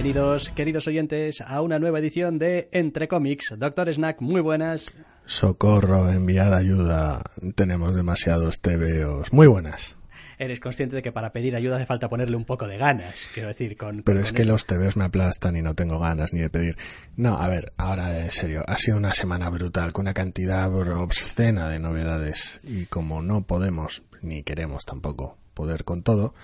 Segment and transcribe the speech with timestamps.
[0.00, 3.56] Bienvenidos, queridos oyentes, a una nueva edición de Entre cómics.
[3.58, 4.92] Doctor Snack, muy buenas.
[5.26, 7.20] Socorro, enviad ayuda.
[7.56, 9.32] Tenemos demasiados TVOs.
[9.32, 9.96] Muy buenas.
[10.38, 13.48] Eres consciente de que para pedir ayuda hace falta ponerle un poco de ganas, quiero
[13.48, 14.04] decir, con...
[14.04, 14.52] Pero con es que eso.
[14.52, 16.76] los TVOs me aplastan y no tengo ganas ni de pedir.
[17.16, 21.68] No, a ver, ahora en serio, ha sido una semana brutal, con una cantidad obscena
[21.68, 22.60] de novedades.
[22.62, 26.34] Y como no podemos, ni queremos tampoco, poder con todo,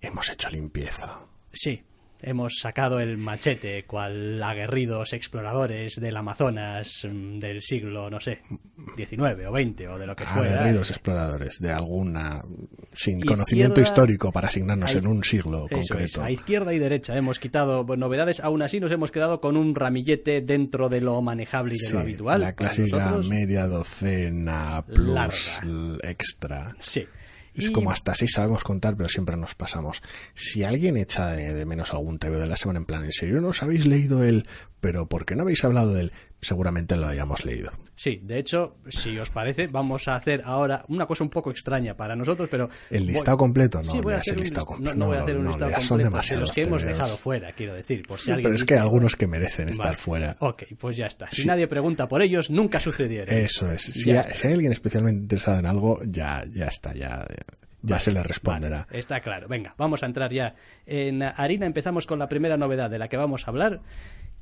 [0.00, 1.22] hemos hecho limpieza.
[1.52, 1.82] Sí,
[2.22, 8.40] hemos sacado el machete, cual aguerridos exploradores del Amazonas mm, del siglo, no sé,
[8.96, 10.60] 19 o 20 o de lo que fuera.
[10.60, 12.42] Aguerridos exploradores de alguna,
[12.92, 16.22] sin Izquierda- conocimiento histórico para asignarnos en un siglo es, concreto.
[16.22, 19.74] a izquierda y derecha hemos quitado bueno, novedades, aún así nos hemos quedado con un
[19.74, 22.40] ramillete dentro de lo manejable y de Sí, lo habitual.
[22.40, 23.28] La clásica nosotros.
[23.28, 25.08] media docena plus
[25.62, 25.98] Larga.
[26.08, 26.74] extra.
[26.78, 27.06] Sí.
[27.60, 30.02] Es Y- como hasta seis sabemos contar, pero siempre nos pasamos.
[30.34, 33.40] Si alguien echa de, de menos algún TV de la semana en plan, ¿en serio
[33.40, 34.46] no os habéis leído él?
[34.80, 36.12] Pero ¿por qué no habéis hablado de él?
[36.42, 37.70] Seguramente lo hayamos leído.
[37.94, 41.94] Sí, de hecho, si os parece, vamos a hacer ahora una cosa un poco extraña
[41.94, 42.70] para nosotros, pero...
[42.88, 43.82] ¿El voy- listado completo?
[43.82, 44.94] No, sí, voy a hacer el listado lis- completo.
[44.96, 46.82] No, no voy a hacer un no, listado son completo de demasiados los que hemos
[46.82, 49.66] dejado fuera, quiero decir, por si Sí, alguien pero es que hay algunos que merecen
[49.66, 49.72] Vale.
[49.72, 50.36] estar fuera.
[50.40, 51.28] Ok, pues ya está.
[51.30, 51.46] Si Sí.
[51.48, 53.34] nadie pregunta por ellos, nunca sucedieron.
[53.34, 53.82] Eso es.
[53.82, 57.26] Si, ha- hay alguien especialmente interesado en algo, ya, ya está, ya,
[57.82, 58.86] ya Vale, se le responderá.
[58.88, 59.46] vale, está claro.
[59.46, 60.54] Venga, vamos a entrar ya
[60.86, 61.66] en harina.
[61.66, 63.80] Empezamos con la primera novedad de la que vamos a hablar.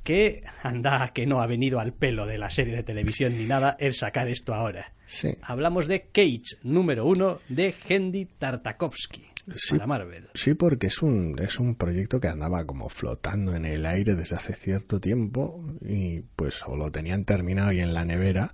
[0.03, 3.75] Que anda, que no ha venido al pelo de la serie de televisión ni nada
[3.79, 4.93] el sacar esto ahora.
[5.05, 5.35] Sí.
[5.41, 9.73] Hablamos de Cage número uno de Hendy Tartakovsky Sí.
[9.75, 10.29] para Marvel.
[10.35, 14.35] Sí, porque es un, es un proyecto que andaba como flotando en el aire desde
[14.35, 18.53] hace cierto tiempo y pues o lo tenían terminado y en la nevera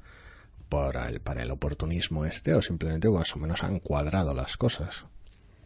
[0.70, 5.06] para el, para el oportunismo este o simplemente más o menos han cuadrado las cosas.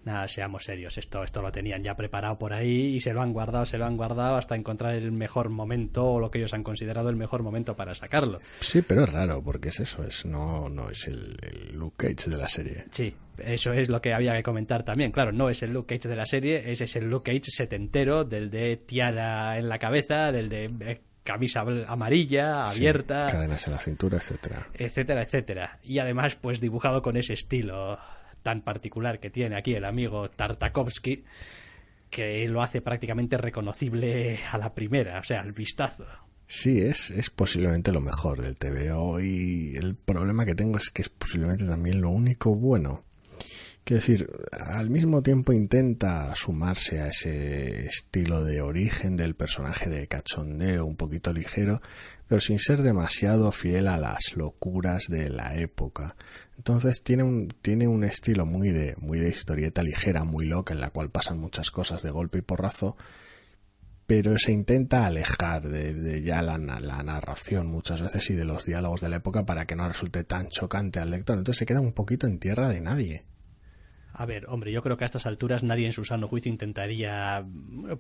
[0.06, 3.34] Nada, seamos serios, esto, esto lo tenían ya preparado por ahí y se lo han
[3.34, 6.64] guardado, se lo han guardado hasta encontrar el mejor momento o lo que ellos han
[6.64, 8.40] considerado el mejor momento para sacarlo.
[8.62, 12.30] Sí, pero es raro porque es eso, es no, no es el, el Luke Cage
[12.30, 12.86] de la serie.
[12.92, 15.12] Sí, eso es lo que había que comentar también.
[15.12, 18.24] Claro, no es el Luke Cage de la serie, ese es el Luke Cage setentero,
[18.24, 23.74] del de tiara en la cabeza, del de eh, camisa amarilla, Sí, abierta, cadenas en
[23.74, 24.68] la cintura, etcétera.
[24.74, 25.80] etcétera, etcétera.
[25.84, 28.00] Y además, pues dibujado con ese estilo
[28.42, 31.24] tan particular que tiene aquí el amigo Tartakovsky,
[32.10, 36.06] que lo hace prácticamente reconocible a la primera, o sea, al vistazo.
[36.48, 41.04] Sí, es, es posiblemente lo mejor del TVO y el problema que tengo es que
[41.04, 43.04] es posiblemente también lo único bueno.
[43.84, 50.08] Quiero decir, al mismo tiempo intenta sumarse a ese estilo de origen del personaje de
[50.08, 51.82] cachondeo un poquito ligero,
[52.28, 56.16] pero sin ser demasiado fiel a las locuras de la época.
[56.60, 60.82] Entonces tiene un, tiene un estilo muy de, muy de historieta ligera, muy loca, en
[60.82, 62.98] la cual pasan muchas cosas de golpe y porrazo,
[64.06, 69.00] pero se intenta alejar de, ya la, la narración muchas veces y de los diálogos
[69.00, 71.38] de la época para que no resulte tan chocante al lector.
[71.38, 73.24] Entonces se queda un poquito en tierra de nadie.
[74.20, 77.42] A ver, hombre, yo creo que a estas alturas nadie en su sano juicio intentaría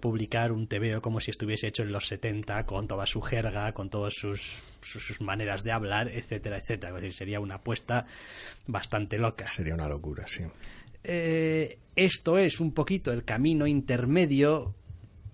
[0.01, 3.89] publicar un TVO como si estuviese hecho en los 70, con toda su jerga, con
[3.89, 6.89] todas sus, sus, sus maneras de hablar, etcétera, etcétera.
[6.89, 8.05] Es decir, sería una apuesta
[8.67, 9.47] bastante loca.
[9.47, 10.43] Sería una locura, sí.
[11.05, 14.75] Eh, esto es un poquito el camino intermedio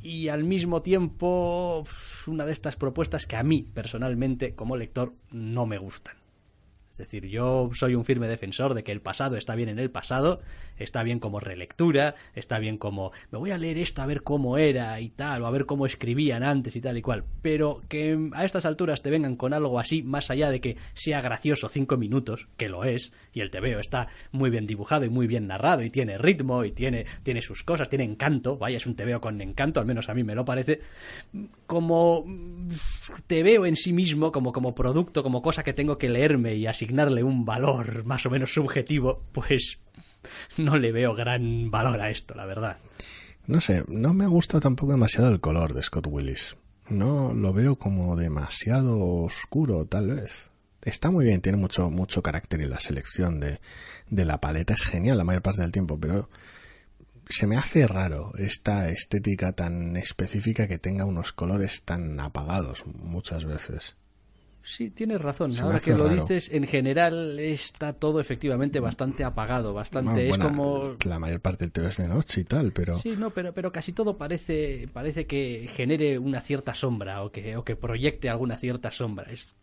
[0.03, 1.83] y al mismo tiempo
[2.27, 6.24] una de estas propuestas que a mí personalmente como lector no me gustan.
[6.95, 9.91] Es decir, yo soy un firme defensor de que el pasado está bien en el
[9.91, 10.39] pasado,
[10.77, 14.57] está bien como relectura, está bien como me voy a leer esto a ver cómo
[14.57, 17.25] era y tal, o a ver cómo escribían antes y tal y cual.
[17.41, 21.19] Pero que a estas alturas te vengan con algo así, más allá de que sea
[21.19, 25.27] gracioso cinco minutos, que lo es, y el TVO está muy bien dibujado y muy
[25.27, 28.95] bien narrado, y tiene ritmo, y tiene, tiene sus cosas, tiene encanto, vaya, es un
[28.95, 30.79] TVO con encanto, al menos a mí me lo parece,
[31.67, 32.69] como mm,
[33.27, 37.23] TVO en sí mismo, como, como producto, como cosa que tengo que leerme y asignarle
[37.23, 39.79] un valor más o menos subjetivo, pues
[40.57, 42.77] no le veo gran valor a esto, la verdad.
[43.47, 46.55] No sé, no me gusta tampoco demasiado el color de Scott Willis.
[46.89, 50.51] No lo veo como demasiado oscuro, tal vez.
[50.83, 53.59] está muy bien, tiene mucho, mucho carácter y la selección de,
[54.09, 56.29] de la paleta es genial la mayor parte del tiempo, pero
[57.27, 63.45] se me hace raro esta estética tan específica que tenga unos colores tan apagados muchas
[63.45, 63.95] veces.
[64.67, 65.51] Sí, tienes razón.
[65.51, 66.15] Se Ahora que lo raro.
[66.23, 70.09] dices, en general está todo efectivamente bastante apagado, bastante.
[70.11, 70.95] Bueno, es buena, como.
[71.05, 72.97] La mayor parte del TV es de noche y tal, pero...
[72.99, 77.55] Sí, no, pero, pero casi todo parece, parece que genere una cierta sombra o que,
[77.57, 79.31] o que proyecte alguna cierta sombra.
[79.31, 79.55] Es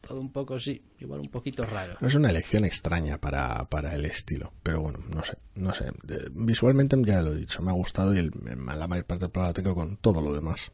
[0.00, 1.96] todo un poco, sí, igual un poquito raro.
[2.00, 5.86] Es una elección extraña para, para el estilo, pero bueno, no sé, no sé.
[6.08, 8.32] Eh, Visualmente ya lo he dicho, me ha gustado y el-
[8.66, 10.72] la mayor parte del programa tengo con todo lo demás.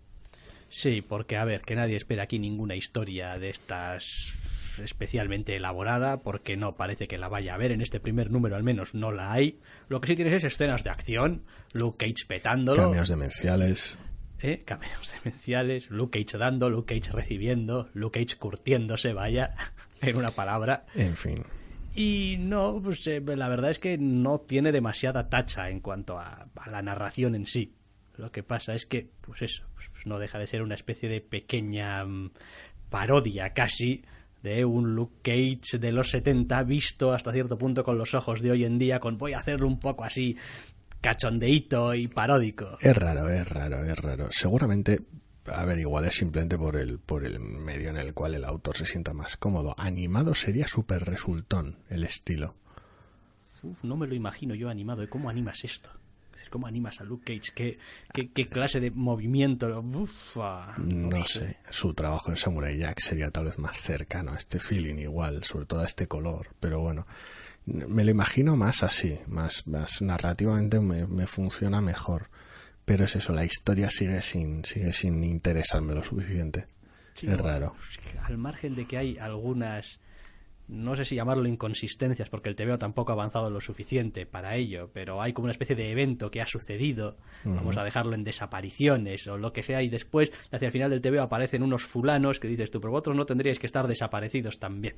[0.75, 4.35] Sí, porque a ver, que nadie espera aquí ninguna historia de estas
[4.83, 7.71] especialmente elaborada, porque no parece que la vaya a haber.
[7.71, 9.61] En este primer número al menos no la hay.
[9.89, 11.45] Lo que sí tienes es escenas de acción,
[11.75, 12.83] Luke Cage petándolo.
[12.83, 13.97] Cambios demenciales.
[14.41, 14.65] ¿eh?
[14.65, 19.55] cameos demenciales, Luke Cage dando, Luke Cage recibiendo, Luke Cage curtiéndose, vaya,
[20.03, 20.87] en una palabra.
[20.97, 21.45] En fin,
[21.95, 26.49] Y no, pues eh, la verdad es que no tiene demasiada tacha en cuanto a,
[26.57, 27.77] a la narración en sí.
[28.17, 31.09] Lo que pasa es que, pues eso, pues, pues no deja de ser una especie
[31.09, 32.31] de pequeña mm,
[32.91, 34.05] parodia casi
[34.43, 38.51] de un Luke Cage de los 70 visto hasta cierto punto con los ojos de
[38.51, 40.37] hoy en día, con voy a hacerlo un poco así
[41.01, 42.79] cachondeíto y paródico.
[42.81, 44.29] es raro, es raro, es raro.
[44.31, 45.01] Seguramente,
[45.47, 48.77] a ver, igual es simplemente por el, por el medio en el cual el autor
[48.77, 49.75] se sienta más cómodo.
[49.79, 52.55] Animado sería súper resultón el estilo.
[53.63, 55.09] Uf, no me lo imagino yo animado.
[55.09, 55.91] ¿Cómo animas esto?
[56.35, 57.53] Es decir, ¿Cómo animas a Luke Cage?
[57.55, 57.79] ¿Qué,
[58.13, 59.69] qué, qué clase de movimiento?
[60.79, 64.97] No sé, su trabajo en Samurai Jack sería tal vez más cercano a este feeling
[64.97, 67.07] igual, sobre todo a este color, pero bueno,
[67.67, 72.29] me lo imagino más así, más, más narrativamente me, me funciona mejor.
[72.85, 76.67] Pero es eso, la historia sigue sin, sigue sin interesarme lo suficiente.
[77.15, 77.75] Sí, es raro.
[78.25, 80.01] al margen de que hay algunas,
[80.67, 84.91] no sé si llamarlo inconsistencias, porque el TVO tampoco ha avanzado lo suficiente para ello,
[84.93, 89.27] pero hay como una especie de evento que ha sucedido, vamos a dejarlo en desapariciones
[89.27, 92.49] o lo que sea, y después, hacia el final del TVO aparecen unos fulanos que
[92.49, 94.95] dices tú, pero vosotros no tendríais que estar desaparecidos también.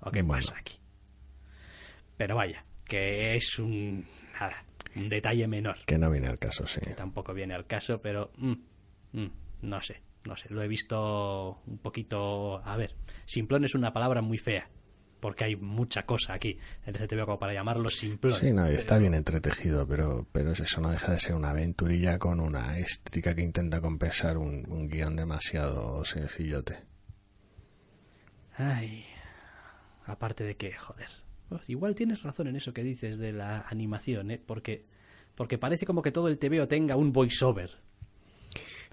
[0.00, 0.42] ¿O qué Bueno.
[0.44, 0.78] pasa aquí?
[2.16, 4.06] Pero vaya, que es un,
[4.40, 5.78] nada, un detalle menor.
[5.84, 6.80] Que no viene al caso, sí.
[6.96, 8.52] tampoco viene al caso, pero mm,
[9.12, 9.30] mm,
[9.62, 10.48] no sé, no sé.
[10.50, 12.62] Lo he visto un poquito.
[12.64, 12.94] A ver,
[13.24, 14.68] simplón es una palabra muy fea,
[15.20, 18.34] porque hay mucha cosa aquí en ese TV como para llamarlo simplón.
[18.34, 21.50] Sí, no, y está bien entretejido, pero, pero es eso, no deja de ser una
[21.50, 26.78] aventurilla con una estética que intenta compensar un, un guion demasiado sencillote.
[28.58, 29.04] Ay,
[30.06, 31.08] aparte de que, joder,
[31.48, 34.42] pues igual tienes razón en eso que dices de la animación, ¿eh?
[34.44, 34.86] Porque,
[35.34, 37.70] porque parece como que todo el TVO tenga un voiceover.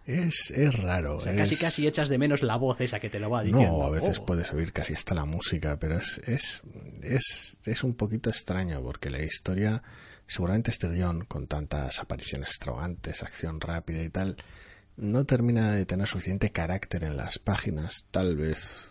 [0.06, 1.18] Es, es raro.
[1.18, 3.78] O sea, casi casi echas de menos la voz esa que te lo va diciendo.
[3.80, 4.26] No, a veces Oh.
[4.26, 6.62] puedes oír casi hasta la música, pero es, es,
[7.02, 9.82] es, es un poquito extraño porque la historia,
[10.28, 14.36] seguramente este guion, con tantas apariciones extravagantes, acción rápida y tal,
[14.98, 18.06] no termina de tener suficiente carácter en las páginas.
[18.12, 18.90] Tal vez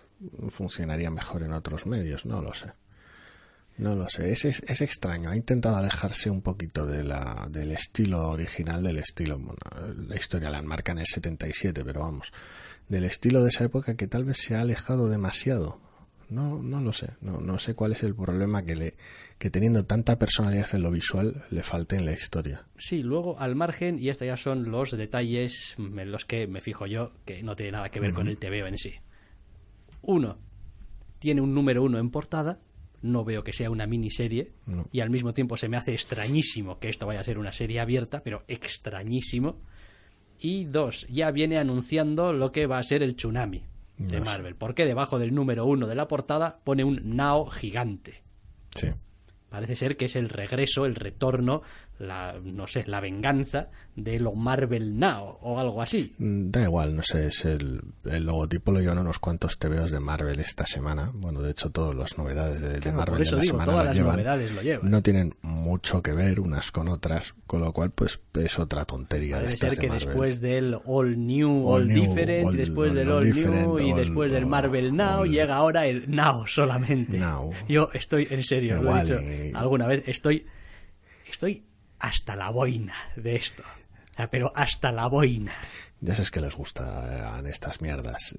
[0.48, 2.72] funcionaría mejor en otros medios, no lo sé.
[3.78, 5.30] No lo sé, es, es, es extraño.
[5.30, 9.38] Ha intentado alejarse un poquito de la, del estilo original, del estilo.
[9.38, 9.58] Bueno,
[10.08, 12.32] la historia la enmarca en el 77, pero vamos.
[12.88, 15.80] Del estilo de esa época que tal vez se ha alejado demasiado.
[16.32, 17.10] No, no lo sé.
[17.20, 18.94] No, no sé cuál es el problema que, le,
[19.38, 22.64] que teniendo tanta personalidad en lo visual le falte en la historia.
[22.78, 26.86] Sí, luego al margen, y estos ya son los detalles en los que me fijo
[26.86, 28.94] yo, que no tiene nada que ver con el TVO en sí.
[30.00, 30.38] Uno,
[31.18, 32.60] tiene un número uno en portada,
[33.02, 34.86] no veo que sea una miniserie, No.
[34.92, 37.80] y al mismo tiempo se me hace extrañísimo que esto vaya a ser una serie
[37.80, 39.60] abierta, pero extrañísimo.
[40.40, 43.62] Y dos, ya viene anunciando lo que va a ser el tsunami
[43.98, 44.24] de No.
[44.24, 48.22] Marvel, porque debajo del número uno de la portada pone un Nao gigante.
[48.74, 48.88] Sí.
[49.48, 51.62] Parece ser que es el regreso, el retorno,
[52.02, 56.14] la, no sé, la venganza de lo Marvel Now o algo así.
[56.18, 60.00] Mm, Da igual, no sé, es el, el logotipo lo llevan unos cuantos TVOs de
[60.00, 61.10] Marvel esta semana.
[61.14, 63.52] Bueno, de hecho, todas las novedades de, de Claro, Marvel por eso de la digo,
[63.60, 64.54] semana lo llevan.
[64.56, 64.90] lo llevan.
[64.90, 69.38] No tienen mucho que ver unas con otras, con lo cual, pues, es otra tontería.
[69.40, 70.06] de estas ser de que Marvel.
[70.08, 73.78] después del All New, All All, New, Different, All- y después All- del All New,
[73.80, 77.18] y después del Marvel Now, llega ahora el Now solamente.
[77.18, 77.50] Now.
[77.68, 79.20] Yo estoy, en serio, lo he dicho
[79.54, 80.46] alguna vez, estoy,
[81.30, 81.62] estoy
[82.02, 83.62] hasta la boina de esto.
[83.62, 85.52] O sea, pero hasta la boina.
[86.00, 88.34] Ya sabes que les gustan estas mierdas.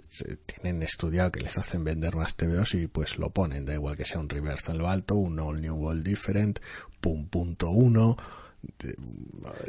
[0.45, 3.65] Tienen estudiado que les hacen vender más TVOs y pues lo ponen.
[3.65, 6.59] Da igual que sea un reverse en lo alto, un all new world different,
[6.99, 8.17] pum punto uno.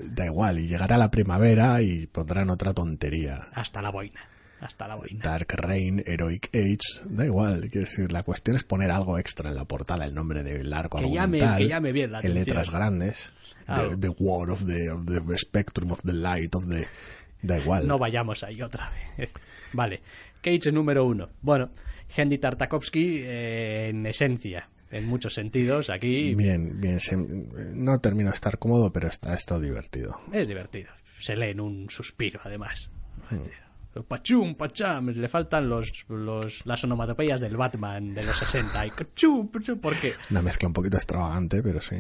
[0.03, 3.45] Da igual, y llegará la primavera y pondrán otra tontería.
[3.55, 4.21] Hasta la boina.
[4.65, 5.21] Hasta la vaina.
[5.23, 6.79] Dark Reign, Heroic Age,
[7.11, 7.69] da igual.
[7.71, 10.99] Quiero decir, la cuestión es poner algo extra en la portada, el nombre del arco
[10.99, 12.47] Que llame- que llame bien la en atención.
[12.47, 13.33] letras grandes,
[13.67, 16.87] the, the War of the, of the Spectrum of the Light of the...
[17.43, 17.87] Da igual.
[17.87, 19.31] No vayamos ahí otra vez.
[19.75, 20.01] Vale.
[20.41, 21.29] Cage número uno.
[21.43, 21.71] Bueno,
[22.17, 27.01] Hendy Tartakovsky eh, en esencia, en muchos sentidos, aquí Bien, bien.
[27.01, 30.19] se- no termino de estar cómodo, pero está, ha estado divertido.
[30.33, 30.89] es divertido.
[31.19, 32.89] Se lee en un suspiro, además.
[34.03, 38.87] Pachum, pacham, le faltan los, los, las onomatopeyas del Batman de los 60.
[38.87, 39.49] Y cachum,
[39.81, 41.97] porque Una mezcla un poquito extravagante, pero sí.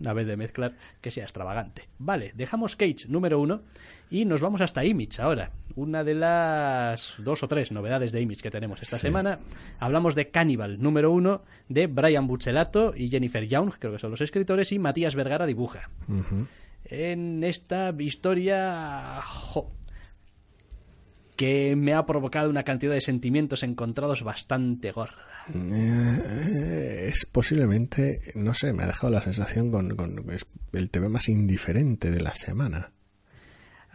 [0.00, 1.88] una vez de mezclar que sea extravagante.
[1.98, 3.62] Vale, dejamos Cage número uno
[4.10, 5.50] y nos vamos hasta Image ahora.
[5.74, 9.40] Una de las dos o tres novedades de Image que tenemos esta semana.
[9.78, 14.22] Hablamos de Cannibal número uno de Brian Buccelato y Jennifer Young, creo que son los
[14.22, 15.90] escritores, y Matías Vergara dibuja.
[16.86, 19.72] En esta historia jo,
[21.36, 25.16] que me ha provocado una cantidad de sentimientos encontrados bastante gorda.
[25.54, 31.08] Eh, es posiblemente, no sé, me ha dejado la sensación con, con es el TV
[31.08, 32.92] más indiferente de la semana.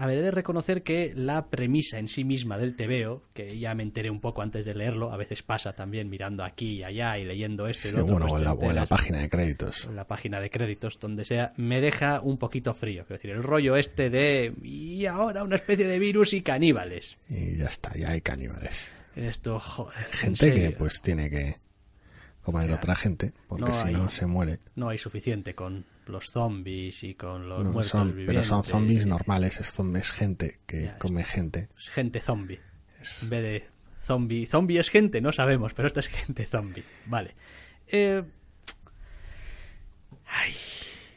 [0.02, 3.76] A ver, he de reconocer que la premisa en sí misma del TVO, que ya
[3.76, 7.20] me enteré un poco antes de leerlo, a veces pasa también mirando aquí y allá
[7.20, 8.14] y leyendo esto y Sí, lo otro.
[8.16, 9.86] bueno, pues o en, la, o en la enteras, página de créditos.
[9.86, 13.04] en la página de créditos, donde sea, me deja un poquito frío.
[13.06, 14.56] Quiero decir, el rollo este de.
[14.64, 17.18] Y ahora una especie de virus y caníbales.
[17.30, 18.92] Y ya está, ya hay caníbales.
[19.16, 20.08] Esto, joder.
[20.24, 21.58] en Gente que pues tiene que
[22.42, 24.58] comer O sea, otra gente, porque no si no se muere.
[24.74, 28.48] No hay suficiente con los zombies y con los No, muertos son- pero vivientes.
[28.48, 31.70] son zombies y- normales, es, es gente que Ya, come gente.
[31.78, 32.60] es gente zombie.
[33.02, 33.66] Es- En vez de
[34.02, 34.46] zombie.
[34.46, 36.84] Zombie es gente, no sabemos, pero esta es gente zombie.
[37.06, 37.36] Vale.
[37.88, 38.24] Eh,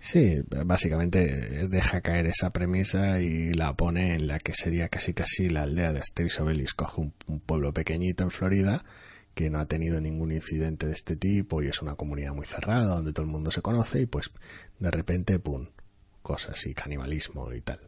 [0.00, 5.48] Sí, básicamente deja caer esa premisa y la pone en la que sería casi casi
[5.48, 6.74] la aldea de Asterix Obelix.
[6.74, 8.84] Coge un, un pueblo pequeñito en Florida
[9.34, 12.96] que no ha tenido ningún incidente de este tipo y es una comunidad muy cerrada
[12.96, 14.30] donde todo el mundo se conoce y pues
[14.78, 15.66] de repente, pum,
[16.22, 17.80] cosas y canibalismo y tal.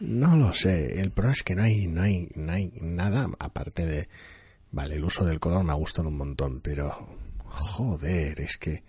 [0.00, 3.84] No lo sé, el problema es que no hay, no hay, no hay nada aparte
[3.84, 4.08] de...
[4.72, 7.08] Vale, el uso del color me ha gustado un montón, pero...
[7.44, 8.84] Joder, es que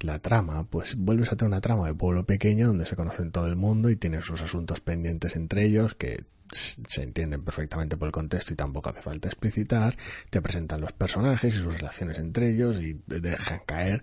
[0.00, 3.46] la trama, pues vuelves a tener una trama de pueblo pequeño donde se conocen todo
[3.46, 8.12] el mundo y tienen sus asuntos pendientes entre ellos que se entienden perfectamente por el
[8.12, 9.96] contexto y tampoco hace falta explicitar,
[10.30, 14.02] te presentan los personajes y sus relaciones entre ellos y te dejan caer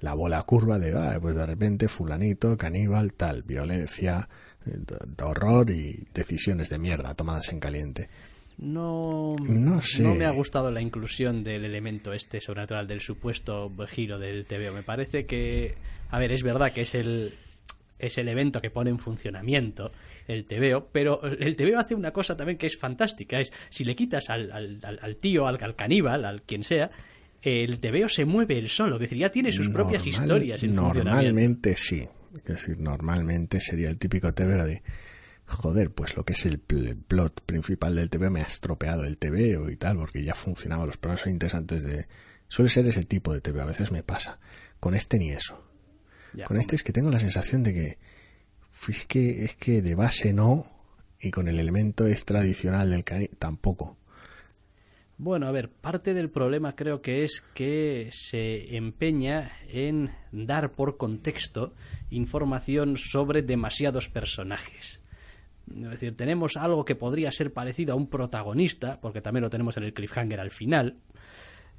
[0.00, 4.28] la bola curva de, ah, pues de repente fulanito, caníbal, tal, violencia,
[4.66, 4.78] eh,
[5.22, 8.08] horror y decisiones de mierda tomadas en caliente.
[8.58, 10.02] no, No sé.
[10.02, 14.72] me ha gustado la inclusión del elemento este sobrenatural del supuesto giro del TVO.
[14.74, 15.74] Me parece que,
[16.10, 17.34] a ver, es verdad que es el
[17.98, 19.92] es el evento que pone en funcionamiento
[20.26, 23.94] el TVO, pero el TVO hace una cosa también que es fantástica, es si le
[23.94, 26.90] quitas al, al, al- tío, al, al caníbal, al quien sea,
[27.42, 30.74] el TVO se mueve él solo, es decir, ya tiene sus propias historias en.
[31.04, 32.08] Normalmente sí.
[32.36, 34.82] Es decir, normalmente sería el típico TVO de
[35.46, 39.18] joder, pues lo que es el pl- plot principal del TV me ha estropeado el
[39.18, 42.06] TVO y tal, porque ya funcionaba, los programas son interesantes de...
[42.48, 44.38] Suele ser ese tipo de TV, a veces me pasa.
[44.80, 45.63] Con este ni eso.
[46.34, 47.98] Ya, con este es que tengo la sensación de que
[48.88, 50.66] es que es que de base no
[51.20, 53.96] y con el elemento es tradicional del cani tampoco.
[55.16, 60.96] Bueno, a ver, parte del problema creo que es que se empeña en dar por
[60.96, 61.72] contexto
[62.10, 65.02] información sobre demasiados personajes.
[65.70, 69.76] Es decir, tenemos algo que podría ser parecido a un protagonista, porque también lo tenemos
[69.76, 70.96] en el cliffhanger al final,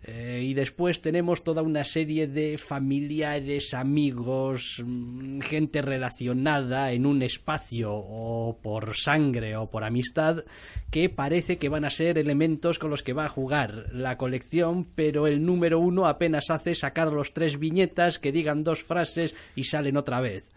[0.07, 7.23] eh, y después tenemos toda una serie de familiares, amigos, mm, gente relacionada en un
[7.23, 10.45] espacio o por sangre o por amistad
[10.91, 14.85] que parece que van a ser elementos con los que va a jugar la colección,
[14.93, 19.63] pero el número uno apenas hace sacar los tres viñetas que digan dos frases y
[19.63, 20.51] salen otra vez.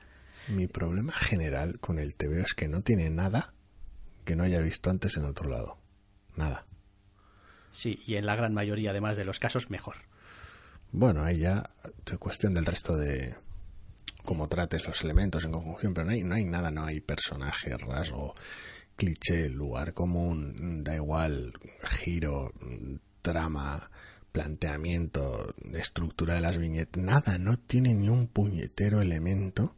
[0.48, 3.54] Mi problema general con el TVO es que no tiene nada
[4.26, 5.78] que no haya visto antes en otro lado.
[6.36, 6.67] Nada.
[7.72, 9.96] Sí, y en la gran mayoría además de los casos mejor.
[10.90, 11.70] Bueno, ahí ya
[12.06, 13.34] es cuestión del resto de
[14.24, 17.76] cómo trates los elementos en conjunción, pero no hay, no hay nada, no hay personaje,
[17.76, 18.34] rasgo,
[18.96, 22.52] cliché, lugar común, da igual, giro,
[23.22, 23.90] trama,
[24.32, 29.74] planteamiento, estructura de las viñetas, nada, no tiene ni un puñetero elemento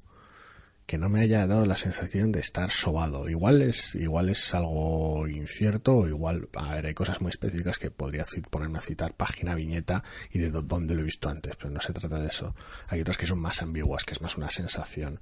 [0.91, 3.29] que no me haya dado la sensación de estar sobado.
[3.29, 8.25] Igual es, igual es algo incierto, igual, a ver, hay cosas muy específicas que podría
[8.51, 11.81] ponerme a citar página, viñeta y de dó- dónde lo he visto antes, pero no
[11.81, 12.57] se trata de eso.
[12.89, 15.21] Hay otras que son más ambiguas, que es más una sensación.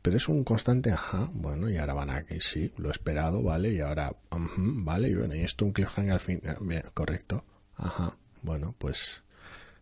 [0.00, 3.42] pero es un constante, ajá, bueno, y ahora van a que sí, lo he esperado,
[3.42, 7.44] vale, y ahora, vale, y bueno, y esto un cliffhanger al fin, eh, bien, correcto,
[7.76, 9.22] ajá, bueno, pues,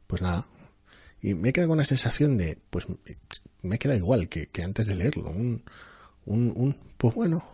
[0.09, 0.45] pues nada.
[1.23, 2.87] Y me queda con la sensación de, pues,
[3.63, 5.63] me queda igual que, que antes de leerlo, un,
[6.25, 7.45] un, un, pues bueno,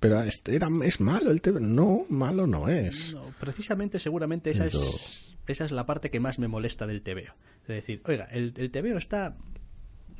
[0.00, 3.14] pero este era, es malo el TV, no, malo no es.
[3.14, 7.34] No, precisamente, seguramente esa es, esa es la parte que más me molesta del TVO.
[7.62, 9.36] Es decir, oiga, el, el TVO está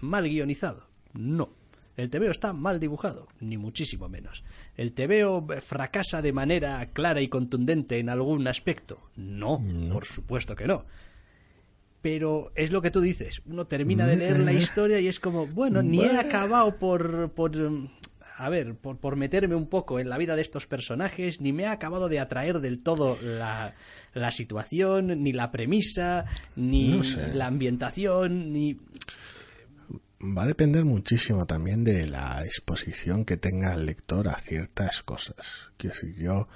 [0.00, 0.86] mal guionizado.
[1.12, 1.50] No.
[1.96, 4.44] El TVO está mal dibujado, ni muchísimo menos.
[4.76, 9.10] ¿El TVO fracasa de manera clara y contundente en algún aspecto?
[9.16, 9.60] No,
[9.92, 10.84] por supuesto que no.
[12.00, 15.46] Pero es lo que tú dices, uno termina de leer la historia y es como,
[15.48, 17.88] bueno, ni he acabado por, por mm,
[18.38, 21.66] a ver, por, por meterme un poco en la vida de estos personajes, ni me
[21.66, 23.74] ha acabado de atraer del todo la,
[24.14, 26.24] la situación, ni la premisa,
[26.54, 27.34] ni No sé.
[27.34, 28.78] la ambientación, ni...
[30.20, 35.70] Va a depender muchísimo también de la exposición que tenga el lector a ciertas cosas.
[35.76, 36.48] Quiero decir, yo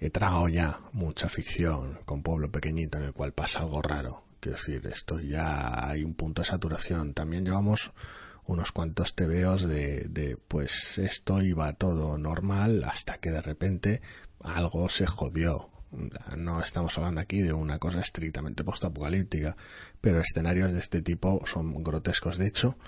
[0.00, 4.27] he tragado ya mucha ficción con pueblo pequeñito en el cual pasa algo raro.
[4.48, 7.12] Quiero decir, esto ya hay un punto de saturación.
[7.12, 7.92] También llevamos
[8.46, 14.00] unos cuantos tebeos de, de pues esto iba todo normal hasta que de repente
[14.40, 15.68] algo se jodió.
[16.34, 19.54] No estamos hablando aquí de una cosa estrictamente postapocalíptica,
[20.00, 22.38] pero escenarios de este tipo son grotescos.
[22.38, 22.78] De hecho,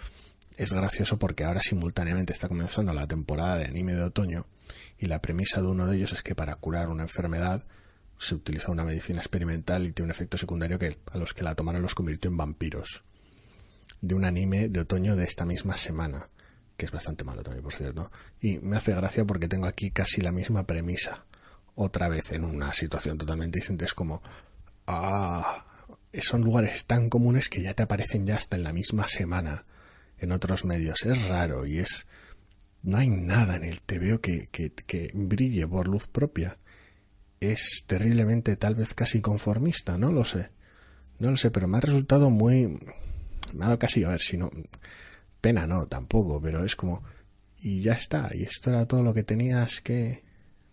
[0.56, 4.46] es gracioso porque ahora simultáneamente está comenzando la temporada de anime de otoño
[4.98, 7.66] y la premisa de uno de ellos es que para curar una enfermedad
[8.20, 11.54] se utiliza una medicina experimental y tiene un efecto secundario que a los que la
[11.54, 13.02] tomaron los convirtió en vampiros.
[14.02, 16.28] De un anime de otoño de esta misma semana,
[16.76, 18.12] que es bastante malo también, por cierto.
[18.40, 21.24] Y me hace gracia porque tengo aquí casi la misma premisa,
[21.74, 23.86] otra vez en una situación totalmente distinta.
[23.86, 24.22] Es como,
[24.86, 25.64] ah,
[26.20, 29.64] son lugares tan comunes que ya te aparecen ya hasta en la misma semana
[30.18, 31.04] en otros medios.
[31.06, 32.06] Es raro y es...
[32.82, 36.58] No hay nada en el TVO que, que, que brille por luz propia.
[37.40, 40.50] Es terriblemente, tal vez casi conformista, no lo sé.
[41.18, 42.66] No lo sé, pero me ha resultado muy...
[43.54, 44.50] Me ha dado casi, a ver si no...
[45.40, 47.02] Pena no, tampoco, pero es como...
[47.58, 50.22] Y ya está, y esto era todo lo que tenías que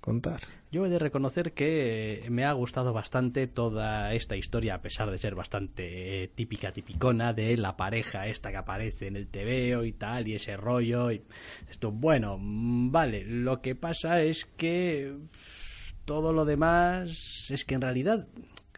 [0.01, 0.41] contar.
[0.69, 5.17] Yo he de reconocer que me ha gustado bastante toda esta historia, a pesar de
[5.17, 9.93] ser bastante eh, típica, tipicona, de la pareja esta que aparece en el TVO y
[9.93, 11.11] tal, y ese rollo.
[11.11, 11.21] Y
[11.69, 15.13] esto, bueno, mm, vale, lo que pasa es que
[16.07, 18.27] todo lo demás es que en realidad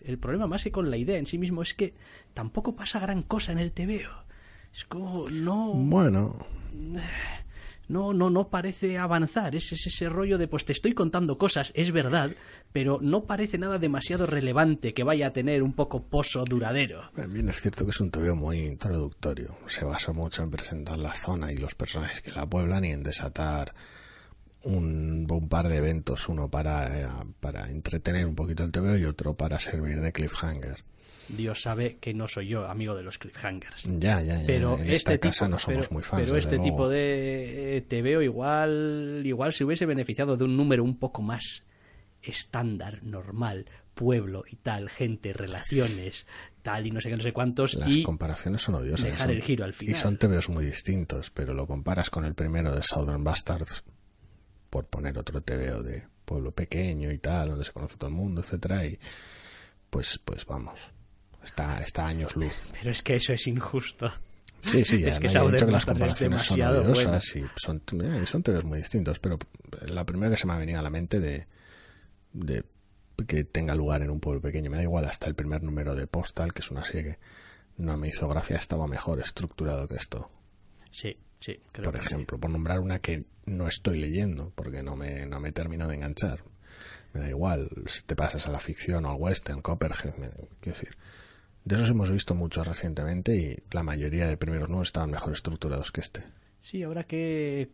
[0.03, 1.93] el problema más que con la idea en sí mismo es que
[2.33, 4.25] tampoco pasa gran cosa en el TVO.
[4.73, 6.43] Es como, no Bueno,
[7.87, 9.55] no, no, no parece avanzar.
[9.55, 12.31] Es, es ese rollo de, pues te estoy contando cosas, es verdad,
[12.71, 17.11] pero no parece nada demasiado relevante que vaya a tener un poco pozo duradero.
[17.27, 19.55] Bien, es cierto que es un TVO muy introductorio.
[19.67, 23.03] Se basa mucho en presentar la zona y los personajes que la pueblan y en
[23.03, 23.75] desatar
[24.63, 27.07] un, un par de eventos, uno para, eh,
[27.39, 30.83] para entretener un poquito el TVO y otro para servir de cliffhanger.
[31.29, 33.83] Dios sabe que no soy yo amigo de los cliffhangers.
[33.99, 34.47] Ya, ya, ya.
[34.47, 36.23] Pero en este esta casa tipo, no somos pero, muy fans.
[36.23, 36.63] pero este luego.
[36.71, 41.65] tipo de eh, TVO igual, igual se hubiese beneficiado de un número un poco más
[42.23, 46.25] estándar, normal, pueblo y tal, gente, relaciones,
[46.63, 47.75] tal y no sé qué, no sé cuántos.
[47.75, 49.05] Las y comparaciones son odiosas.
[49.05, 49.93] dejar son- el giro al final.
[49.95, 53.83] Y son TVOs muy distintos, pero lo comparas con el primero de Southern Bastards,
[54.69, 58.41] por poner otro TVO de pueblo pequeño y tal, donde se conoce todo el mundo,
[58.41, 58.99] etcétera, y
[59.89, 60.79] pues, pues vamos,
[61.43, 62.69] está, está años luz.
[62.73, 64.11] Pero es que eso es injusto.
[64.61, 67.45] Sí, sí, ya Es que no, ya he dicho que las comparaciones son odiosas y
[67.57, 67.81] son,
[68.65, 69.39] muy distintos, pero
[69.87, 71.47] la primera que se me ha venido a la mente de,
[72.33, 72.63] de
[73.27, 76.07] que tenga lugar en un pueblo pequeño, me da igual hasta el primer número de
[76.07, 77.19] Postal, que es una serie que
[77.77, 80.29] no me hizo gracia, estaba mejor estructurado que esto.
[80.91, 82.07] Sí, sí, creo por que sí.
[82.13, 85.95] ejemplo, por nombrar una que no estoy leyendo, porque no me, no me termino de
[85.95, 86.43] enganchar.
[87.13, 90.29] Me da igual si te pasas a la ficción o al western, Copperhead, me-
[90.61, 90.95] quiero decir.
[91.65, 95.91] De esos hemos visto muchos recientemente y la mayoría de primeros no estaban mejor estructurados
[95.91, 96.23] que este.
[96.61, 97.69] Sí, ahora que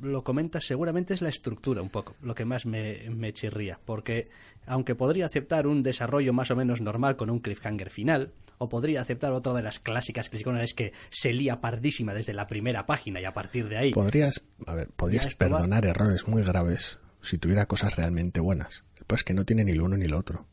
[0.00, 4.28] lo comentas, seguramente es la estructura un poco lo que más me, me chirría, porque
[4.66, 9.00] aunque podría aceptar un desarrollo más o menos normal con un cliffhanger final, o podría
[9.00, 13.24] aceptar otra de las clásicas es que se lía pardísima desde la primera página y
[13.24, 13.92] a partir de ahí...
[13.92, 15.56] Podrías, a ver, podrías esto va.
[15.56, 18.84] perdonar errores muy graves si tuviera cosas realmente buenas.
[19.06, 20.46] Pues que no tiene ni lo uno ni lo otro.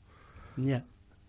[0.57, 0.85] Ya.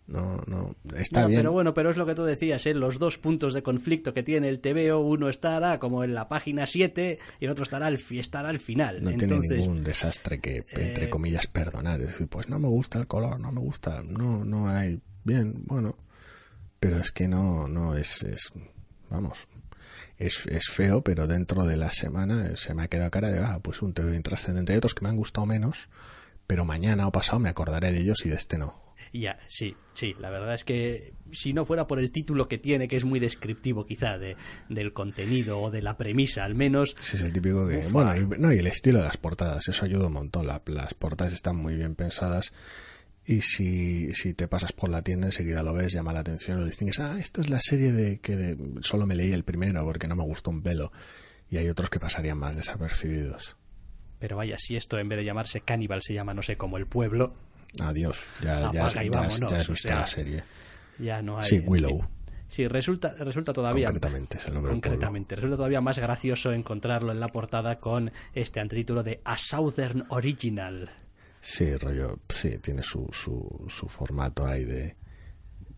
[0.07, 1.41] No, no, está No, bien.
[1.41, 2.75] Pero bueno, pero es lo que tú decías, ¿eh?
[2.75, 6.67] los dos puntos de conflicto que tiene el TVO, uno estará como en la página
[6.67, 9.03] 7 y el otro estará al, estará al final.
[9.03, 12.01] No tiene Entonces, ningún desastre que, entre eh, comillas, perdonar.
[12.03, 15.01] Es decir, pues no me gusta el color, no me gusta, no, no hay.
[15.25, 15.97] Bien, bueno.
[16.89, 18.53] Pero es que no, no es, es.
[19.11, 19.47] Vamos.
[20.19, 23.61] es, es feo, pero dentro de la semana se me ha quedado cara de, ah,
[23.63, 24.73] pues un TV intrascendente.
[24.73, 25.89] Hay otros que me han gustado menos,
[26.47, 28.85] pero mañana o pasado me acordaré de ellos y de este no.
[29.13, 32.87] Ya, sí, sí, la verdad es que si no fuera por el título que tiene,
[32.89, 34.37] que es muy descriptivo quizá de,
[34.69, 37.79] del contenido o de la premisa al menos, Sí, es el típico que...
[37.89, 40.47] Bueno, y, no, y el estilo de las portadas, eso ayuda un montón.
[40.47, 42.53] La- las portadas están muy bien pensadas
[43.27, 46.67] y si, si te pasas por la tienda enseguida lo ves, llama la atención, lo
[46.67, 47.01] distingues.
[47.01, 50.15] Ah, esta es la serie de que de- solo me leí el primero porque no
[50.17, 50.93] me gustó un pelo.
[51.51, 53.57] Y hay otros que pasarían más desapercibidos.
[54.19, 56.87] pero vaya, si esto en vez de llamarse Cannibal se llama, no sé, como el
[56.87, 57.35] pueblo,
[57.81, 60.43] Adiós, ya, ya, has- ya vámonos, ya has o visto sea, la serie.
[60.99, 61.45] ya no hay...
[61.45, 62.01] Sí, Willow.
[62.01, 62.09] fin.
[62.49, 63.87] Sí, resulta, resulta todavía...
[63.87, 64.73] Concretamente, es el nombre.
[64.73, 70.05] Concretamente, resulta todavía más gracioso encontrarlo en la portada con este antítulo de A Southern
[70.09, 70.91] Original.
[71.41, 74.97] Sí, rollo, sí, tiene su, su, su formato ahí de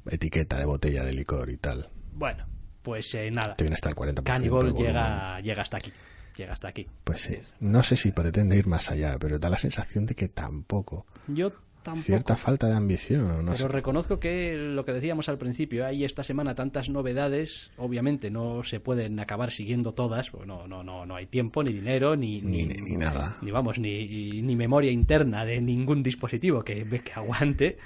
[0.06, 1.90] etiqueta de botella de licor y tal.
[2.12, 2.46] Bueno,
[2.82, 3.54] pues eh, nada.
[3.56, 5.92] Te viene hasta el 40% de Cannibal llega, llega hasta aquí.
[6.36, 6.86] Llega hasta aquí.
[7.04, 10.28] Pues sí, no sé si pretende ir más allá, pero da la sensación de que
[10.28, 11.06] tampoco.
[11.26, 11.52] Yo
[11.90, 12.04] tampoco.
[12.06, 13.68] Cierta falta de ambición, no pero sé.
[13.68, 18.80] reconozco que lo que decíamos al principio, hay esta semana tantas novedades, obviamente no se
[18.80, 22.64] pueden acabar siguiendo todas, porque no, no, no, no hay tiempo, ni dinero, ni, Ni,
[22.64, 23.36] ni nada.
[23.42, 27.78] ni vamos, ni, ni memoria interna de ningún dispositivo que, que aguante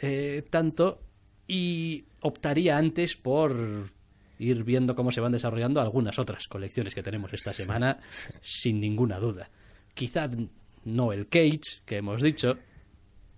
[0.00, 1.00] eh, tanto
[1.48, 3.90] y optaría antes por
[4.38, 7.98] ir viendo cómo se van desarrollando algunas otras colecciones que tenemos esta semana
[8.42, 9.48] sin ninguna duda.
[9.94, 10.28] Quizá
[10.84, 12.58] no el Cage que hemos dicho,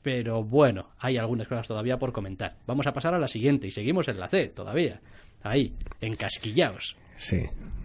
[0.09, 2.57] pero bueno, hay algunas cosas todavía por comentar.
[2.67, 5.03] Vamos a pasar a la siguiente y seguimos en la C todavía.
[5.43, 7.43] Ahí, encasquillaos Sí,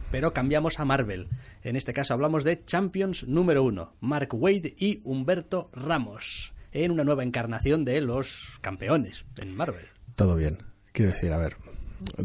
[0.09, 1.27] pero cambiamos a Marvel.
[1.63, 7.03] En este caso hablamos de Champions número uno, Mark Wade y Humberto Ramos, en una
[7.03, 9.87] nueva encarnación de los campeones en Marvel.
[10.15, 10.59] todo bien.
[10.93, 11.57] Quiero decir, a ver,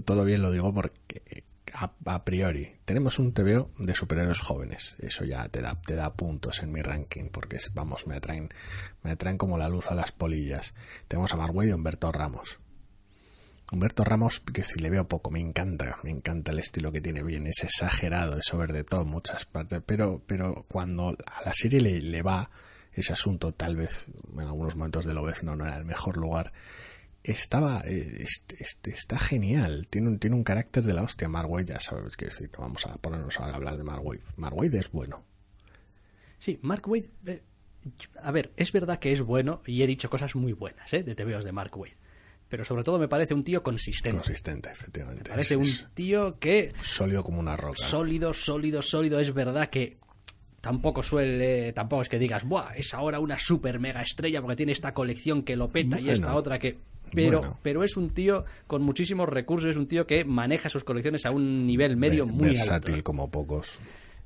[0.04, 1.42] todo bien lo digo porque
[1.74, 4.96] a, priori tenemos un TVO de superhéroes jóvenes.
[4.98, 8.48] Eso ya te da, te da puntos en mi ranking porque, vamos, me atraen,
[9.02, 10.74] me atraen como la luz a las polillas.
[11.08, 12.58] Tenemos a Mark Waid y a Humberto Ramos.
[13.70, 17.22] Humberto Ramos, que si le veo poco, me encanta, me encanta el estilo que tiene
[17.22, 21.80] bien, es exagerado, es over de todo muchas partes, pero, pero cuando a la serie
[21.80, 22.50] le, va
[22.94, 26.52] ese asunto, tal vez en algunos momentos de Lobezno no era el mejor lugar,
[27.32, 31.50] estaba, eh, este, este, está genial, tiene un, tiene un carácter de la hostia, Mark
[31.50, 34.74] Waid, ya sabes, que decir, no vamos a ponernos ahora a hablar de Mark Waid
[34.74, 35.24] es bueno,
[36.38, 37.42] Sí, Mark Wade, eh,
[38.22, 41.02] a ver, es verdad que es bueno y he dicho cosas muy buenas ¿eh?
[41.02, 41.96] de TVOs de Mark Wade,
[42.48, 44.16] pero sobre todo me parece un tío consistente.
[44.16, 47.76] consistente, efectivamente, Me parece es- un tío que sólido como una roca.
[47.82, 49.18] sólido, sólido, sólido.
[49.18, 49.98] Es verdad que
[50.60, 52.72] tampoco suele, tampoco es que digas, ¡buah!
[52.76, 56.34] Es ahora una super mega estrella porque tiene esta colección que lo peta y esta
[56.34, 56.78] otra que.
[57.10, 57.58] Pero, Bueno.
[57.62, 61.30] pero es un tío con muchísimos recursos, es un tío que maneja sus colecciones a
[61.30, 63.04] un nivel medio muy versátil alto.
[63.04, 63.78] como pocos.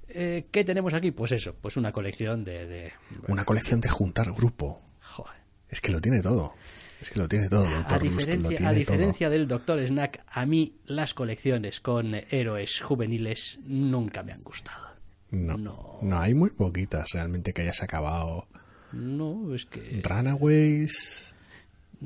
[0.08, 1.12] Eh, ¿Qué tenemos aquí?
[1.12, 2.66] Pues eso, pues una colección de.
[2.66, 2.92] de-
[3.28, 4.82] Una colección de juntar grupo.
[5.00, 5.32] Joder.
[5.68, 6.54] Es que lo tiene todo.
[7.00, 7.66] Es que lo tiene todo.
[7.66, 9.38] A Doctor diferencia, a diferencia todo.
[9.38, 14.91] del Doctor Snack, a mí las colecciones con héroes juveniles nunca me han gustado.
[15.32, 15.98] No, no.
[16.02, 16.18] no.
[16.20, 18.46] hay muy poquitas realmente que hayas acabado.
[18.92, 20.00] No, es que.
[20.04, 21.34] Runaways.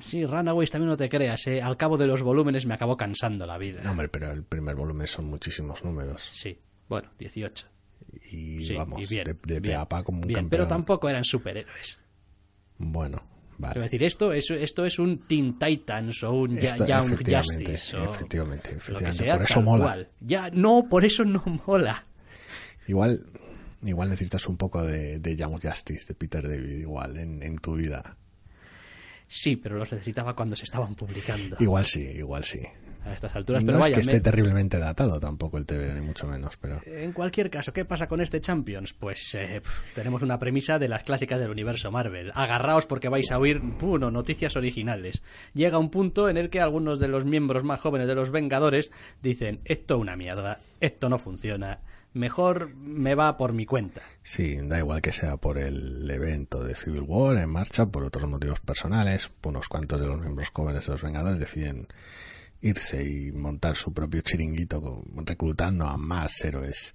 [0.01, 1.61] Sí, Runaways también no te creas, ¿eh?
[1.63, 3.81] Al cabo de los volúmenes me acabó cansando la vida.
[3.83, 6.29] No, hombre, pero el primer volumen son muchísimos números.
[6.33, 6.59] Sí,
[6.89, 7.67] bueno, 18.
[8.31, 10.51] Y Sí, vamos, y bien, de, de bien, pe a pa como un bien, campeón.
[10.51, 11.99] Pero tampoco eran superhéroes.
[12.79, 13.17] Bueno,
[13.55, 13.81] Es vale.
[13.81, 17.97] decir, esto es, esto es un Teen Titans o un Ya- Esto- Young efectivamente, Justice.
[17.97, 19.25] O efectivamente, lo que efectivamente.
[19.25, 19.85] sea, Por eso mola.
[19.85, 20.09] cual.
[20.21, 22.07] Ya, no, por eso no mola.
[22.89, 23.27] Igual,
[23.85, 27.75] igual necesitas un poco de, de Young Justice, de Peter David, igual, en, en tu
[27.75, 28.17] vida.
[29.29, 32.61] Sí, pero los necesitaba cuando se estaban publicando Igual sí, igual sí.
[33.05, 33.63] a estas alturas.
[33.65, 36.57] no Pero es vaya, que esté me- terriblemente datado tampoco el TV, ni mucho menos,
[36.59, 36.81] pero...
[36.87, 38.93] En cualquier caso, ¿qué pasa con este Champions?
[38.93, 39.63] Pues eh,
[39.97, 42.31] tenemos una premisa de las clásicas del universo Marvel.
[42.37, 45.25] Agarraos porque vais a oír, uno, noticias originales.
[45.55, 48.93] Llega un punto en el que algunos de los miembros más jóvenes de los Vengadores
[49.23, 51.81] dicen, esto es una mierda, esto no funciona,
[52.17, 54.03] mejor me va por mi cuenta.
[54.23, 58.29] Sí, da igual que sea por el evento de Civil War en marcha, por otros
[58.29, 61.87] motivos personales, unos cuantos de los miembros jóvenes de los Vengadores deciden
[62.63, 66.95] irse y montar su propio chiringuito reclutando a más héroes.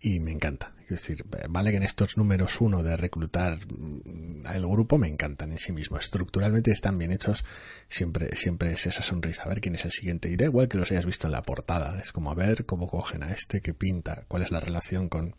[0.00, 0.74] Y me encanta.
[0.84, 5.50] Es decir, vale que en estos números uno de reclutar mm, al grupo me encantan
[5.50, 5.98] en sí mismo.
[5.98, 7.44] Estructuralmente están bien hechos.
[7.88, 9.42] Siempre, siempre es esa sonrisa.
[9.42, 10.30] A ver quién es el siguiente.
[10.30, 11.98] Y igual que los hayas visto en la portada.
[12.00, 15.34] Es como a ver cómo cogen a este, qué pinta, cuál es la relación con,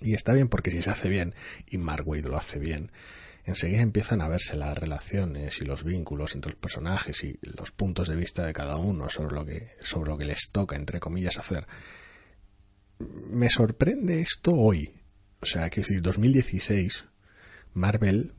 [0.00, 1.34] Y está bien porque si se hace bien,
[1.66, 2.92] y Mark Waid lo hace bien,
[3.44, 8.08] enseguida empiezan a verse las relaciones y los vínculos entre los personajes y los puntos
[8.08, 11.38] de vista de cada uno sobre lo que, sobre lo que les toca, entre comillas,
[11.38, 11.66] hacer.
[13.30, 14.92] Me sorprende esto hoy.
[15.40, 17.06] O sea, quiero decir, 2016,
[17.72, 18.34] Marvel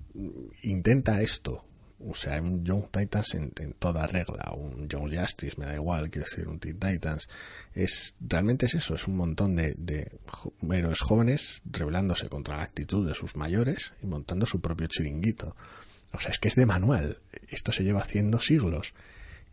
[0.61, 1.65] intenta esto.
[1.99, 6.27] O sea, un Young Titans en, toda regla, un Young Justice, me da igual, quiero
[6.27, 7.27] decir, un Teen Titans.
[7.73, 10.11] Es, realmente es eso, es un montón de, de
[10.71, 15.55] héroes jóvenes rebelándose contra la actitud de sus mayores y montando su propio chiringuito.
[16.11, 17.19] O sea, es que es de manual.
[17.49, 18.93] Esto se lleva haciendo siglos.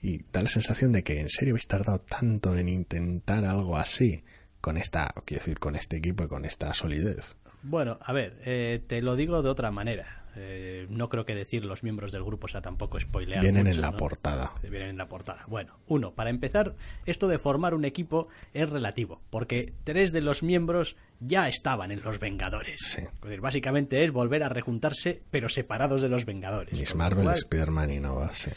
[0.01, 4.23] Y da la sensación de que en serio habéis tardado tanto en intentar algo así
[4.61, 7.37] con esta, quiero decir, con este equipo y con esta solidez.
[7.63, 10.15] Bueno, a ver, eh, te lo digo de otra manera.
[10.41, 13.41] Eh, no creo que decir los miembros del grupo sea tampoco spoilear.
[13.43, 13.97] Vienen mucho, en la ¿no?
[13.97, 14.53] portada.
[14.63, 15.43] Vienen en la portada.
[15.49, 20.45] Bueno, uno, para empezar, esto de formar un equipo es relativo, porque tres de los
[20.45, 22.81] miembros ya estaban en los Vengadores.
[22.85, 23.01] Sí.
[23.03, 26.79] Es decir, básicamente es volver a rejuntarse, pero separados de los Vengadores.
[26.79, 28.51] Miss Marvel, cual, Spider-Man y Nova, sí.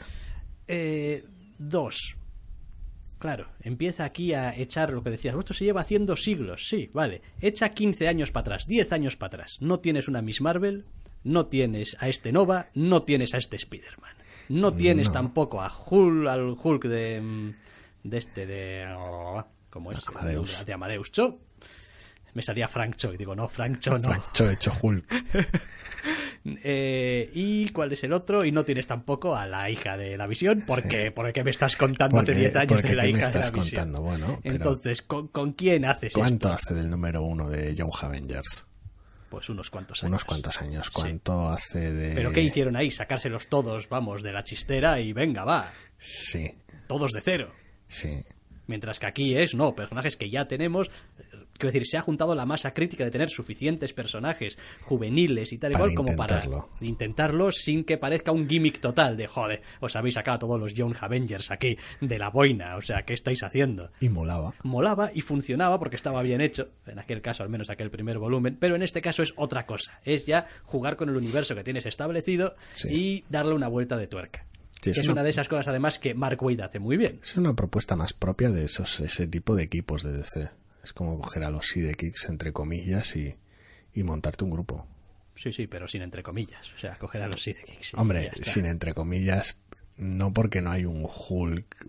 [0.68, 1.24] eh,
[1.58, 2.16] dos.
[3.22, 5.36] Claro, empieza aquí a echar lo que decías.
[5.38, 6.68] Esto se lleva haciendo siglos.
[6.68, 7.22] Sí, vale.
[7.40, 9.58] Echa 15 años para atrás, 10 años para atrás.
[9.62, 10.86] No tienes una Miss Marvel,
[11.24, 14.16] no tienes a este Nova, no tienes a este Spider-Man.
[14.50, 15.14] No tienes No.
[15.14, 17.22] tampoco a Hulk, al Hulk de.
[17.22, 17.54] mm,
[18.04, 18.86] de este, de.
[19.70, 20.00] ¿Cómo es?
[20.08, 20.66] Amadeus.
[20.66, 21.40] De Amadeus Cho.
[22.34, 24.00] Me salía Frank Cho y digo, no, Frank Cho no.
[24.00, 25.06] Frank Cho hecho Hulk.
[26.44, 28.44] Eh, ¿Y cuál es el otro?
[28.46, 31.10] Y no tienes tampoco a la hija de la visión, porque, Sí.
[31.12, 33.46] porque me estás contando hace Porque- 10 años de la ¿qué me hija de la
[33.46, 33.86] estás visión.
[33.92, 34.02] contando?
[34.02, 36.54] Bueno, pero- Entonces, ¿con, con quién haces ¿Cuánto esto?
[36.54, 38.66] hace del número uno de Young Avengers?
[39.30, 40.10] Pues unos cuantos años.
[40.10, 40.90] Unos cuantos años.
[40.90, 42.16] ¿Cuánto hace de...?
[42.16, 42.92] ¿Pero qué hicieron ahí?
[42.92, 45.72] Sacárselos todos, vamos, de la chistera y venga, va.
[45.98, 46.56] Sí,
[46.88, 47.54] Todos de cero.
[47.88, 48.20] sí.
[48.68, 50.90] Mientras que aquí es, no, personajes que ya tenemos.
[51.62, 55.72] Quiero decir, se ha juntado la masa crítica de tener suficientes personajes juveniles y tal
[55.72, 56.44] y Para cual como para
[56.82, 57.52] intentarlo.
[57.52, 60.96] sin que parezca un gimmick total de joder, os habéis sacado a todos los Young
[61.00, 63.92] Avengers aquí de la boina, o sea, ¿qué estáis haciendo?
[64.00, 64.54] Y molaba.
[64.64, 68.58] molaba y funcionaba porque estaba bien hecho, en aquel caso al menos aquel primer volumen,
[68.60, 71.86] pero en este caso es otra cosa, es ya jugar con el universo que tienes
[71.86, 72.90] establecido Sí.
[72.92, 74.46] y darle una vuelta de tuerca.
[74.82, 77.20] Sí, es es una- una de esas cosas además que Mark Waid hace muy bien.
[77.22, 80.50] Es una propuesta más propia de esos, ese tipo de equipos de DC.
[80.84, 83.36] Es como coger a los sidekicks, entre comillas, y,
[83.94, 84.88] y montarte un grupo.
[85.36, 87.94] Sí, sí, pero sin entre comillas, o sea, coger a los sidekicks.
[87.96, 89.58] Hombre, sin entre comillas,
[89.98, 91.86] no porque no hay un Hulk,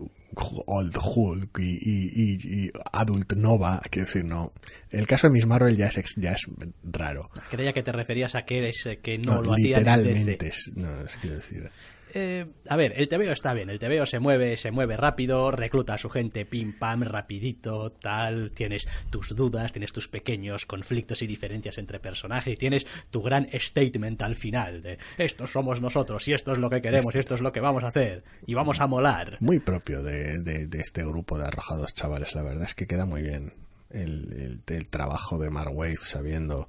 [0.65, 4.53] Old Hulk y, y- y- y Adult Nova, quiero decir, no.
[4.89, 6.45] El caso de Miss Marvel ya es, ya es
[6.83, 7.29] raro.
[7.51, 10.45] Creía que te referías a que eres eh, que no, No, lo hacía en literalmente,
[10.45, 10.71] DC.
[10.75, 11.69] no, es quiero decir.
[12.15, 15.95] Eh, a ver, el TVO está bien, el TVO se mueve, se mueve rápido, recluta
[15.95, 21.27] a su gente pim pam, rapidito, tal, tienes tus dudas, tienes tus pequeños conflictos y
[21.27, 26.33] diferencias entre personajes, y tienes tu gran statement al final de estos somos nosotros y
[26.33, 28.79] esto es lo que queremos y esto es lo que vamos a hacer y vamos
[28.79, 29.37] a molar.
[29.39, 33.05] Muy propio de, de- de este grupo de arrojados chavales, la verdad es que queda
[33.07, 33.53] muy bien
[33.89, 36.67] el, el- trabajo de Mark Waid sabiendo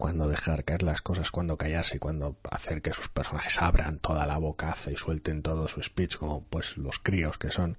[0.00, 4.38] cuándo dejar caer las cosas, cuándo callarse cuándo hacer que sus personajes abran toda la
[4.38, 7.78] bocaza y suelten todo su speech como pues los críos que son.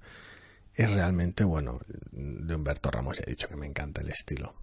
[0.74, 1.80] Es realmente bueno.
[2.12, 4.54] De Humberto Ramos ya he dicho que me encanta el estilo.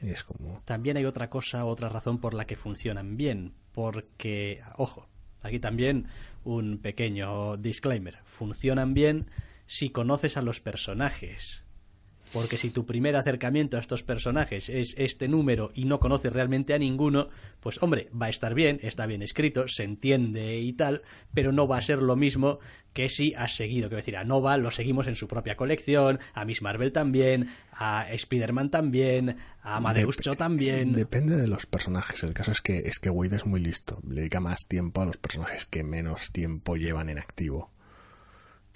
[0.00, 0.62] Y es como...
[0.64, 5.08] También hay otra cosa, otra razón por la que funcionan bien, porque, ojo,
[5.42, 6.06] aquí también
[6.44, 9.30] un pequeño disclaimer, funcionan bien
[9.66, 11.64] si conoces a los personajes.
[12.32, 16.74] Porque si tu primer acercamiento a estos personajes es este número y no conoces realmente
[16.74, 17.28] a ninguno,
[17.60, 21.66] pues hombre, va a estar bien, está bien escrito, se entiende y tal, pero no
[21.66, 22.58] va a ser lo mismo
[22.92, 23.88] que si has seguido.
[23.88, 28.06] Quiero decir, a Nova lo seguimos en su propia colección, a Miss Marvel también, a
[28.10, 30.92] Spider-Man también, a Amadeus Dep- Cho también.
[30.92, 32.22] Depende de los personajes.
[32.24, 34.00] El caso es que es que Wade es muy listo.
[34.06, 37.70] Le dedica más tiempo a los personajes que menos tiempo llevan en activo.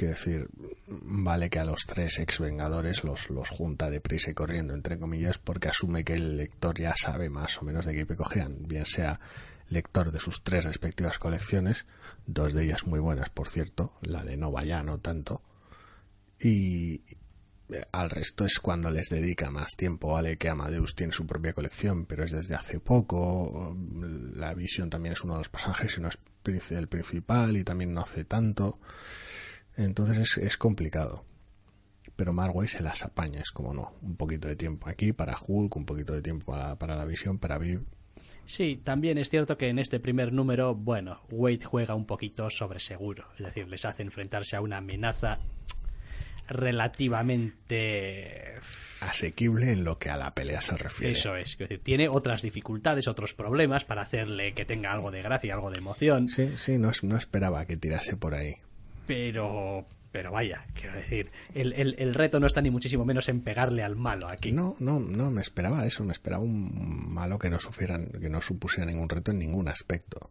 [0.02, 0.48] Quiero decir,
[0.88, 5.38] vale que a los tres ex Vengadores los, los junta deprisa y corriendo, entre comillas,
[5.38, 9.20] porque asume que el lector ya sabe más o menos de qué cogían, bien sea
[9.68, 11.86] lector de sus tres respectivas colecciones,
[12.26, 15.40] dos de ellas muy buenas, por cierto, la de Nova ya no tanto,
[16.40, 17.02] y
[17.92, 22.06] al resto es cuando les dedica más tiempo, vale que Amadeus tiene su propia colección,
[22.06, 23.76] pero es desde hace poco,
[24.34, 26.18] la visión también es uno de los personajes y no es
[26.72, 28.80] el principal y también no hace tanto,
[29.76, 31.24] entonces es, es complicado.
[32.16, 35.76] Pero Marway se las apaña, es como no, un poquito de tiempo aquí para Hulk,
[35.76, 37.84] un poquito de tiempo para, para la visión, para Viv.
[38.44, 42.80] Sí, también es cierto que en este primer número, bueno, Wade juega un poquito sobre
[42.80, 43.24] seguro.
[43.38, 45.38] Es decir, les hace enfrentarse a una amenaza
[46.48, 48.54] relativamente
[49.00, 51.12] asequible en lo que a la pelea se refiere.
[51.12, 55.22] Eso es, quiero decir, tiene otras dificultades, otros problemas para hacerle que tenga algo de
[55.22, 58.56] gracia, algo de emoción, Sí, sí, no, es- no esperaba que tirase por ahí.
[59.06, 63.40] Pero pero vaya, quiero decir, el, el- el reto no está ni muchísimo menos en
[63.40, 64.52] pegarle al malo aquí.
[64.52, 68.42] No, no, no, me esperaba eso, me esperaba un malo que no sufrieran, que no
[68.42, 70.30] supusiera ningún reto en ningún aspecto.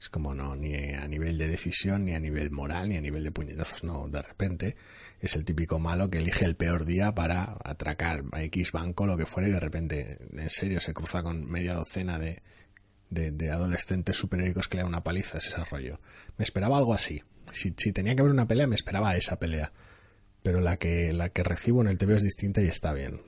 [0.00, 3.24] Es como no, ni a nivel de decisión, ni a nivel moral, ni a nivel
[3.24, 4.76] de puñetazos, no, de repente
[5.20, 9.18] es el típico malo que elige el peor día para atracar a X banco, lo
[9.18, 12.42] que fuera, y de repente, en serio, se cruza con media docena de,
[13.10, 16.00] de, de adolescentes superhéroicos que le dan una paliza, es ese rollo.
[16.36, 17.22] Me esperaba algo así.
[17.52, 19.72] Si, si tenía que haber una pelea, me esperaba esa pelea.
[20.42, 23.20] Pero la que, la que recibo en el TV es distinta y está bien.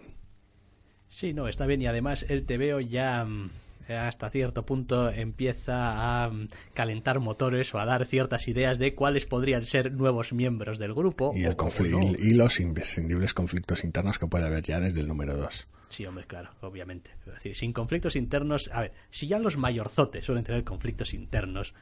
[1.09, 3.51] Sí, no, está bien y además el TVO ya mm,
[3.89, 9.27] hasta cierto punto empieza a mm, calentar motores o a dar ciertas ideas de cuáles
[9.27, 11.33] podrían ser nuevos miembros del grupo.
[11.35, 11.57] Y, el
[11.91, 12.13] no.
[12.19, 15.69] y los imprescindibles conflictos internos que puede haber ya desde el número 2.
[15.91, 17.13] Sí, hombre, claro, obviamente.
[17.27, 21.75] Es decir, sin conflictos internos, a ver, si ya los mayorzotes suelen tener conflictos internos,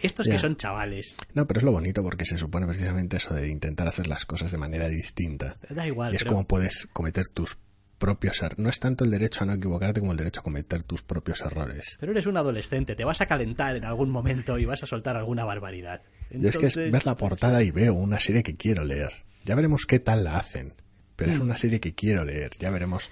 [0.00, 3.48] estos que son chavales, No, pero es lo bonito porque se supone precisamente eso de
[3.48, 5.56] intentar hacer las cosas de manera distinta.
[5.68, 6.12] da igual.
[6.12, 7.58] y es pero- como puedes cometer tus
[7.98, 8.58] propios errores.
[8.58, 11.40] No es tanto el derecho a no equivocarte como el derecho a cometer tus propios
[11.42, 11.96] errores.
[12.00, 15.16] Pero eres un adolescente, te vas a calentar en algún momento y vas a soltar
[15.16, 16.02] alguna barbaridad.
[16.30, 19.12] Yo es que es ver la portada y veo una serie que quiero leer.
[19.44, 20.74] Ya veremos qué tal la hacen.
[21.14, 21.34] Pero Mm.
[21.34, 22.50] es una serie que quiero leer.
[22.58, 23.10] Ya veremos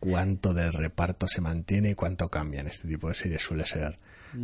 [0.00, 2.66] cuánto del reparto se mantiene y cuánto cambian.
[2.66, 3.98] Este tipo de series suele ser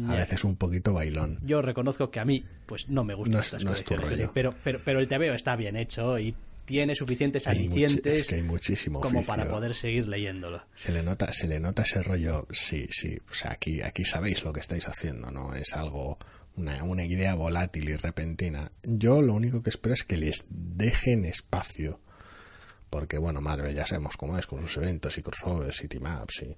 [0.09, 1.39] a veces un poquito bailón.
[1.43, 3.97] Yo reconozco que a mí, pues no me gustan No es- estas no es tu
[3.97, 4.31] rollo.
[4.35, 8.43] pero, pero, pero el TVO está bien hecho y tiene suficientes alicientes es que hay
[8.43, 9.35] muchísimo como oficio.
[9.37, 10.63] para poder seguir leyéndolo.
[10.75, 14.43] Se le nota, se le nota ese rollo, sí, sí, o sea, aquí, aquí sabéis
[14.45, 15.55] lo que estáis haciendo, ¿no?
[15.55, 16.17] Es algo,
[16.57, 18.73] una, una idea volátil y repentina.
[18.83, 22.01] Yo lo único que espero es que les dejen espacio.
[22.95, 26.57] Porque, bueno, Marvel ya sabemos cómo es con sus eventos y crossovers y team-ups y...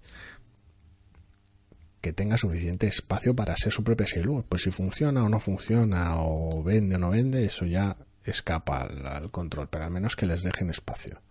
[2.02, 4.44] Que tenga suficiente espacio para hacer su propia serie.
[4.46, 9.06] Pues si funciona o no funciona, o vende o no vende, eso ya escapa al,
[9.06, 9.68] al control.
[9.70, 11.22] Pero al menos que les dejen espacio.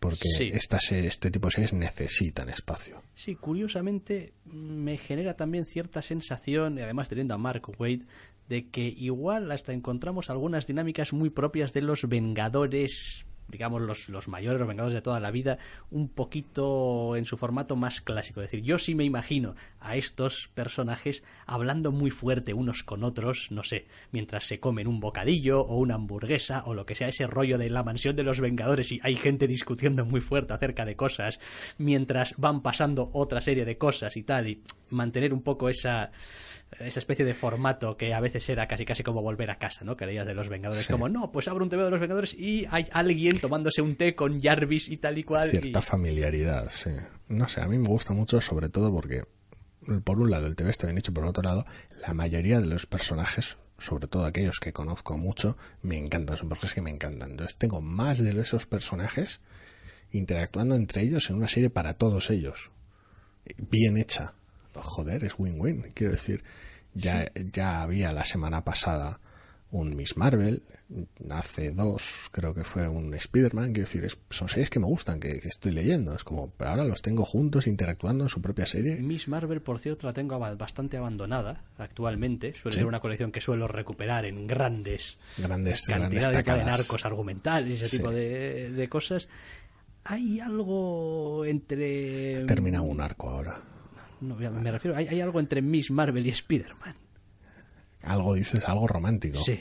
[0.00, 0.50] Porque Sí.
[0.54, 3.02] esta serie- este tipo de series necesitan espacio.
[3.14, 8.00] Sí, curiosamente me genera también cierta sensación, y además teniendo a Mark Wade,
[8.48, 14.28] de que igual hasta encontramos algunas dinámicas muy propias de los Vengadores, digamos los, los
[14.28, 15.58] mayores, los Vengadores de toda la vida,
[15.90, 18.40] un poquito en su formato más clásico.
[18.40, 23.48] Es decir, yo sí me imagino a estos personajes hablando muy fuerte unos con otros,
[23.50, 27.26] no sé, mientras se comen un bocadillo o una hamburguesa o lo que sea, ese
[27.26, 30.96] rollo de la mansión de los Vengadores y hay gente discutiendo muy fuerte acerca de
[30.96, 31.40] cosas,
[31.78, 36.10] mientras van pasando otra serie de cosas y tal, y mantener un poco esa
[36.80, 39.96] esa especie de formato que a veces era casi casi como volver a casa, ¿no?
[39.96, 40.92] Que leías de los Vengadores, Sí.
[40.92, 44.14] como no, pues abro un TV de los Vengadores y hay alguien tomándose un té
[44.14, 45.50] con Jarvis y tal y cual.
[45.50, 46.90] Cierta y- familiaridad, sí.
[47.28, 49.24] No sé, a mí me gusta mucho, sobre todo porque,
[50.04, 51.64] por un lado, el TV está bien hecho, por otro lado,
[52.06, 56.74] la mayoría de los personajes, sobre todo aquellos que conozco mucho, me encantan, son personajes
[56.74, 57.32] que me encantan.
[57.32, 59.40] Entonces, tengo más de esos personajes
[60.10, 62.70] interactuando entre ellos en una serie para todos ellos.
[63.58, 64.34] Bien hecha.
[64.82, 65.90] Joder, es win-win.
[65.94, 66.42] Quiero decir,
[66.94, 69.20] ya, ya había la semana pasada
[69.70, 70.62] un Miss Marvel,
[71.30, 75.18] hace dos creo que fue un Spider-Man, quiero decir, es- son series que me gustan,
[75.18, 78.94] que, que estoy leyendo, es como, ahora los tengo juntos interactuando en su propia serie.
[78.96, 82.54] Miss Marvel, por cierto, la tengo bastante abandonada actualmente.
[82.54, 82.78] Suele Sí.
[82.78, 87.82] ser una colección que suelo recuperar en grandes Grandes, grandes cantidades de arcos argumentales y
[87.82, 87.96] ese Sí.
[87.96, 89.28] tipo de, de cosas.
[90.04, 92.44] Hay algo entre...
[92.44, 93.60] Termina un arco ahora.
[94.28, 96.96] No, me refiero, hay, hay algo entre Miss Marvel y Spider-Man.
[98.02, 99.38] Algo dices, algo romántico.
[99.38, 99.60] Sí.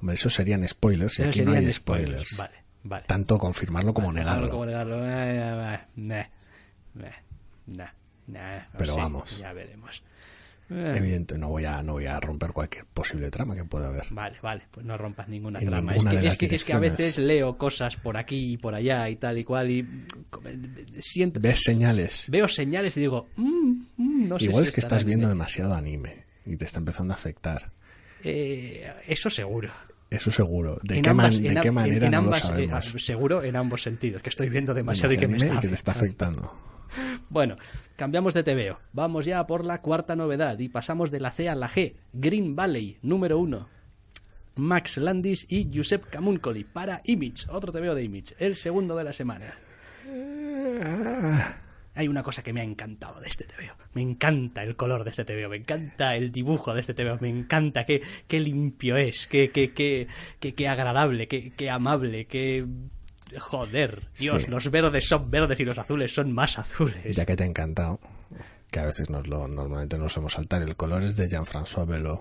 [0.00, 2.36] Hombre, eso serían spoilers y Esos aquí no hay spoilers.
[2.36, 3.04] Vale, vale.
[3.06, 4.50] Tanto confirmarlo como Vale, negarlo.
[4.50, 5.04] Como negarlo.
[5.06, 5.78] Eh, eh,
[6.10, 7.12] eh,
[7.66, 7.90] nah,
[8.26, 9.38] nah, o Pero sí, vamos.
[9.38, 10.02] Ya veremos.
[10.76, 14.06] Eh, Evidente, no voy a, no voy a romper cualquier posible trama que pueda haber.
[14.10, 15.92] Vale, vale, pues no rompas ninguna En trama.
[15.92, 18.74] ninguna es, que, es, que, es que a veces leo cosas por aquí y por
[18.74, 20.06] allá y tal y cual y mm,
[20.98, 22.24] siento, ¿Ves señales?
[22.28, 25.30] veo señales y digo, mm, mm, no sé Igual si es que estás viendo en-
[25.30, 27.70] demasiado anime y te está empezando a afectar.
[28.22, 29.70] Eh, eso seguro.
[30.10, 30.78] Eso seguro.
[30.82, 32.52] ¿De, En qué, ambas- man- en de qué en- manera en no ambas, lo eh,
[32.52, 32.92] sabemos?
[32.94, 35.68] ah, seguro en ambos sentidos, que estoy viendo demasiado y que me Demasiado está, y
[35.68, 36.52] que te está afectando.
[37.28, 37.56] Bueno,
[37.96, 38.78] cambiamos de TVO.
[38.92, 41.94] Vamos ya por la cuarta novedad y pasamos de la C a la G.
[42.12, 43.68] Green Valley, número uno.
[44.56, 49.12] Max Landis y Giuseppe Camuncoli para Image, otro TVO de Image, el segundo de la
[49.12, 49.52] semana.
[51.96, 53.74] Hay una cosa que me ha encantado de este TVO.
[53.94, 57.28] Me encanta el color de este TVO, me encanta el dibujo de este TVO, me
[57.28, 62.64] encanta qué, qué limpio es, qué, qué, qué, qué, agradable, qué amable, qué
[63.40, 64.50] Joder, Dios, Sí.
[64.50, 67.16] los verdes son verdes y los azules son más azules.
[67.16, 68.00] Ya que te ha encantado,
[68.70, 72.20] que a veces nos lo, normalmente nos hemos saltar, el color es de Jean-François Belot.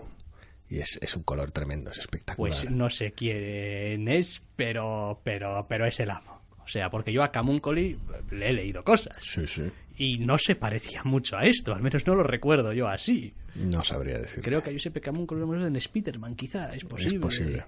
[0.70, 2.50] Y es, es un color tremendo, es espectacular.
[2.52, 6.42] Pues no sé quién es, pero, pero, pero es el amo.
[6.64, 7.98] O sea, porque yo a Camuncoli
[8.32, 9.14] le he leído cosas.
[9.22, 9.64] Sí, sí.
[9.98, 13.34] Y no se parecía mucho a esto, al menos no lo recuerdo yo así.
[13.54, 14.42] No sabría decir.
[14.42, 17.20] Creo que a Giuseppe Camuncoli lo hemos en Spiderman, quizá, es posible.
[17.20, 17.66] posible.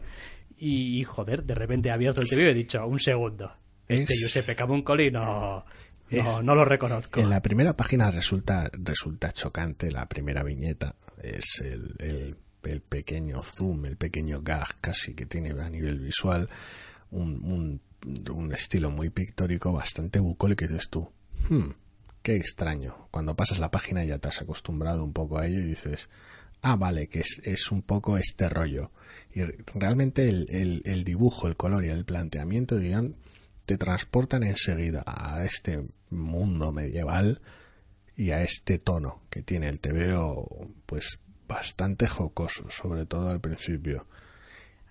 [0.57, 3.51] Y, joder, de repente he abierto el TV y he dicho, un segundo.
[3.87, 5.65] Este Es- Giuseppe Camuncoli no,
[6.11, 7.19] no, no lo reconozco.
[7.19, 10.95] En la primera página resulta, resulta chocante la primera viñeta.
[11.21, 16.49] Es el, el- el pequeño zoom, el pequeño gag casi que tiene a nivel visual.
[17.11, 17.81] Un, un-
[18.33, 20.65] un estilo muy pictórico, bastante bucólico.
[20.65, 21.11] Y dices tú,
[21.49, 21.71] "Hmm,
[22.23, 23.07] qué extraño.
[23.11, 26.09] Cuando pasas la página ya te has acostumbrado un poco a ello y dices,
[26.67, 28.91] ah, vale, que es, es un poco este rollo.
[29.33, 33.15] Y re- realmente el, el- el dibujo, el color y el planteamiento de guion
[33.65, 37.41] te transportan enseguida a este mundo medieval
[38.17, 44.07] y a este tono que tiene el TVO, pues bastante jocoso, sobre todo al principio.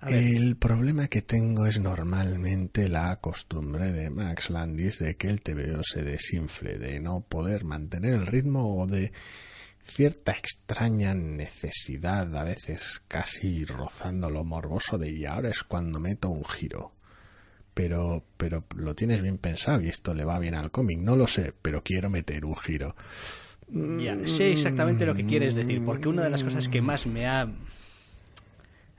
[0.06, 5.82] El problema que tengo es normalmente la costumbre de Max Landis de que el TVO
[5.82, 9.12] se desinfle, de no poder mantener el ritmo o de
[9.84, 16.30] cierta extraña necesidad, a veces casi rozando lo morboso de y ahora es cuando meto
[16.30, 16.92] un giro.
[17.74, 21.26] Pero, pero lo tienes bien pensado y esto le va bien al cómic, no lo
[21.26, 22.94] sé, pero quiero meter un giro.
[23.68, 27.26] Ya, sé exactamente lo que quieres decir, porque una de las cosas que más me
[27.26, 27.48] ha...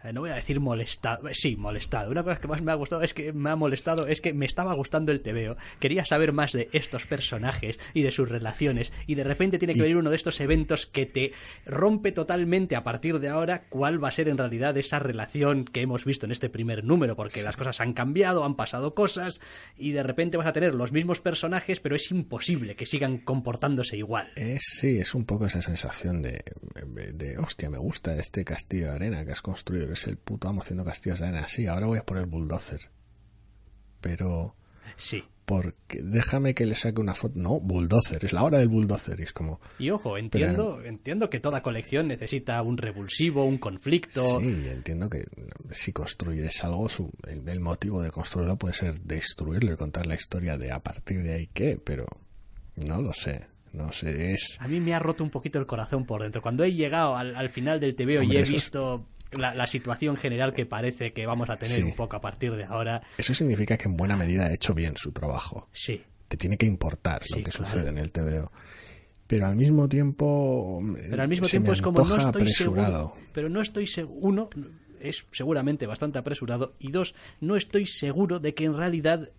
[0.05, 2.11] eh, No voy a decir molestado, eh, sí, molestado.
[2.11, 4.45] Una cosa que más me ha gustado es que me ha molestado es que me
[4.45, 5.57] estaba gustando el TVO.
[5.79, 9.81] Quería saber más de estos personajes y de sus relaciones y de repente tiene que
[9.81, 11.33] venir uno de estos eventos que te
[11.65, 15.81] rompe totalmente a partir de ahora cuál va a ser en realidad esa relación que
[15.81, 19.41] hemos visto en este primer número, porque las cosas han cambiado, han pasado cosas
[19.77, 23.97] y de repente vas a tener los mismos personajes, pero es imposible que sigan comportándose
[23.97, 24.31] igual.
[24.59, 26.43] Sí, es un poco esa sensación de,
[27.13, 30.61] de, hostia, me gusta este castillo de arena que has construido, eres el puto amo
[30.61, 31.47] haciendo castillos de arena.
[31.47, 32.81] Sí, ahora voy a poner bulldozer.
[34.01, 34.55] Pero,
[34.97, 35.23] Sí.
[35.45, 37.33] porque déjame que le saque una foto.
[37.39, 39.19] No, bulldozer, es la hora del bulldozer.
[39.19, 44.39] Y es como, Y ojo, entiendo, entiendo que toda colección necesita un revulsivo, un conflicto.
[44.39, 45.25] sí, entiendo que
[45.71, 50.15] si construyes algo, su- el, el motivo de construirlo puede ser destruirlo y contar la
[50.15, 52.05] historia de a partir de ahí qué, pero
[52.87, 53.47] no lo sé.
[53.73, 54.55] No sé, es.
[54.61, 56.41] A mí me ha roto un poquito el corazón por dentro.
[56.41, 60.15] Cuando he llegado al, al final del TVO Hombre, y he visto la, la situación
[60.17, 61.81] general que parece que vamos a tener Sí.
[61.83, 64.95] un poco a partir de ahora, Eso significa que en buena medida ha hecho bien
[64.97, 65.67] su trabajo.
[65.73, 66.01] sí.
[66.27, 67.65] te tiene que importar Sí, lo que claro.
[67.65, 68.51] sucede en el TVO.
[69.27, 70.79] Pero al mismo tiempo.
[71.09, 73.09] Pero al mismo tiempo es como no estoy apresurado.
[73.09, 73.27] seguro.
[73.33, 74.19] Pero no estoy seguro.
[74.21, 74.49] Uno,
[74.99, 76.75] es seguramente bastante apresurado.
[76.79, 79.29] Y dos, no estoy seguro de que en realidad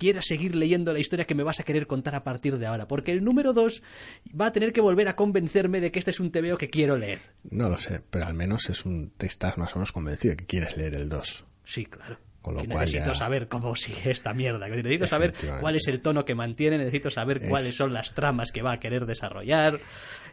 [0.00, 2.88] quiera seguir leyendo la historia que me vas a querer contar a partir de ahora.
[2.88, 3.82] Porque el número dos
[4.28, 6.96] va a tener que volver a convencerme de que este es un TVO que quiero
[6.96, 7.20] leer.
[7.50, 10.36] No lo sé, pero al menos es un, te estás más o menos convencido de
[10.38, 11.44] que quieres leer el 2.
[11.64, 12.18] Sí, claro.
[12.40, 14.64] Con lo Que cual necesito ya- saber cómo sigue esta mierda.
[14.70, 18.14] que Necesito saber cuál es el tono que mantiene, necesito saber Es- cuáles son las
[18.14, 19.78] tramas que va a querer desarrollar,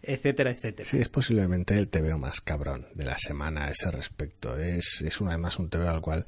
[0.02, 0.88] etcétera, etcétera.
[0.88, 4.58] Sí, es posiblemente el TVO más cabrón de la semana a ese respecto.
[4.58, 6.26] Es, es una además un TVO al cual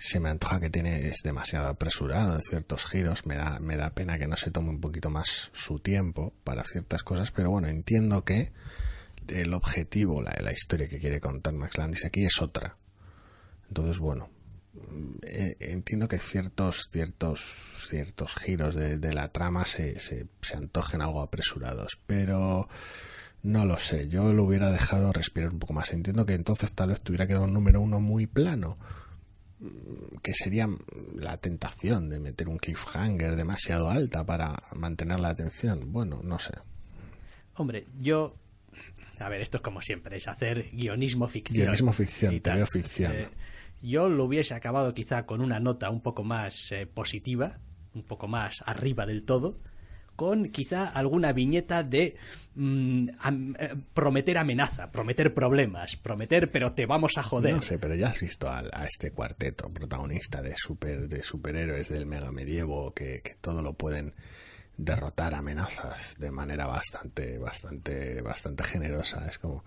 [0.00, 3.26] se me antoja que tiene es demasiado apresurado en ciertos giros.
[3.26, 6.64] Me da, me da pena que no se tome un poquito más su tiempo para
[6.64, 8.50] ciertas cosas, pero bueno, entiendo que
[9.28, 12.78] el objetivo, la, la historia que quiere contar Max Landis aquí es otra.
[13.68, 14.30] Entonces, bueno,
[15.26, 17.40] eh, entiendo que ciertos ciertos
[17.88, 22.68] ciertos giros de, de la trama se, se, se antojen algo apresurados pero
[23.42, 26.90] no lo sé yo lo hubiera dejado respirar un poco más entiendo que entonces tal
[26.90, 28.78] vez tuviera quedado un número uno muy plano
[30.22, 30.68] que sería
[31.14, 36.52] la tentación de meter un cliffhanger demasiado alta para mantener la atención bueno no sé
[37.60, 38.36] Hombre, yo.
[39.18, 41.64] A ver, esto es como siempre, es hacer guionismo ficción.
[41.64, 43.12] Guionismo ficción, te veo ficción.
[43.12, 43.28] Eh,
[43.82, 47.58] yo lo hubiese acabado quizá con una nota un poco más eh, positiva,
[47.92, 49.58] un poco más arriba del todo,
[50.20, 52.14] con quizá alguna viñeta de
[52.54, 53.08] mm,
[53.58, 57.54] eh, prometer amenaza, prometer problemas, prometer pero te vamos a joder.
[57.54, 62.04] No sé, pero ya has visto a, este cuarteto protagonista de super de superhéroes del
[62.04, 64.12] mega medievo que, que todo lo pueden
[64.76, 69.26] derrotar amenazas de manera bastante bastante bastante generosa.
[69.26, 69.64] Es como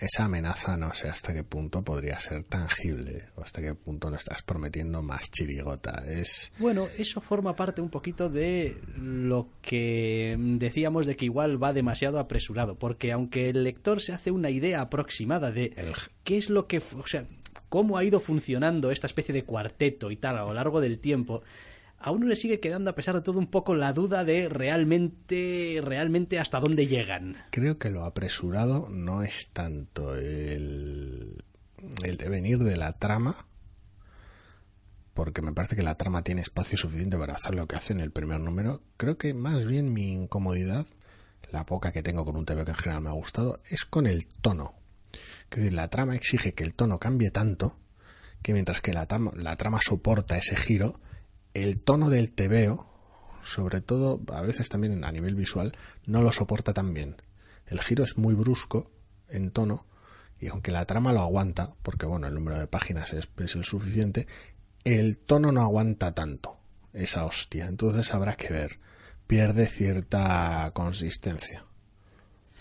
[0.00, 4.16] esa amenaza no sé hasta qué punto podría ser tangible o hasta qué punto no
[4.16, 6.04] estás prometiendo más chirigota.
[6.06, 11.72] Es Bueno, eso forma parte un poquito de lo que decíamos de que igual va
[11.72, 15.92] demasiado apresurado, porque aunque el lector se hace una idea aproximada de El-
[16.24, 17.26] qué es lo que, o sea,
[17.68, 21.42] cómo ha ido funcionando esta especie de cuarteto y tal a lo largo del tiempo,
[22.02, 25.80] a uno le sigue quedando a pesar de todo un poco la duda de realmente,
[25.82, 27.36] realmente hasta dónde llegan.
[27.50, 31.42] Creo que lo apresurado no es tanto el,
[32.02, 33.46] el devenir de la trama,
[35.14, 38.00] porque me parece que la trama tiene espacio suficiente para hacer lo que hace en
[38.00, 38.82] el primer número.
[38.96, 40.86] Creo que más bien mi incomodidad,
[41.50, 44.06] la poca que tengo con un TV que en general me ha gustado, es con
[44.06, 44.74] el tono.
[45.50, 47.76] Decir, la trama exige que el tono cambie tanto
[48.42, 50.98] que mientras que la, la trama soporta ese giro,
[51.54, 52.86] el tono del TVO,
[53.42, 55.72] sobre todo a veces también a nivel visual,
[56.06, 57.16] no lo soporta tan bien.
[57.66, 58.90] El giro es muy brusco
[59.28, 59.86] en tono
[60.38, 63.64] y aunque la trama lo aguanta, porque bueno, el número de páginas es, es el
[63.64, 64.26] suficiente,
[64.84, 66.58] el tono no aguanta tanto
[66.92, 67.66] esa hostia.
[67.66, 68.78] Entonces habrá que ver.
[69.26, 71.64] Pierde cierta consistencia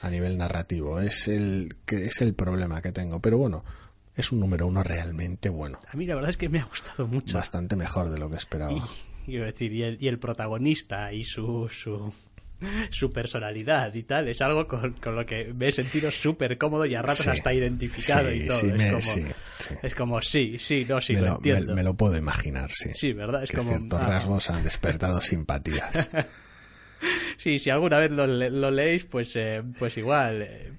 [0.01, 0.99] a nivel narrativo.
[0.99, 3.19] Es el, que es el problema que tengo.
[3.19, 3.63] Pero bueno,
[4.15, 5.79] es un número uno realmente bueno.
[5.91, 7.37] A mí la verdad es que me ha gustado mucho.
[7.37, 8.73] Bastante mejor de lo que esperaba.
[8.73, 8.81] Y,
[9.25, 12.13] quiero decir, y el, y el protagonista y su, su,
[12.91, 16.85] su personalidad y tal, es algo con, con lo que me he sentido súper cómodo
[16.85, 17.29] y a ratos Sí.
[17.29, 18.57] hasta identificado Sí, y todo.
[18.59, 19.25] sí, es, me- como, sí,
[19.59, 19.75] sí.
[19.81, 21.75] es como, sí, sí, no, sí, me, lo, entiendo.
[21.75, 22.89] me lo puedo imaginar, sí.
[22.95, 23.43] Sí, ¿verdad?
[23.43, 24.07] Es que como, ciertos ah.
[24.07, 26.09] rasgos han despertado simpatías.
[27.37, 30.43] Sí, si alguna vez lo, lo leéis, pues, eh, pues igual.
[30.43, 30.71] eh,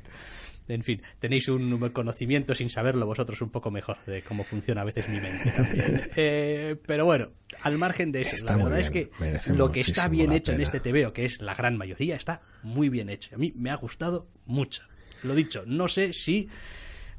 [0.68, 4.84] en fin, tenéis un conocimiento sin saberlo vosotros un poco mejor de cómo funciona a
[4.84, 6.02] veces mi mente también.
[6.16, 7.30] Eh, pero bueno,
[7.62, 9.10] al margen de eso, Está la verdad es que
[9.54, 12.88] lo que está bien hecho en este TVO, que es la gran mayoría, está muy
[12.88, 13.34] bien hecho.
[13.34, 14.82] A mí me ha gustado mucho.
[15.22, 16.48] Lo dicho, no sé si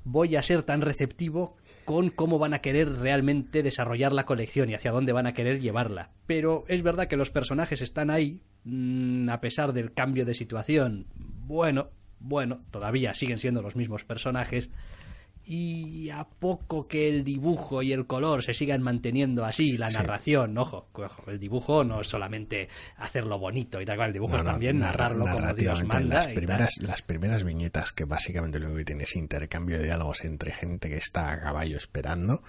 [0.03, 4.75] voy a ser tan receptivo con cómo van a querer realmente desarrollar la colección y
[4.75, 6.11] hacia dónde van a querer llevarla.
[6.27, 11.07] Pero es verdad que los personajes están ahí, mm, a pesar del cambio de situación.
[11.15, 11.89] Bueno,
[12.23, 14.69] bueno, todavía siguen siendo los mismos personajes.
[15.45, 19.97] Y a poco que el dibujo y el color se sigan manteniendo así, la Sí.
[19.97, 24.33] narración, ojo, ojo, el dibujo no es solamente hacerlo bonito y tal cual, el dibujo
[24.35, 26.15] No, es también narra- narrarlo como Dios manda.
[26.15, 30.23] las primeras, las primeras viñetas que básicamente lo único que tiene es intercambio de diálogos
[30.23, 32.41] entre gente que está a caballo esperando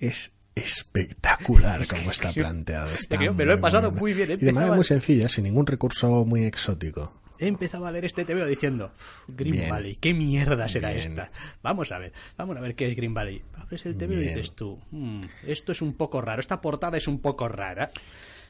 [0.00, 2.90] es espectacular como está planteado.
[2.94, 6.24] Está me lo he pasado muy bien, Y de manera muy sencilla, sin ningún recurso
[6.24, 7.12] muy exótico.
[7.38, 8.92] He empezado a leer este TVO diciendo,
[9.28, 9.68] Green Bien.
[9.70, 11.00] Valley, ¿qué mierda será Bien.
[11.10, 11.30] esta?
[11.62, 13.42] Vamos a ver, vamos a ver qué es Green Valley.
[13.56, 17.08] Abres el TVO y dices tú, "Hmm, esto es un poco raro, esta portada es
[17.08, 17.90] un poco rara.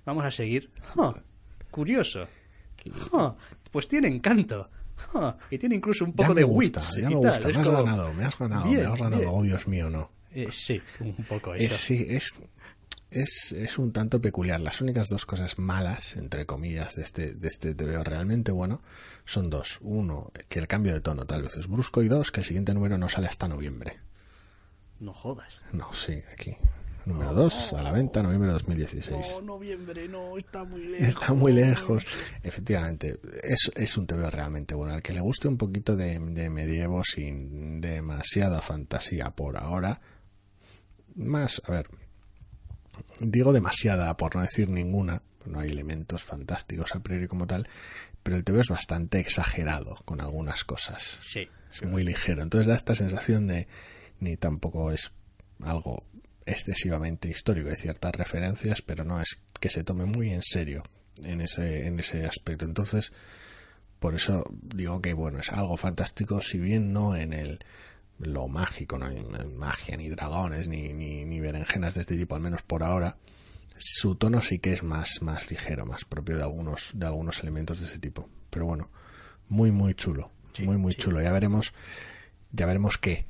[0.05, 0.71] Vamos a seguir.
[0.99, 1.15] Ah,
[1.71, 2.29] curioso.
[3.15, 3.35] Ah,
[3.71, 4.69] pues tiene encanto.
[5.15, 7.51] Ah, y tiene incluso un Ya poco me de gusta, wits ya me gusta, me
[7.51, 9.33] has como- ganado, me has ganado, Bien, me has ganado.
[9.33, 10.11] Oh, Dios mío, no.
[10.33, 11.77] Eh, sí, un poco Es, eso.
[11.79, 12.35] sí, es,
[13.15, 14.61] es, es un tanto peculiar.
[14.61, 18.83] Las únicas dos cosas malas, entre comillas, de este, de este TVO realmente bueno,
[19.25, 19.79] son dos.
[19.83, 22.75] Uno, que el cambio de tono tal vez es brusco, y dos, que el siguiente
[22.75, 24.01] número no sale hasta noviembre.
[25.01, 25.63] No jodas.
[25.73, 26.57] No, sí, aquí.
[27.07, 29.37] Número dos, a la venta, noviembre de 2016.
[29.37, 31.09] No, noviembre, no, está muy lejos.
[31.09, 32.07] Está muy lejos.
[32.43, 34.95] Efectivamente, es, es un TVO realmente bueno.
[34.95, 40.01] Al que le guste un poquito de, de medievo sin demasiada fantasía por ahora.
[41.15, 41.89] Más, a ver,
[43.21, 45.23] digo demasiada por no decir ninguna.
[45.45, 47.69] No hay elementos fantásticos a priori como tal.
[48.23, 51.19] Pero el TVO es bastante exagerado con algunas cosas.
[51.21, 51.49] Sí.
[51.73, 52.43] Es muy ligero.
[52.43, 53.69] Entonces da esta sensación de
[54.21, 55.13] ni tampoco es
[55.63, 56.05] algo
[56.47, 57.69] excesivamente histórico.
[57.69, 60.83] Hay ciertas referencias, pero no es que se tome muy en serio
[61.23, 62.65] en ese, en ese aspecto.
[62.65, 63.13] Entonces,
[63.99, 67.61] por eso digo que bueno, es algo fantástico, si bien no en el
[68.27, 69.25] lo mágico, no hay
[69.57, 73.17] magia, ni dragones, ni, ni, ni berenjenas de este tipo, al menos por ahora,
[73.77, 77.81] su tono sí que es más, más ligero, más propio de algunos, de algunos elementos
[77.81, 78.29] de ese tipo.
[78.51, 78.91] Pero bueno,
[79.49, 80.31] muy, muy chulo.
[80.61, 81.21] muy, muy chulo.
[81.23, 81.73] Ya veremos,
[82.53, 83.27] ya veremos qué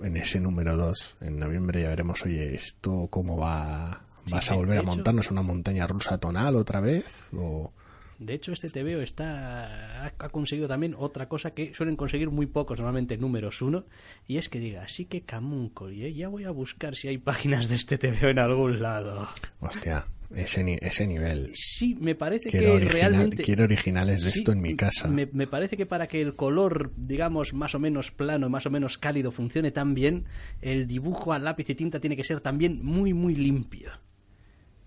[0.00, 4.02] en ese número 2, en noviembre, ya veremos, oye, esto cómo va.
[4.26, 7.28] ¿Vas Sí, a volver a montarnos una montaña rusa tonal otra vez?
[7.36, 7.72] ¿O
[8.18, 12.46] De hecho, este TVO está, ha, ha conseguido también otra cosa que suelen conseguir muy
[12.46, 13.84] pocos, normalmente números uno,
[14.28, 16.14] y es que diga, sí que Camuncoli, ¿eh?
[16.14, 19.28] ya voy a buscar si hay páginas de este TVO en algún lado.
[19.60, 21.50] Hostia, ese, ni- ese nivel.
[21.54, 23.42] Sí, me parece Quiero, que original- realmente...
[23.42, 25.08] quiero originales de Sí, esto en mi casa.
[25.08, 28.70] Me, me parece que para que el color, digamos, más o menos plano, más o
[28.70, 30.24] menos cálido funcione tan bien,
[30.62, 33.90] el dibujo a lápiz y tinta tiene que ser también muy, muy limpio.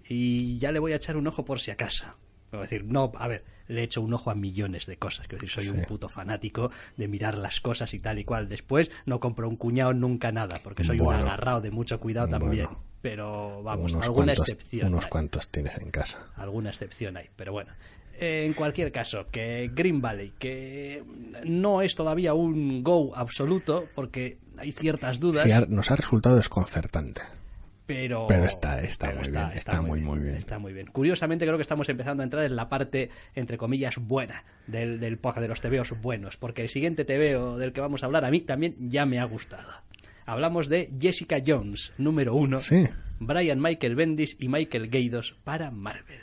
[0.09, 2.05] Y ya le voy a echar un ojo por si acaso.
[2.51, 5.27] Es decir, no, a ver, le echo un ojo a millones de cosas.
[5.27, 8.47] Quiero decir, soy un puto fanático de mirar las cosas y tal y cual.
[8.47, 11.21] Después no compro un cuñado nunca nada, porque soy Bueno.
[11.21, 12.65] un agarrado de mucho cuidado también.
[12.65, 12.83] Bueno.
[13.01, 14.87] Pero vamos, alguna cuantos, excepción.
[14.93, 16.27] unos hay cuantos tienes en casa.
[16.35, 17.71] alguna excepción hay, pero bueno.
[18.19, 21.03] En cualquier caso, que Green Valley, que
[21.43, 25.43] no es todavía un go absoluto, porque hay ciertas dudas.
[25.51, 27.21] Sí, nos ha resultado desconcertante.
[27.87, 30.35] Pero, Pero está- está muy bien, está muy, muy bien.
[30.35, 30.87] Está muy bien.
[30.87, 35.17] Curiosamente creo que estamos empezando a entrar en la parte, entre comillas, buena del, del
[35.17, 38.29] podcast de los tebeos buenos, porque el siguiente tebeo del que vamos a hablar a
[38.29, 39.69] mí también ya me ha gustado.
[40.25, 42.83] Hablamos de Jessica Jones, número uno, Sí,
[43.19, 46.19] Brian Michael Bendis y Michael Gaydos para Marvel.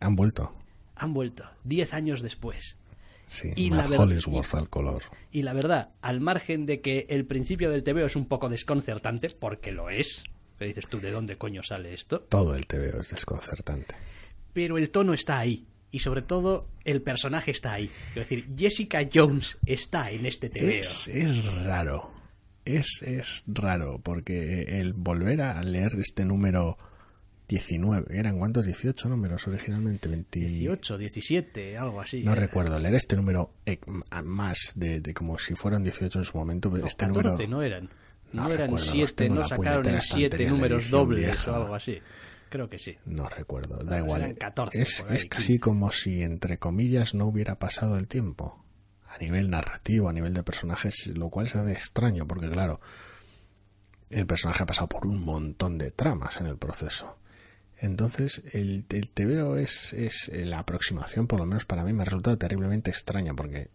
[0.00, 0.56] han vuelto.
[0.96, 2.76] Han vuelto, 10 años después.
[3.26, 5.02] Sí, Y la Matt verdad- Hollingsworth al color.
[5.30, 9.28] Y la verdad, al margen de que el principio del TVO es un poco desconcertante,
[9.30, 10.24] porque lo es,
[10.62, 12.20] que dices tú, ¿de dónde coño sale esto?
[12.20, 13.94] Todo el TVO es desconcertante.
[14.52, 15.66] Pero el tono está ahí.
[15.90, 17.90] Y sobre todo, el personaje está ahí.
[18.10, 20.68] Es decir, Jessica Jones está en este TVO.
[20.68, 22.10] Es, es raro.
[22.64, 26.78] Es, es raro, porque el volver a leer este número
[27.48, 28.64] 19, ¿eran cuántos?
[28.64, 30.38] 18 números originalmente, 20...
[30.38, 32.22] 18, 17, algo así.
[32.22, 32.40] No era.
[32.40, 33.78] recuerdo, leer este número eh,
[34.24, 37.48] más de, de como si fueran 18 en su momento, pero No, este 14 número...
[37.50, 37.90] no eran.
[38.32, 40.52] No, No eran recuerdo, los 7, tengo en no sacaron puñetera en 7 estantería, la
[40.52, 41.50] números dobles vieja.
[41.50, 42.00] o algo así.
[42.48, 42.98] Creo que sí.
[43.06, 44.20] No recuerdo, da igual.
[44.22, 45.60] eran 14 es, ahí, es casi 15.
[45.60, 48.62] como si, entre comillas, no hubiera pasado el tiempo.
[49.06, 52.80] A nivel narrativo, a nivel de personajes, lo cual se hace extraño, porque claro,
[54.10, 57.18] el personaje ha pasado por un montón de tramas en el proceso.
[57.78, 62.04] Entonces, el, el TVO es, es la aproximación, por lo menos para mí, me ha
[62.04, 63.70] resultado terriblemente extraña, porque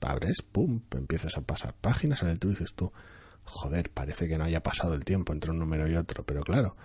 [0.00, 2.92] abres, pum, empiezas a pasar páginas, en el tú dices tú,
[3.44, 6.76] joder, parece que no haya pasado el tiempo entre un número y otro, pero claro,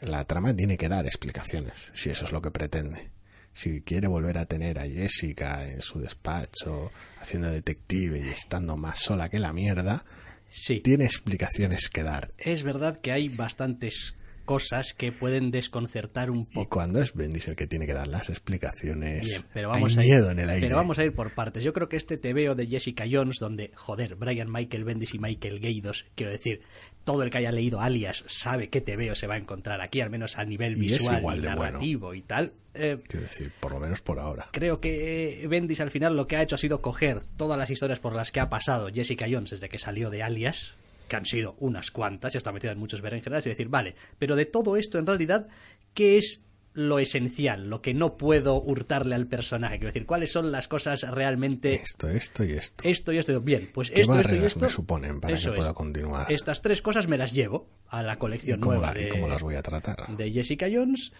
[0.00, 3.10] la trama tiene que dar explicaciones, si eso es lo que pretende.
[3.52, 6.90] Si quiere volver a tener a Jessica en su despacho,
[7.20, 10.04] haciendo detective y estando más sola que la mierda,
[10.50, 10.80] Sí.
[10.80, 12.32] tiene explicaciones que dar.
[12.38, 14.14] Es verdad que hay bastantes
[14.46, 16.70] cosas que pueden desconcertar un Y poco.
[16.70, 20.06] cuando es Bendis el que tiene que dar las explicaciones, Bien, pero vamos hay a
[20.06, 20.66] ir, miedo en el aire.
[20.66, 21.62] Pero vamos a ir por partes.
[21.62, 25.60] Yo creo que este TVO de Jessica Jones, donde, joder, Brian Michael Bendis y Michael
[25.60, 26.62] Gaydos, quiero decir,
[27.04, 30.10] todo el que haya leído Alias sabe qué TVO se va a encontrar aquí, al
[30.10, 31.42] menos a nivel Y visual y bueno.
[31.42, 32.52] narrativo y tal.
[32.74, 34.48] Eh, Quiero decir, por lo menos por ahora.
[34.52, 37.98] creo que Bendis al final lo que ha hecho ha sido coger todas las historias
[38.00, 40.74] por las que ha pasado Jessica Jones desde que salió de Alias,
[41.08, 44.36] que han sido unas cuantas, y está metida en muchos berenjenas, y decir, vale, pero
[44.36, 45.48] de todo esto en realidad,
[45.94, 46.42] ¿qué es
[46.74, 49.76] lo esencial, lo que no puedo hurtarle al personaje?
[49.78, 52.84] Quiero decir, ¿cuáles son las cosas realmente Esto, esto y esto.
[52.86, 53.40] esto y esto.
[53.40, 54.60] Bien, pues ¿Qué esto, esto y esto.
[54.60, 55.60] me suponen para eso que es.
[55.62, 56.30] pueda continuar?
[56.30, 59.08] Estas tres cosas me las llevo a la ¿Y colección cómo, nueva la- y de,
[59.08, 60.14] cómo las voy a tratar?
[60.16, 61.12] de Jessica Jones.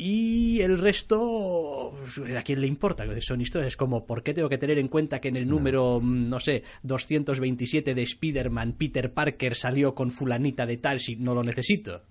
[0.00, 3.04] Y el resto, pues, ¿a quién le importa?
[3.20, 6.28] Son historias como, ¿por qué tengo que tener en cuenta que en el número, mm,
[6.28, 11.42] no sé, 227 de Spider-Man, Peter Parker salió con fulanita de tal si no lo
[11.42, 12.02] necesito?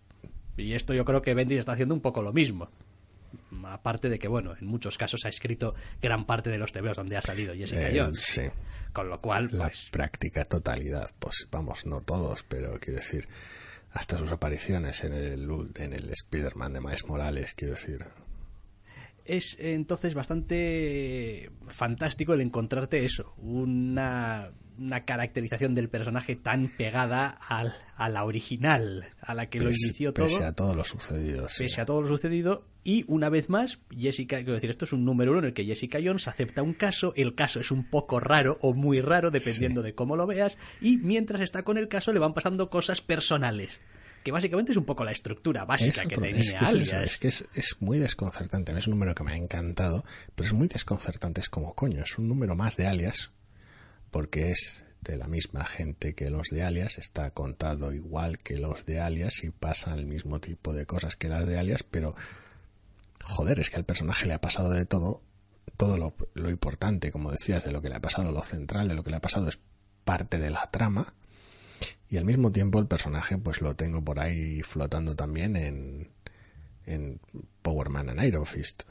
[0.58, 2.70] Y esto yo creo que Bendis está haciendo un poco lo mismo.
[3.64, 7.16] Aparte de que, bueno, en muchos casos ha escrito gran parte de los TVOs donde
[7.16, 8.20] ha salido Jessica Eh, Jones.
[8.22, 8.42] sí,
[8.92, 13.28] Con lo cual, la pues, práctica totalidad, pues vamos, no todos, pero quiero decir,
[13.92, 18.06] hasta sus apariciones en el, en el Spider-Man de Miles Morales, quiero decir,
[19.28, 27.28] es eh, entonces bastante fantástico el encontrarte eso, una, una caracterización del personaje tan pegada
[27.30, 31.50] al, a la original, a la que lo inició todo, pese a todo lo sucedido.
[31.50, 31.64] sí.
[31.64, 35.04] pese a todo lo sucedido, y una vez más, Jessica, quiero decir, esto es un
[35.04, 38.20] número uno en el que Jessica Jones acepta un caso, el caso es un poco
[38.20, 42.14] raro o muy raro, dependiendo de cómo lo veas, y mientras está con el caso
[42.14, 43.82] le van pasando cosas personales.
[44.24, 46.70] Que básicamente es un poco la estructura básica Es que tenía es que es, eso,
[46.70, 47.04] Alias.
[47.04, 48.78] es que es, es muy desconcertante.
[48.78, 50.04] Es un número que me ha encantado,
[50.36, 51.40] pero es muy desconcertante.
[51.40, 53.32] Es como, coño, es un número más de alias,
[54.12, 58.86] porque es de la misma gente que los de alias, está contado igual que los
[58.86, 62.16] de alias y pasan el mismo tipo de cosas que las de alias, pero
[63.24, 65.22] joder, es que al personaje le ha pasado de todo,
[65.78, 68.96] todo lo, lo importante, como decías, de lo que le ha pasado, lo central, de
[68.96, 69.60] lo que le ha pasado es
[70.04, 71.14] parte de la trama.
[72.10, 76.10] Y al mismo tiempo el personaje pues lo tengo por ahí flotando también en,
[76.86, 77.20] en
[77.62, 78.84] Power Man and Iron Fist.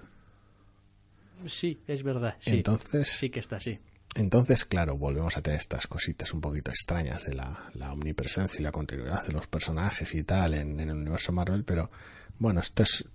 [1.47, 2.37] Sí, es verdad.
[2.41, 2.57] Sí.
[2.57, 3.79] Entonces, sí que está así.
[4.17, 8.63] Entonces, claro, volvemos a tener estas cositas un poquito extrañas de la, la omnipresencia y
[8.63, 11.91] la continuidad de los personajes y tal en, en el universo Marvel, pero
[12.39, 13.07] bueno, esto es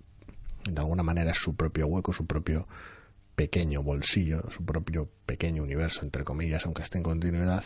[0.64, 2.68] de alguna manera es su propio hueco, su propio
[3.34, 7.64] pequeño bolsillo, su propio pequeño universo, entre comillas, aunque esté en continuidad.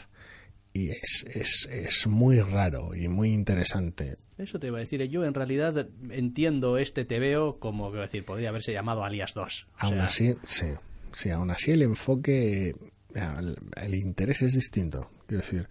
[0.73, 4.19] Y es, es, es muy raro y muy interesante.
[4.37, 5.03] Eso te iba a decir.
[5.05, 9.67] Yo en realidad entiendo este TVO como, quiero decir, podría haberse llamado Alias 2.
[9.67, 10.67] O Aún sea, así, sí,
[11.13, 12.77] sí, aún así el enfoque,
[13.15, 15.11] el, interés es distinto.
[15.27, 15.69] Quiero decir,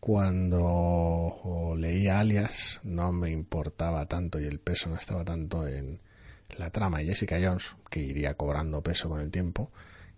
[0.00, 6.00] cuando leía Alias no me importaba tanto y el peso no estaba tanto en
[6.58, 9.70] la trama de Jessica Jones, que iría cobrando peso con el tiempo,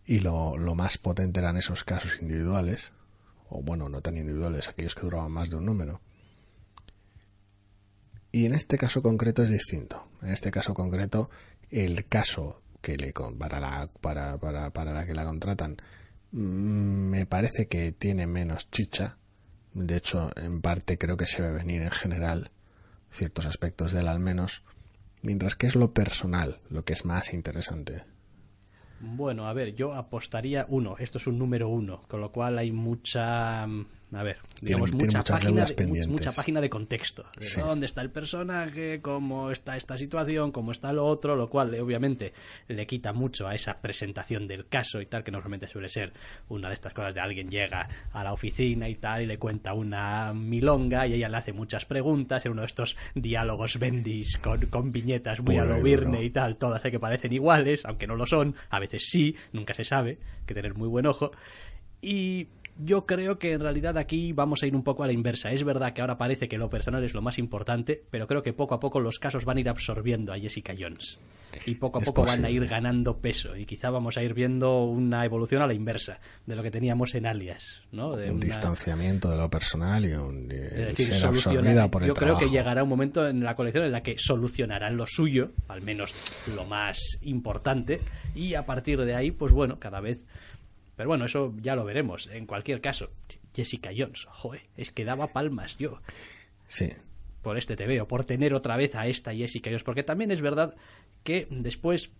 [0.06, 2.92] y lo, lo más potente eran esos casos individuales,
[3.48, 6.00] o bueno, no tan individuales, aquellos que duraban más de un número.
[8.32, 10.08] Y en este caso concreto es distinto.
[10.20, 11.30] En este caso concreto,
[11.70, 15.76] el caso que le para la para, para, para la que la contratan
[16.34, 19.18] me parece que tiene menos chicha.
[19.72, 22.50] De hecho, en parte creo que se ve venir en general
[23.10, 24.62] ciertos aspectos de él al menos,
[25.22, 28.02] mientras que es lo personal lo que es más interesante.
[29.00, 30.96] Bueno, a ver, yo apostaría uno.
[30.98, 33.66] Esto es un número uno, con lo cual hay mucha.
[34.14, 37.24] A ver, digamos, tiene mucha, página de, mucha página de contexto.
[37.36, 37.60] De Sí.
[37.60, 39.00] ¿Dónde está el personaje?
[39.02, 40.52] ¿Cómo está esta situación?
[40.52, 41.36] ¿Cómo está lo otro?
[41.36, 42.32] Lo cual, eh, obviamente,
[42.68, 46.12] le quita mucho a esa presentación del caso y tal, que normalmente suele ser
[46.48, 49.74] una de estas cosas de alguien llega a la oficina y tal, y le cuenta
[49.74, 54.60] una milonga y ella le hace muchas preguntas en uno de estos diálogos bendis con,
[54.66, 56.22] con viñetas muy a lo duro.
[56.22, 59.84] y tal, todas que parecen iguales, aunque no lo son, a veces sí, nunca se
[59.84, 61.30] sabe, hay que tener muy buen ojo.
[62.00, 62.48] Y
[62.78, 65.52] yo creo que en realidad aquí vamos a ir un poco a la inversa.
[65.52, 68.52] Es verdad que ahora parece que lo personal es lo más importante, pero creo que
[68.52, 71.18] poco a poco los casos van a ir absorbiendo a Jessica Jones.
[71.66, 73.56] Y poco a Es poco van a ir ganando peso.
[73.56, 77.14] Y quizá vamos a ir viendo una evolución a la inversa de lo que teníamos
[77.14, 78.16] en Alias, ¿no?
[78.16, 82.08] De un una- distanciamiento de lo personal y un es decir, ser absorbida por el
[82.08, 85.52] yo creo que llegará un momento en la colección en la que solucionarán lo suyo,
[85.68, 86.12] al menos
[86.56, 88.00] lo más importante,
[88.34, 90.24] y a partir de ahí, pues bueno, cada vez.
[90.96, 92.28] Pero bueno, eso ya lo veremos.
[92.28, 93.10] En cualquier caso,
[93.54, 96.00] Jessica Jones, joder, es que daba palmas yo.
[96.68, 96.90] Sí,
[97.42, 100.74] por este TVO, por tener otra vez a esta Jessica Jones, porque también es verdad
[101.22, 102.10] que después,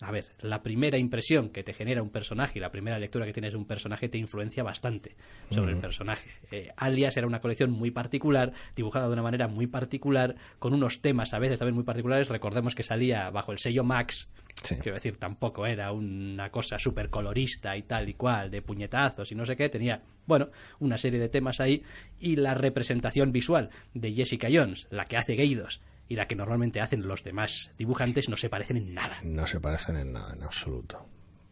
[0.00, 3.32] a ver, la primera impresión que te genera un personaje y la primera lectura que
[3.32, 5.14] tienes de un personaje te influencia bastante
[5.50, 6.30] sobre el personaje.
[6.50, 11.00] Eh, Alias era una colección muy particular, dibujada de una manera muy particular, con unos
[11.00, 12.28] temas a veces también muy particulares.
[12.28, 14.30] Recordemos que salía bajo el sello Max,
[14.62, 14.76] Sí.
[14.76, 19.34] quiero decir, tampoco era una cosa súper colorista y tal y cual, de puñetazos y
[19.34, 21.82] no sé qué, tenía, bueno, una serie de temas ahí
[22.18, 26.80] y la representación visual de Jessica Jones, la que hace Geidos y la que normalmente
[26.80, 29.18] hacen los demás dibujantes no se parecen en nada.
[29.22, 31.06] no se parecen en nada, en absoluto.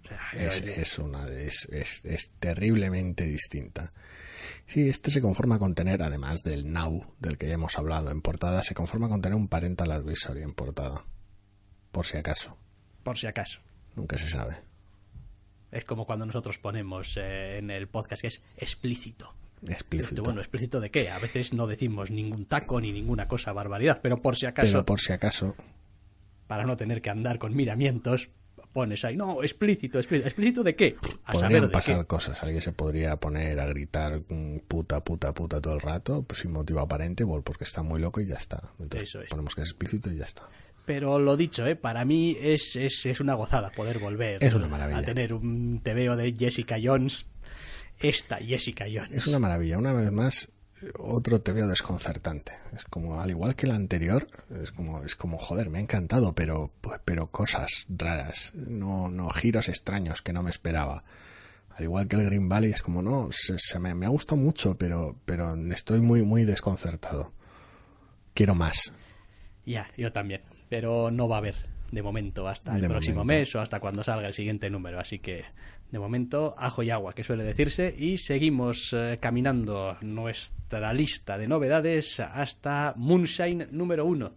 [0.05, 3.93] O sea, Es, es una de- es, es, es terriblemente distinta.
[4.67, 8.21] Sí, este se conforma con tener, además del Now, del que ya hemos hablado en
[8.23, 11.05] portada, se conforma con tener un parental advisory en portada.
[11.93, 12.57] Por si acaso.
[13.05, 13.61] por si acaso.
[13.95, 14.57] Nunca se sabe.
[15.71, 19.35] Es como cuando nosotros ponemos eh, en el podcast que es explícito.
[19.69, 20.23] Explícito.
[20.23, 21.11] Bueno, explícito de qué?
[21.11, 24.85] A veces no decimos ningún taco ni ninguna cosa barbaridad, pero por si acaso, Pero
[24.85, 25.55] por si acaso,
[26.47, 28.29] para no tener que andar con miramientos,
[28.73, 30.29] pones ahí, no, explícito, explícito.
[30.29, 30.97] ¿Explícito de qué?
[31.25, 32.05] A saber podrían de pasar qué.
[32.07, 32.43] cosas.
[32.43, 36.53] Alguien se podría poner a gritar mm, puta, puta, puta todo el rato, pues sin
[36.53, 38.63] motivo aparente, porque está muy loco y ya está.
[38.81, 39.29] Entonces Eso es.
[39.31, 40.49] ponemos que es explícito y ya está.
[40.85, 41.77] Pero lo dicho, ¿eh?
[41.77, 44.99] para mí es, es, es una gozada poder volver Es una maravilla.
[44.99, 47.29] a tener un TVO de Jessica Jones.
[48.03, 49.13] Esta Jessica Jones.
[49.13, 49.79] Es una maravilla.
[49.79, 50.51] Una vez más,
[50.83, 52.53] eh, otro te veo desconcertante.
[52.75, 54.29] Es como, al igual que el anterior,
[54.63, 58.51] es como, es como joder, me ha encantado, pero, pues, pero cosas raras.
[58.55, 61.05] No, no, giros extraños que no me esperaba.
[61.77, 64.41] Al igual que el Green Valley, es como, no, se, se me, me ha gustado
[64.41, 67.33] mucho, pero, pero estoy muy, muy desconcertado.
[68.35, 68.93] Quiero más.
[69.65, 70.43] Ya, yo también.
[70.69, 71.55] Pero no va a haber,
[71.91, 73.41] de momento, hasta el De próximo momento.
[73.41, 74.99] mes o hasta cuando salga el siguiente número.
[75.01, 75.45] Así que,
[75.93, 77.95] de momento, ajo y agua, que suele decirse.
[77.97, 84.33] Y seguimos eh, caminando nuestra lista de novedades hasta Moonshine número uno.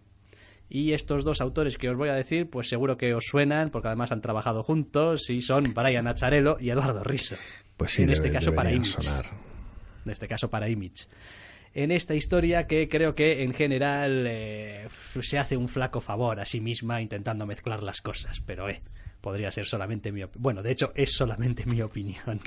[0.70, 3.88] Y estos dos autores que os voy a decir, pues seguro que os suenan, porque
[3.88, 7.38] además han trabajado juntos, y son Brian Acharello y Eduardo Risso.
[7.78, 9.26] Pues sí, en este caso para Image sonar.
[10.04, 11.08] en este caso para Image.
[11.74, 14.88] En esta historia que creo que en general eh,
[15.22, 18.82] se hace un flaco favor a sí misma intentando mezclar las cosas, pero eh,
[19.26, 20.44] podría ser solamente mi opinión.
[20.44, 22.40] Bueno, de hecho es solamente mi opinión.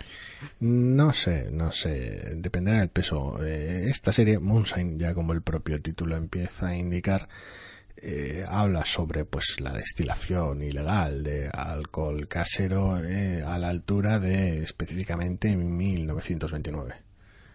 [0.60, 3.44] No sé, no sé, dependerá del peso.
[3.44, 7.28] Eh, esta serie, Moonshine, ya como el propio título empieza a indicar,
[7.96, 14.62] eh, habla sobre pues la destilación ilegal de alcohol casero eh, a la altura de
[14.62, 16.94] específicamente 1929,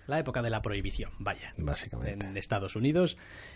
[0.08, 1.54] La época de la prohibición, vaya.
[1.58, 2.26] básicamente.
[2.28, 3.16] en Estados Unidos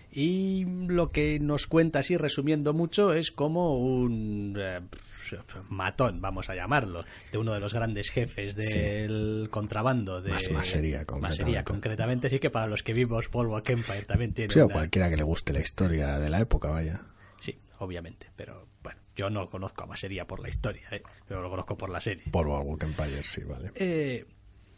[0.10, 4.80] y lo que nos cuenta así resumiendo mucho es como un eh,
[5.70, 7.02] matón vamos a llamarlo
[7.32, 11.64] de uno de los grandes jefes del contrabando de Mas- masería, Masería, concretamente.
[11.64, 15.10] concretamente sí que para los que vimos Boardwalk Empire también tiene Sí, o una- cualquiera
[15.10, 17.02] que le guste la historia de la época, vaya.
[17.40, 21.02] sí obviamente pero bueno yo no conozco a Masería por la historia ¿eh?
[21.28, 23.72] pero lo conozco por la serie Por Boardwalk Empire, sí, vale.
[23.76, 24.26] Eh,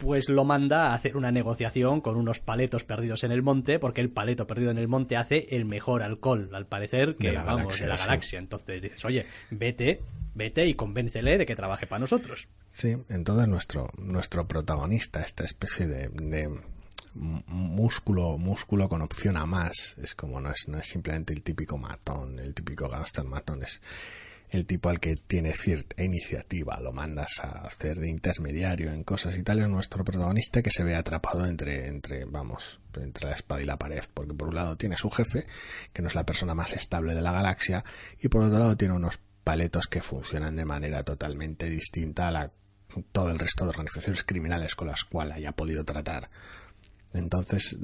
[0.00, 4.00] pues lo manda a hacer una negociación con unos paletos perdidos en el monte, porque
[4.00, 7.44] el paleto perdido en el monte hace el mejor alcohol, al parecer, que De la
[7.44, 8.04] vamos, galaxia, de la sí.
[8.04, 8.38] galaxia.
[8.38, 10.00] Entonces dices, oye, vete,
[10.34, 12.48] vete y convéncele de que trabaje para nosotros.
[12.72, 16.50] Sí, entonces nuestro, nuestro protagonista, esta especie de, de
[17.14, 21.76] músculo, músculo con opción a más, es como no es, no es simplemente el típico
[21.76, 23.80] matón, el típico gangster matón, es
[24.50, 29.36] el tipo al que tiene cierta iniciativa, lo mandas a hacer de intermediario en cosas
[29.38, 33.62] y tal, es nuestro protagonista que se ve atrapado entre, entre, vamos, entre la espada
[33.62, 35.46] y la pared, porque por un lado tiene su jefe,
[35.92, 37.84] que no es la persona más estable de la galaxia,
[38.20, 42.52] y por otro lado tiene unos paletos que funcionan de manera totalmente distinta a la
[43.12, 46.28] todo el resto de organizaciones criminales con las cuales haya podido tratar.
[47.12, 47.76] Entonces,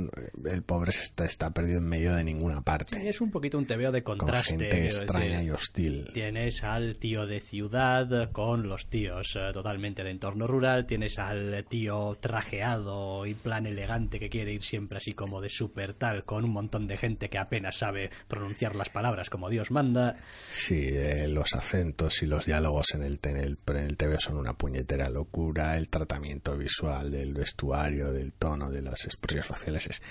[0.44, 3.08] el pobre se está, está perdido en medio de ninguna parte.
[3.08, 4.50] Es un poquito un tebeo de Con contraste.
[4.50, 6.10] gente quiero extraña y hostil.
[6.12, 10.86] Tienes al tío de ciudad con los tíos eh, totalmente de entorno rural.
[10.86, 15.94] Tienes al tío trajeado y plan elegante que quiere ir siempre así como de super
[15.94, 20.16] tal, con un montón de gente que apenas sabe pronunciar las palabras como Dios manda.
[20.50, 24.36] Sí, eh, los acentos y los diálogos en el, en, el, en el TV son
[24.36, 25.76] una puñetera locura.
[25.76, 30.02] El tratamiento visual del vestuario, del tono, de las expresiones faciales es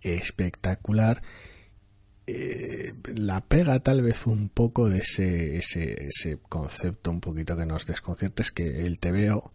[0.00, 1.22] espectacular.
[2.26, 7.66] Eh, la pega tal vez un poco de ese, ese, ese concepto un poquito que
[7.66, 9.52] nos desconcierta es que el TVO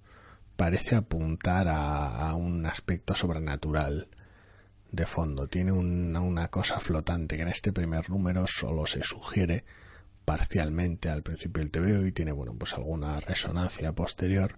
[0.57, 4.09] parece apuntar a, un aspecto sobrenatural
[4.91, 5.47] de fondo.
[5.47, 9.63] Tiene una, una cosa flotante que en este primer número solo se sugiere
[10.25, 14.57] parcialmente al principio del TVO y tiene bueno pues alguna resonancia posterior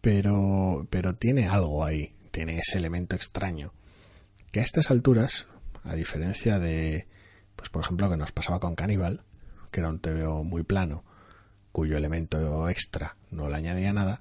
[0.00, 3.72] pero pero tiene algo ahí tiene ese elemento extraño
[4.50, 5.46] que a estas alturas
[5.84, 7.06] a diferencia de
[7.54, 9.22] pues por ejemplo que nos pasaba con Cannibal
[9.70, 11.04] que era un TVO muy plano
[11.70, 14.20] cuyo elemento extra no le añadía nada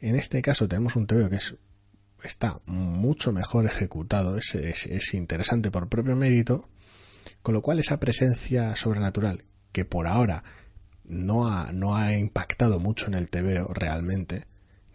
[0.00, 1.56] en este caso tenemos un TVO que es
[2.24, 6.70] está mucho mejor ejecutado es, es, es interesante por propio mérito
[7.42, 10.42] con lo cual esa presencia sobrenatural que por ahora
[11.08, 14.44] no ha, no ha impactado mucho en el TVO realmente,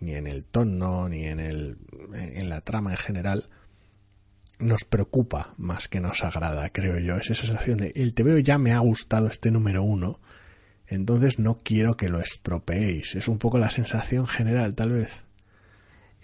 [0.03, 1.77] ni en el tono, ni en, el,
[2.13, 3.49] en la trama en general,
[4.59, 7.15] nos preocupa más que nos agrada, creo yo.
[7.15, 10.19] Es esa sensación de el TVO ya me ha gustado este número uno,
[10.87, 13.15] entonces no quiero que lo estropeéis.
[13.15, 15.22] Es un poco la sensación general, tal vez.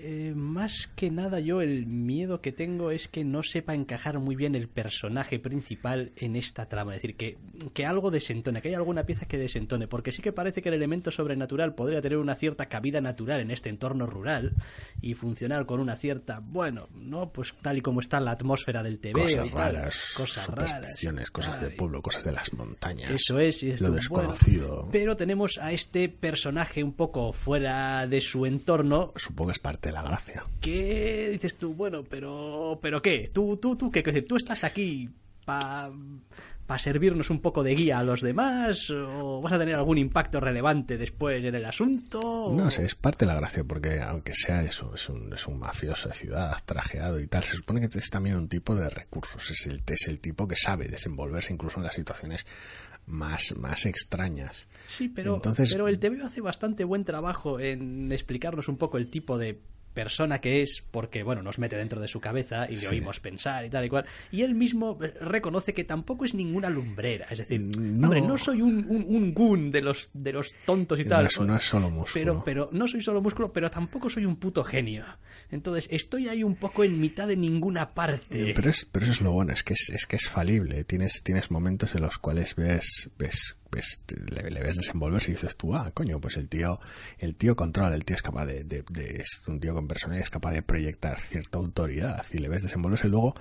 [0.02, 4.36] Eh, más que nada yo el miedo que tengo es que no sepa encajar muy
[4.36, 6.96] bien el personaje principal en esta trama.
[6.96, 7.38] Es decir, que,
[7.74, 9.88] que algo desentone, que haya alguna pieza que desentone.
[9.88, 13.52] Porque sí que parece que el elemento sobrenatural podría tener una cierta cabida natural en
[13.52, 14.54] este entorno rural
[15.02, 19.00] y funcionar con una cierta, bueno, no pues tal y como está la atmósfera del
[19.00, 21.32] TV Cosas y tal, raras, cosas raras.
[21.32, 23.12] cosas del pueblo, cosas de las montañas.
[23.12, 24.76] Eso es, y dices Lo desconocido.
[24.76, 29.60] bueno, pero tenemos a este personaje un poco fuera de su entorno Supongo que es
[29.60, 30.44] parte de la gracia.
[30.62, 31.74] ¿Qué dices tú?
[31.74, 33.30] Bueno, pero pero qué?
[33.34, 34.02] ¿Tú tú tú qué?
[34.04, 35.10] Decir, ¿Tú estás aquí
[35.46, 35.92] para
[36.68, 40.40] pa servirnos un poco de guía a los demás o vas a tener algún impacto
[40.40, 42.54] relevante después en el asunto?
[42.56, 45.58] No sé, es parte de la gracia, porque aunque sea eso, es un, es un
[45.58, 49.50] mafioso de ciudad, trajeado y tal, se supone que es también un tipo de recursos,
[49.50, 52.46] es el, es el tipo que sabe desenvolverse incluso en las situaciones
[53.08, 54.68] más, más extrañas.
[54.86, 59.10] Sí, pero, Entonces- pero el TVO hace bastante buen trabajo en explicarnos un poco el
[59.10, 59.60] tipo de
[59.94, 62.88] persona que es, porque bueno, nos mete dentro de su cabeza y le Sí.
[62.88, 64.06] oímos pensar y tal y cual.
[64.32, 67.28] Y él mismo eh, reconoce que tampoco es ninguna lumbrera.
[67.30, 68.08] Es decir, No.
[68.08, 71.26] hombre, no soy un, un, un goon de los, de los tontos y No tal.
[71.26, 72.14] es- no es solo músculo.
[72.14, 75.06] Pero, pero no soy solo músculo, pero tampoco soy un puto genio.
[75.52, 78.54] Entonces, estoy ahí un poco en mitad de ninguna parte.
[78.56, 80.84] Pero, es, pero eso es lo bueno, es que es, es que es falible.
[80.84, 84.02] Tienes, tienes momentos en los cuales ves, ves, ves
[84.32, 86.80] le, le ves desenvolverse y dices tú, ah, coño, pues el tío,
[87.18, 90.52] el tío controla, el tío es capaz de, es un tío con personalidad, es capaz
[90.52, 93.36] de proyectar cierta autoridad y le ves desenvolverse y luego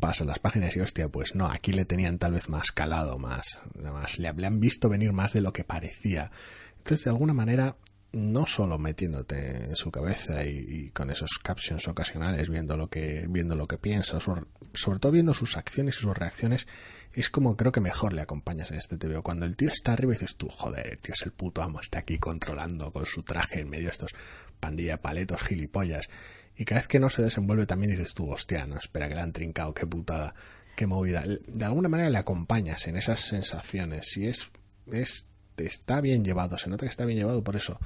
[0.00, 3.60] pasan las páginas y hostia, pues no, aquí le tenían tal vez más calado, más,
[3.80, 6.30] más le, han visto venir más de lo que parecía.
[6.78, 7.76] Entonces, de alguna manera,
[8.12, 13.54] no solo metiéndote en su cabeza y, con esos captions ocasionales, viendo lo que, viendo
[13.54, 16.66] lo que piensa, sobre todo viendo sus acciones y sus reacciones,
[17.12, 19.22] es como creo que mejor le acompañas en este TVO.
[19.22, 21.80] Cuando el tío está arriba y dices tú, joder, el tío es el puto amo,
[21.80, 24.12] está aquí controlando con su traje en medio de estos
[24.60, 26.08] pandilla paletos gilipollas.
[26.56, 29.22] Y cada vez que no se desenvuelve también dices tú, hostia, no, espera que le
[29.22, 30.34] han trincado, qué putada,
[30.76, 31.24] qué movida.
[31.46, 34.50] De alguna manera le acompañas en esas sensaciones y es,
[34.92, 37.80] es, está bien llevado, se nota que está bien llevado por eso.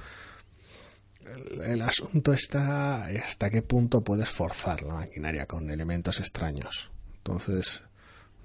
[1.25, 6.91] El, el asunto está hasta qué punto puedes forzar la maquinaria con elementos extraños.
[7.17, 7.81] Entonces,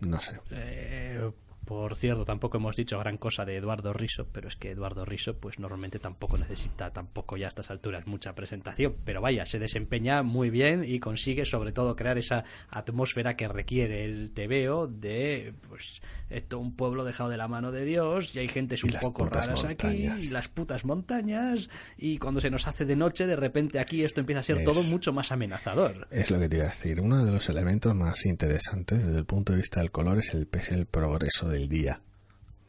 [0.01, 0.33] no sé.
[0.51, 1.31] Eh,
[1.65, 5.37] Por cierto, tampoco hemos dicho gran cosa de Eduardo Riso, pero es que Eduardo Riso,
[5.39, 8.97] pues normalmente tampoco necesita, tampoco ya a estas alturas, mucha presentación.
[9.05, 14.05] Pero vaya, se desempeña muy bien y consigue sobre todo crear esa atmósfera que requiere
[14.05, 18.49] el TVO de, pues, esto, un pueblo dejado de la mano de Dios y hay
[18.49, 21.69] gentes un poco raras aquí y las putas montañas
[21.99, 24.65] y cuando se nos hace de noche, de repente aquí esto empieza a ser Es-
[24.65, 26.07] todo mucho más amenazador.
[26.11, 27.01] Es lo que te iba a decir.
[27.01, 30.49] Uno de los elementos más interesantes desde el punto de vista del color es el,
[30.53, 32.01] es el progreso del día.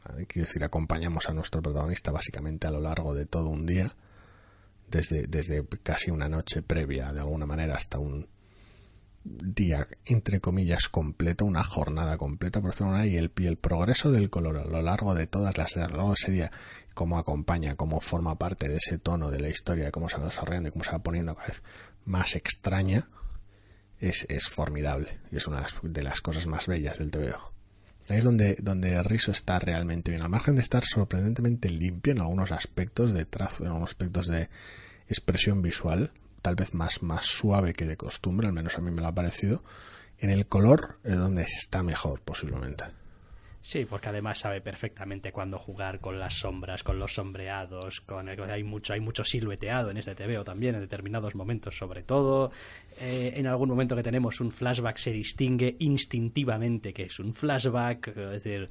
[0.04, 0.26] ¿Vale?
[0.26, 3.94] Quiero decir, acompañamos a nuestro protagonista básicamente a lo largo de todo un día,
[4.90, 8.26] desde, desde casi una noche previa, de alguna manera, hasta un
[9.24, 14.30] día, entre comillas, completo, una jornada completa, por manera, y el, y el progreso del
[14.30, 16.50] color a lo largo de todas las, a lo largo de ese día,
[16.94, 20.24] cómo acompaña, cómo forma parte de ese tono de la historia, de cómo se va
[20.26, 21.62] desarrollando y cómo se va poniendo cada vez
[22.04, 23.08] más extraña,
[24.00, 27.52] es, es formidable y es una de las- de las cosas más bellas del TVO.
[28.08, 32.20] Ahí es donde, donde Riso está realmente bien, al margen de estar sorprendentemente limpio en
[32.20, 34.48] algunos aspectos de trazo, en algunos aspectos de
[35.06, 36.10] expresión visual,
[36.42, 39.14] tal vez más, más suave que de costumbre, al menos a mí me lo ha
[39.14, 39.62] parecido.
[40.18, 42.84] En el color es donde está mejor, posiblemente.
[43.64, 48.40] Sí, porque además sabe perfectamente cuándo jugar con las sombras, con los sombreados, con el-
[48.50, 52.50] hay mucho hay mucho silueteado en este TVO también en determinados momentos, sobre todo
[53.00, 58.08] eh, en algún momento que tenemos un flashback se distingue instintivamente que es un flashback,
[58.08, 58.68] es decir,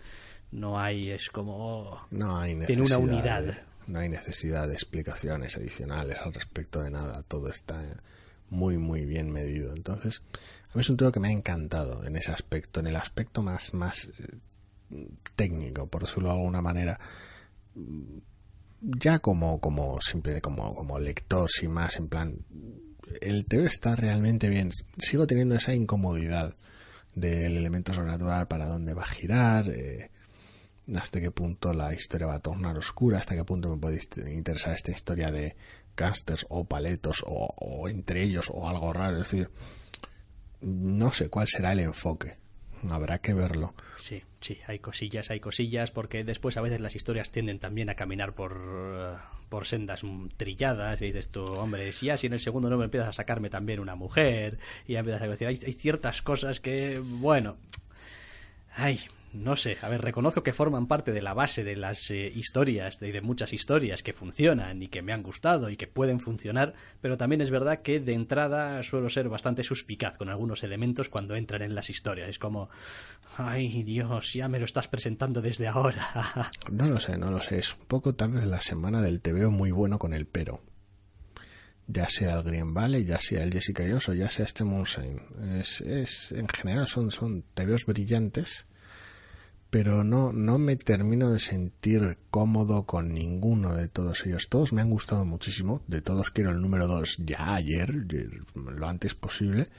[0.52, 3.44] no hay es como No hay Tiene una unidad.
[3.44, 7.22] de- no hay necesidad de explicaciones adicionales al respecto de nada.
[7.24, 7.82] Todo está
[8.50, 9.74] muy, muy bien medido.
[9.76, 10.22] Entonces,
[10.72, 13.42] a mí es un tema que me ha encantado en ese aspecto, en el aspecto
[13.42, 17.00] más, más eh, técnico, por decirlo de alguna manera.
[18.82, 22.38] Ya como, como simple, como, como lector, sin más, en plan,
[23.22, 24.72] el teo está realmente bien.
[24.98, 26.56] Sigo teniendo esa incomodidad
[27.16, 30.12] del elemento sobrenatural para dónde va a girar, eh,
[30.96, 34.00] hasta qué punto la historia va a tornar oscura, hasta qué punto me puede
[34.34, 35.56] interesar esta historia de
[35.96, 39.22] casters o paletos o, entre ellos o algo raro.
[39.22, 39.50] Es decir,
[40.62, 42.38] no sé cuál será el enfoque.
[42.90, 43.76] Habrá que verlo.
[44.00, 47.96] Sí, sí, hay cosillas, hay cosillas, porque después a veces las historias tienden también a
[47.96, 49.18] caminar por, eh,
[49.50, 50.02] por sendas
[50.36, 53.14] trilladas y dices tú, hombre, si ya si en el segundo no me empiezas a
[53.14, 57.58] sacarme también una mujer y empiezas a decir, hay, hay ciertas cosas que, bueno,
[58.76, 59.00] ay,
[59.34, 63.00] no sé, a ver, reconozco que forman parte de la base de las eh, historias,
[63.00, 66.74] de, de muchas historias que funcionan y que me han gustado y que pueden funcionar,
[67.00, 71.36] pero también es verdad que de entrada suelo ser bastante suspicaz con algunos elementos cuando
[71.36, 72.30] entran en las historias.
[72.30, 72.70] Es como,
[73.38, 76.52] ay Dios, ya me lo estás presentando desde ahora.
[76.72, 77.60] No lo sé, no lo sé.
[77.60, 80.62] Es un poco tal vez la semana del TVO muy bueno con el pero.
[81.88, 85.22] Ya sea el Green Valley, ya sea el Jessica Jones o ya sea este Moonshine.
[85.60, 88.68] Es, es, en general son, son TVOs brillantes,
[89.72, 94.50] pero no, no me termino de sentir cómodo con ninguno de todos ellos.
[94.50, 95.82] Todos me han gustado muchísimo.
[95.88, 98.06] De todos quiero el número 2 ya ayer,
[98.54, 99.70] lo antes posible.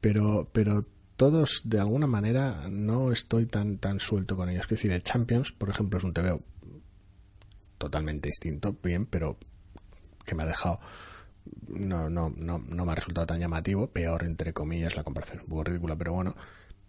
[0.00, 4.64] Pero, pero todos de alguna manera no estoy tan tan suelto con ellos.
[4.64, 6.40] Es decir, el Champions, por ejemplo, es un TVO
[7.76, 9.36] totalmente distinto, bien, pero
[10.24, 10.80] que me ha dejado
[11.68, 15.46] no, no, no, no me ha resultado tan llamativo, peor entre comillas, la comparación un
[15.46, 16.34] poco ridícula, pero bueno,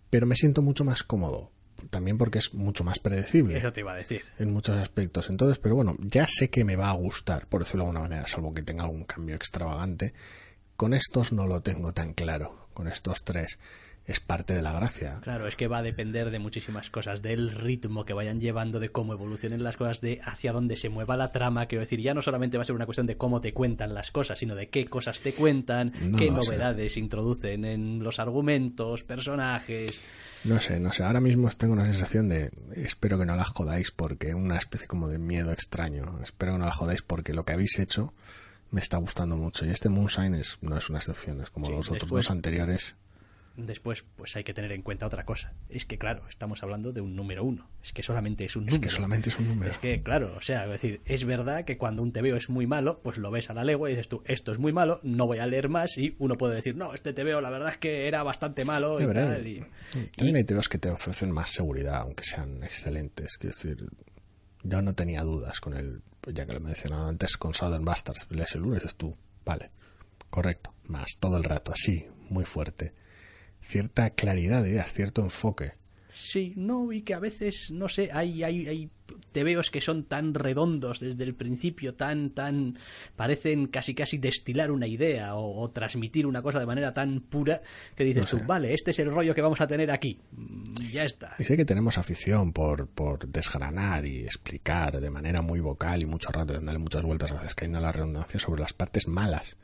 [0.10, 1.52] pero me siento mucho más cómodo,
[1.90, 4.22] también porque es mucho más predecible Eso te iba a decir.
[4.40, 5.30] en muchos aspectos.
[5.30, 8.28] Entonces, pero bueno, ya sé que me va a gustar, por decirlo de alguna manera,
[8.28, 10.14] salvo que tenga algún cambio extravagante.
[10.76, 13.60] Con estos no lo tengo tan claro, con estos tres.
[14.08, 15.20] Es parte de la gracia.
[15.22, 18.90] Claro, es que va a depender de muchísimas cosas, del ritmo que vayan llevando, de
[18.90, 21.68] cómo evolucionen las cosas, de hacia dónde se mueva la trama.
[21.68, 24.10] Quiero decir, ya no solamente va a ser una cuestión de cómo te cuentan las
[24.10, 26.32] cosas, sino de qué cosas te cuentan, No qué sé.
[26.32, 30.00] novedades introducen en los argumentos, personajes.
[30.46, 31.04] No sé, no sé.
[31.04, 35.08] Ahora mismo tengo una sensación de espero que no la jodáis porque una especie como
[35.10, 36.20] de miedo extraño.
[36.24, 38.14] Espero que no la jodáis porque lo que habéis hecho
[38.72, 39.64] me está gustando mucho.
[39.66, 42.32] Y este Moonshine es, no es una excepción, es como Sí, los otros después- dos
[42.32, 42.96] anteriores.
[43.58, 45.54] Después, pues hay que tener en cuenta otra cosa.
[45.70, 47.70] Es que, claro, estamos hablando de un número uno.
[47.84, 48.82] Es que solamente es un Es número.
[48.90, 49.70] que solamente es un número.
[49.70, 52.66] Es que, claro, o sea, es decir, es verdad que cuando un TVO es muy
[52.66, 55.28] malo, pues lo ves a la legua y dices tú, esto es muy malo, no
[55.28, 58.08] voy a leer más y uno puede decir, no, este TVO la verdad es que
[58.08, 59.46] era bastante malo y tal.
[59.46, 59.66] y-
[60.16, 63.38] También hay TVOs que te ofrecen más seguridad, aunque sean excelentes.
[63.38, 63.86] Quiero decir,
[64.64, 66.02] yo no tenía dudas con el,
[66.34, 68.28] ya que lo he mencionado antes, con Southern Bastards.
[68.30, 69.72] Lees el uno y dices tú, vale,
[70.30, 72.94] correcto, más todo el rato, así, muy fuerte.
[73.62, 75.74] Cierta claridad de ideas, cierto enfoque.
[76.14, 78.90] Sí, no, y que a veces, no sé, hay, hay, hay
[79.32, 82.78] tebeos que son tan redondos desde el principio, tan, tan,
[83.16, 87.62] parecen casi casi destilar una idea o, o transmitir una cosa de manera tan pura
[87.96, 88.38] que dices No sé.
[88.40, 90.20] tú, vale, este es el rollo que vamos a tener aquí.
[90.34, 91.34] Mm, Ya está.
[91.40, 96.06] Y sé que tenemos afición por, por desgranar y explicar de manera muy vocal y
[96.06, 99.08] mucho rato, y darle muchas vueltas a veces cayendo en la redundancia sobre las partes
[99.08, 99.56] malas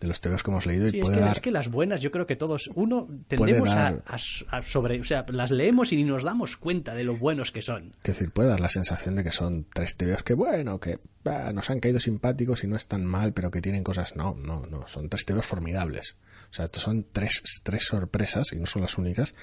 [0.00, 2.00] de los tebeos que hemos leído Sí, y es, que, dar es que las buenas,
[2.00, 5.92] yo creo que todos, uno, tendemos a, dar- a- a sobre, o sea, las leemos
[5.92, 7.92] y ni nos damos cuenta de lo buenos que son.
[8.02, 11.52] Es decir, puede dar la sensación de que son tres tebeos que, bueno, que bah,
[11.52, 14.14] nos han caído simpáticos y no están mal, pero que tienen cosas.
[14.16, 14.86] No, no, no.
[14.88, 16.16] Son tres tebeos formidables.
[16.50, 19.34] O sea, son tres, tres sorpresas, y no son las únicas,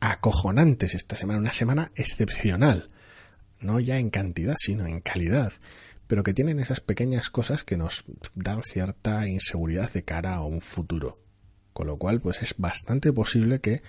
[0.00, 1.38] acojonantes esta semana.
[1.38, 2.90] Una semana excepcional.
[3.60, 5.52] No ya en cantidad, sino en calidad.
[6.08, 8.04] Pero que tienen esas pequeñas cosas que nos
[8.34, 11.20] dan cierta inseguridad de cara a un futuro.
[11.72, 13.82] Con lo cual, pues es bastante posible que,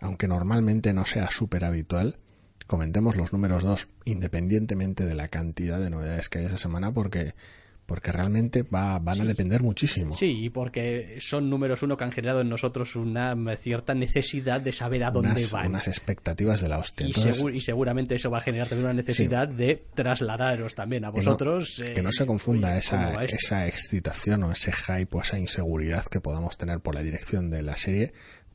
[0.00, 2.16] aunque normalmente no sea súper habitual,
[2.66, 7.34] comentemos los números 2 independientemente de la cantidad de novedades que hay esa semana porque
[7.86, 10.12] porque realmente va, van a depender muchísimo.
[10.14, 14.72] Sí, y porque son números uno que han generado en nosotros una cierta necesidad de
[14.72, 15.66] saber a dónde unas, van.
[15.68, 17.06] unas expectativas de la hostia.
[17.06, 21.04] y, Entonces, segu- y seguramente eso va a generar también una necesidad de trasladaros también
[21.04, 21.80] a que no- vosotros.
[21.94, 25.38] que no, eh, se confunda oye, ¿cómo esa, esa excitación o ese hype o esa
[25.38, 28.12] inseguridad que podamos tener por la dirección de la serie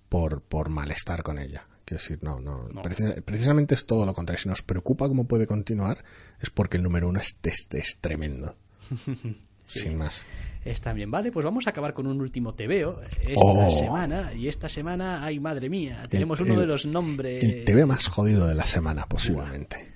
[0.10, 1.68] por, por malestar con ella.
[1.86, 2.68] Quiero decir, no, no.
[2.70, 2.82] No.
[2.84, 4.42] preci- precisamente es todo lo contrario.
[4.44, 6.04] Si nos preocupa cómo puede continuar,
[6.42, 8.56] es porque el número uno es, es, es tremendo.
[9.66, 10.26] Sin más.
[10.66, 13.70] Está bien, vale, pues vamos a acabar con un último tebeo esta Oh.
[13.72, 14.34] semana.
[14.34, 17.44] Y esta semana, ay madre mía, tenemos El- uno el- de los nombres.
[17.44, 19.92] El más jodido de la semana, posiblemente.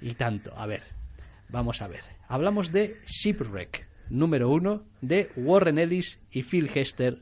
[0.00, 0.82] Y tanto, a ver,
[1.48, 2.00] vamos a ver.
[2.28, 7.18] Hablamos de Shipwreck, número uno, de Warren Ellis y Phil Hester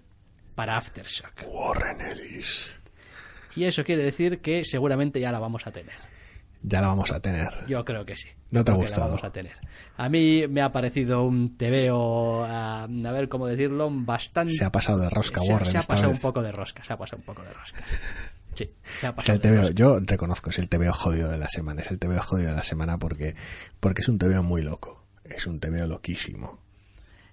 [0.54, 1.44] para Aftershock.
[1.46, 2.80] Warren Ellis.
[3.54, 5.94] Y eso quiere decir que seguramente ya la vamos a tener.
[6.62, 7.48] Ya la vamos a tener.
[7.66, 8.28] Yo creo que sí.
[8.50, 9.06] ¿No te ha que la gustado?
[9.08, 9.52] vamos a tener.
[9.96, 14.52] A mí me ha parecido un tebeo, a, a ver cómo decirlo, bastante...
[14.52, 16.18] Se ha pasado de rosca se, Warren se ha pasado vez.
[16.18, 17.82] un poco de rosca, se ha pasado un poco de rosca.
[18.54, 21.80] Sí, se ha pasado el TVO, yo reconozco, es el TVO jodido de la semana.
[21.80, 23.34] Es el TVO jodido de la semana porque,
[23.80, 25.06] porque es un TVO muy loco.
[25.24, 26.60] Es un TVO loquísimo.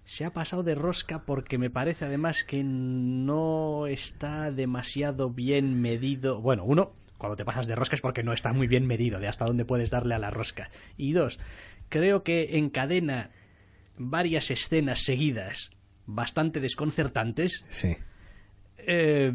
[0.06, 6.40] Se ha pasado de rosca porque me parece además que no está demasiado bien medido.
[6.40, 9.28] Bueno, uno, cuando te pasas de rosca es porque no está muy bien medido de
[9.28, 10.72] hasta dónde puedes darle a la rosca.
[10.98, 11.38] Y dos,
[11.90, 13.30] creo que encadena
[13.98, 15.70] varias escenas seguidas
[16.08, 17.96] bastante desconcertantes Sí.
[18.78, 19.34] eh,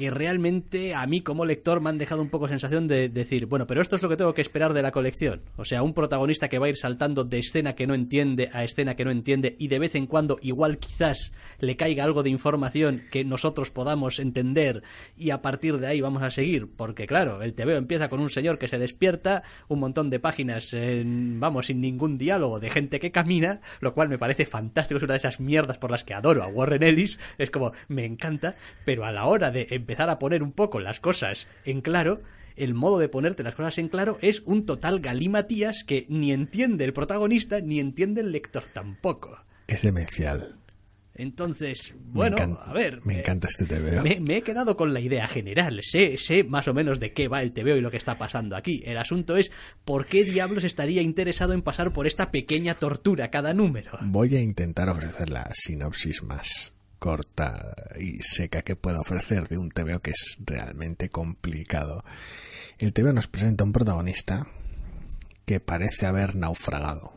[0.00, 3.66] que realmente a mí como lector me han dejado un poco sensación de decir, bueno,
[3.66, 5.42] pero esto es lo que tengo que esperar de la colección.
[5.56, 8.64] O sea, un protagonista que va a ir saltando de escena que no entiende a
[8.64, 12.30] escena que no entiende y de vez en cuando igual quizás le caiga algo de
[12.30, 14.82] información que nosotros podamos entender
[15.18, 16.66] y a partir de ahí vamos a seguir.
[16.74, 20.72] Porque claro, el TVO empieza con un señor que se despierta, un montón de páginas,
[20.72, 25.02] en- vamos, sin ningún diálogo, de gente que camina, lo cual me parece fantástico, es
[25.02, 28.56] una de esas mierdas por las que adoro a Warren Ellis, es como, me encanta,
[28.86, 32.22] pero a la hora de empezar a poner un poco las cosas en claro,
[32.54, 36.84] el modo de ponerte las cosas en claro es un total galimatías que ni entiende
[36.84, 39.36] el protagonista ni entiende el lector tampoco.
[39.66, 40.56] Es demencial.
[41.16, 43.00] Entonces, bueno, encanta- a ver.
[43.04, 44.02] Me eh, encanta este TVO.
[44.04, 45.80] me, me he quedado con la idea general.
[45.82, 48.56] Sé, sé más o menos de qué va el TVO y lo que está pasando
[48.56, 48.82] aquí.
[48.86, 49.50] El asunto es
[49.84, 53.98] por qué diablos estaría interesado en pasar por esta pequeña tortura cada número.
[54.02, 59.70] Voy a intentar ofrecer la sinopsis más corta y seca que pueda ofrecer de un
[59.70, 62.04] TVO que es realmente complicado.
[62.78, 64.46] El TVO nos presenta un protagonista
[65.44, 67.12] que parece haber naufragado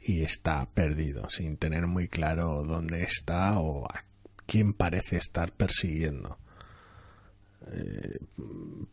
[0.00, 4.04] y está perdido, sin tener muy claro dónde está o a
[4.46, 6.38] quién parece estar persiguiendo.
[7.72, 8.18] Eh,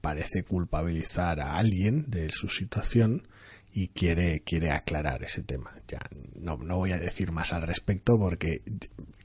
[0.01, 3.27] parece culpabilizar a alguien de su situación
[3.75, 5.71] y quiere, quiere aclarar ese tema.
[5.87, 5.99] Ya
[6.39, 8.61] no, no voy a decir más al respecto porque,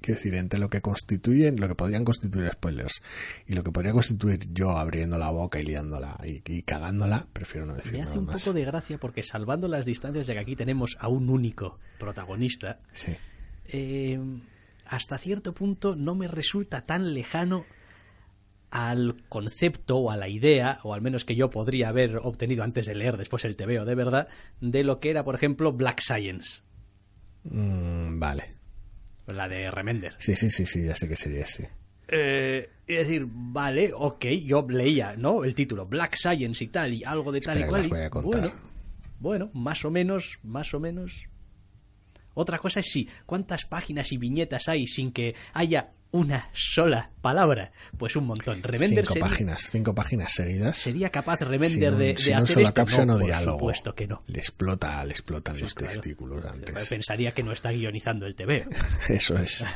[0.01, 3.03] quiero decir, entre lo que constituyen, lo que podrían constituir spoilers
[3.47, 7.67] y lo que podría constituir yo abriendo la boca y liándola y, y cagándola, prefiero
[7.67, 8.43] no decir Me nada hace un más.
[8.43, 12.81] poco de gracia porque salvando las distancias de que aquí tenemos a un único protagonista,
[12.93, 13.13] Sí.
[13.67, 14.19] eh,
[14.87, 17.67] hasta cierto punto no me resulta tan lejano
[18.71, 22.87] al concepto o a la idea, o al menos que yo podría haber obtenido antes
[22.87, 24.29] de leer después el TVO de verdad,
[24.61, 26.63] de lo que era, por ejemplo, Black Science,
[27.45, 28.55] Mm, vale.
[29.27, 30.15] la de Remender.
[30.19, 31.71] Sí, sí, sí, sí, ya sé que sería ese.
[32.09, 35.45] Eh, es decir, vale, ok, yo leía, ¿no?
[35.45, 37.81] El título, Black Science y tal, y algo de tal Espera y cual.
[37.83, 38.41] las y voy a contar.
[38.41, 38.55] Bueno,
[39.21, 41.25] bueno, más o menos, más o menos.
[42.35, 47.73] Otra cosa es sí, cuántas páginas y viñetas hay sin que haya una sola palabra.
[47.97, 48.63] Pues un montón.
[48.63, 50.79] Remender cinco sería, páginas, cinco páginas seguidas.
[50.79, 53.07] sería capaz Remender sin de, de sin hacer esto.
[53.07, 54.23] No, por supuesto que no.
[54.27, 55.93] Le explota, le explotan los claro.
[55.93, 56.89] testículos antes.
[56.89, 58.67] Pensaría que no está guionizando el TV.
[59.09, 59.65] Eso es.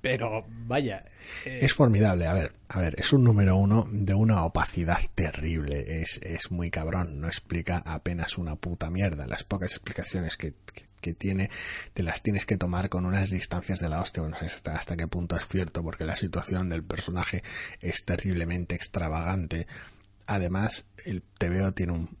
[0.00, 1.04] Pero vaya.
[1.44, 6.00] eh, Es formidable, a ver, a ver, es un número uno de una opacidad terrible,
[6.00, 10.88] es, es muy cabrón, no explica apenas una puta mierda, las pocas explicaciones que, que-
[11.00, 11.50] que tiene
[11.94, 15.06] te las tienes que tomar con unas distancias de la hostia, no sé hasta, qué
[15.08, 17.42] punto es cierto, porque la situación del personaje
[17.80, 19.66] es terriblemente extravagante,
[20.26, 22.18] además el TVO tiene un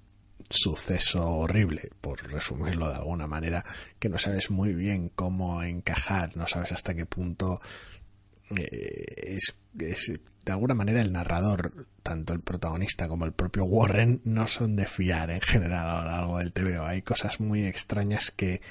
[0.48, 3.64] suceso horrible, por resumirlo de alguna manera,
[3.98, 7.60] que no sabes muy bien cómo encajar, no sabes hasta qué punto
[8.56, 9.54] eh, es-
[10.44, 14.86] de alguna manera el narrador, tanto el protagonista como el propio Warren, no son de
[14.86, 16.84] fiar en general a lo largo del TVO.
[16.84, 18.62] Hay cosas muy extrañas que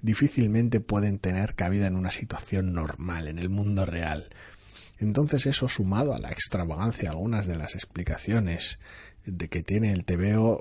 [0.00, 4.28] difícilmente pueden tener cabida en una situación normal, en el mundo real.
[4.98, 8.78] Entonces eso sumado a la extravagancia, algunas de las explicaciones
[9.24, 10.60] de que tiene el TVO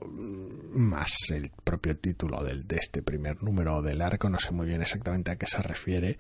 [0.74, 4.82] más el propio título del, de este primer número del arco, no sé muy bien
[4.82, 6.20] exactamente a qué se refiere,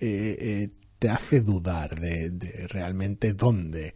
[0.00, 0.68] eh, eh,
[1.00, 3.94] te hace dudar de, realmente dónde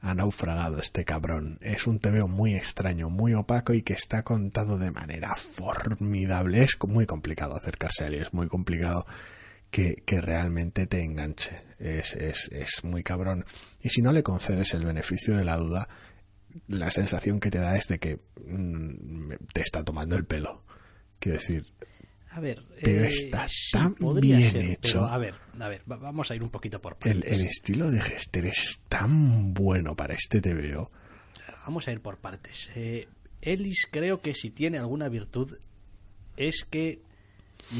[0.00, 1.58] ha naufragado este cabrón.
[1.60, 6.62] Es un TVO muy extraño, muy opaco y que está contado de manera formidable.
[6.62, 9.06] Es muy complicado acercarse a él es muy complicado
[9.70, 11.62] que, que realmente te enganche.
[11.78, 13.44] Es, es, es muy cabrón.
[13.82, 15.88] Y si no le concedes el beneficio de la duda,
[16.68, 20.64] la sensación que te da es de que mm, te está tomando el pelo.
[21.18, 21.66] Quiero decir,
[22.36, 25.00] A ver, Pero eh, está tan bien ser, hecho.
[25.00, 27.32] pero a ver, a ver, va- vamos a ir un poquito por el, partes.
[27.40, 30.90] el estilo de Gester es tan bueno para este TVO.
[31.64, 32.70] Vamos a ir por partes.
[32.74, 33.08] Eh,
[33.40, 35.56] Ellis creo que si tiene alguna virtud
[36.36, 37.00] es que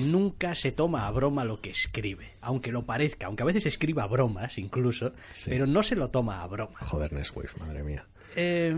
[0.07, 4.07] nunca se toma a broma lo que escribe, aunque lo parezca, aunque a veces escriba
[4.07, 5.51] bromas incluso, Sí.
[5.51, 6.79] pero no se lo toma a broma.
[6.81, 8.07] Joder, Neswave, madre mía.
[8.35, 8.75] Eh,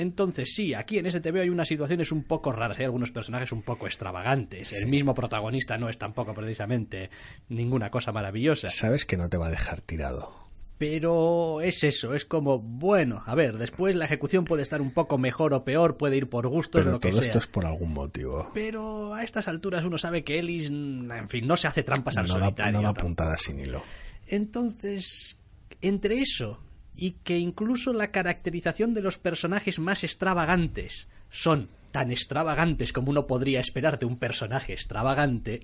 [0.00, 3.50] entonces, sí, aquí en ese TV hay unas situaciones un poco raras, hay algunos personajes
[3.50, 4.72] un poco extravagantes.
[4.72, 7.10] El mismo protagonista no es tampoco precisamente
[7.48, 8.70] ninguna cosa maravillosa.
[8.70, 10.46] Sabes que no te va a dejar tirado.
[10.78, 15.18] Pero es eso, es como, bueno, a ver, después la ejecución puede estar un poco
[15.18, 17.26] mejor o peor, puede ir por gustos, Pero lo que todo sea.
[17.26, 18.52] esto es por algún motivo.
[18.54, 22.28] Pero a estas alturas uno sabe que Ellis, en fin, no se hace trampas al
[22.28, 22.72] No da, solitario.
[22.74, 23.82] no da puntadas sin hilo.
[24.28, 25.36] Entonces,
[25.80, 26.60] entre eso
[27.00, 33.28] y que incluso la caracterización de los personajes más extravagantes son tan extravagantes como uno
[33.28, 35.60] podría esperar de un personaje extravagante,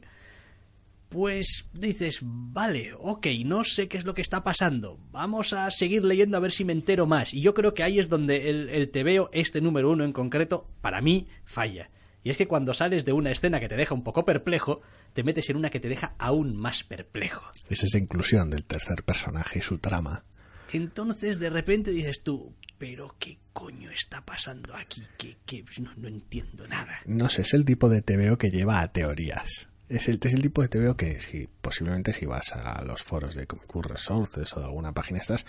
[1.09, 6.05] pues dices, vale, ok, no sé qué es lo que está pasando, vamos a seguir
[6.05, 7.35] leyendo a ver si me entero más.
[7.35, 10.69] Y yo creo que ahí es donde el, el TVO, este número uno en concreto,
[10.81, 11.91] para mí, falla.
[12.23, 14.83] Y es que cuando sales de una escena que te deja un poco perplejo,
[15.13, 17.43] te metes en una que te deja aún más perplejo.
[17.69, 20.25] Es esa inclusión del tercer personaje y su trama.
[20.73, 25.03] Entonces de repente dices tú, pero ¿qué coño está pasando aquí?
[25.17, 26.99] Que, que no, no entiendo nada.
[27.07, 29.69] No sé, es el tipo de TVO que lleva a teorías.
[29.89, 33.35] Es el, es el tipo de TVO que si posiblemente si vas a los foros
[33.35, 35.45] de Comic Resources o de alguna página estas,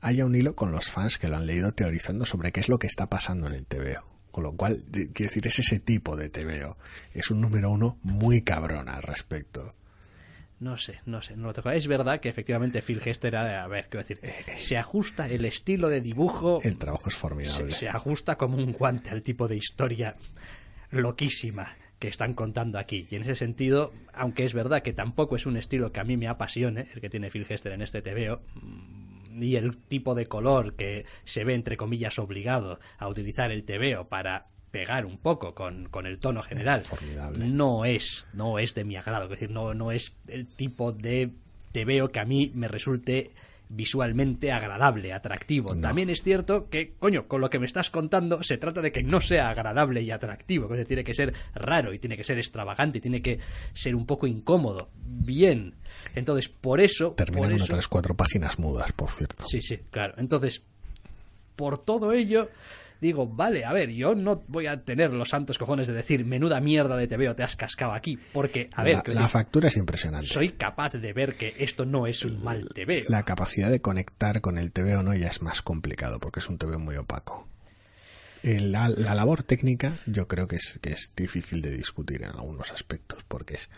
[0.00, 2.78] haya un hilo con los fans que lo han leído teorizando sobre qué es lo
[2.78, 4.04] que está pasando en el TVO.
[4.30, 6.76] Con lo cual, quiero decir, es ese tipo de TVO.
[7.12, 9.74] Es un número uno muy cabrón al respecto.
[10.60, 11.70] No sé, no sé, no lo toco.
[11.70, 14.20] Es verdad que efectivamente Phil Hester, a ver, quiero decir,
[14.56, 17.72] se ajusta el estilo de dibujo, El trabajo es formidable.
[17.72, 20.16] se ajusta como un guante al tipo de historia
[20.90, 23.06] loquísima que están contando aquí.
[23.10, 26.16] Y en ese sentido, aunque es verdad que tampoco es un estilo que a mí
[26.16, 30.26] me apasione, el que tiene Phil Hester en este TVO, mm, y el tipo de
[30.26, 35.54] color que se ve, entre comillas, obligado a utilizar el TVO para pegar un poco
[35.54, 37.46] con, con el tono general, Formidable.
[37.46, 39.26] no es, no es de mi agrado.
[39.26, 41.30] Es decir, no, no es el tipo de
[41.70, 43.30] TVO que a mí me resulte
[43.68, 45.76] visualmente agradable, atractivo.
[45.76, 45.82] No.
[45.82, 49.04] También es cierto que, coño, con lo que me estás contando, se trata de que
[49.04, 52.98] no sea agradable y atractivo, que tiene que ser raro y tiene que ser extravagante
[52.98, 53.38] y tiene que
[53.74, 54.88] ser un poco incómodo.
[55.06, 55.74] Bien.
[56.16, 57.12] Entonces, por eso...
[57.12, 59.46] Termina por eso otras cuatro páginas mudas, por cierto.
[59.46, 60.14] Sí, sí, claro.
[60.16, 60.64] Entonces,
[61.54, 62.48] por todo ello,
[63.04, 66.60] digo, vale, a ver, yo no voy a tener los santos cojones de decir, menuda
[66.60, 70.26] mierda de TVO te has cascado aquí, porque, a ver, la, factura es impresionante.
[70.26, 73.08] soy capaz de ver que esto no es un mal TVO.
[73.08, 76.56] La capacidad de conectar con el TVO no ya es más complicado porque es un
[76.56, 77.46] TVO muy opaco.
[78.42, 82.72] La, la labor técnica yo creo que es, que es difícil de discutir en algunos
[82.72, 83.70] aspectos porque es,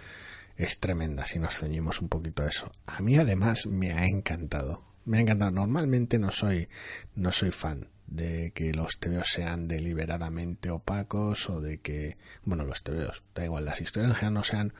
[0.56, 2.72] es tremenda si nos ceñimos un poquito a eso.
[2.86, 4.82] A mí además me ha encantado.
[5.04, 5.52] Me ha encantado.
[5.52, 6.68] Normalmente no soy,
[7.14, 12.82] no soy fan de que los TVOs sean deliberadamente opacos o de que, bueno, los
[12.82, 14.72] TVOs, da igual, las historias no sean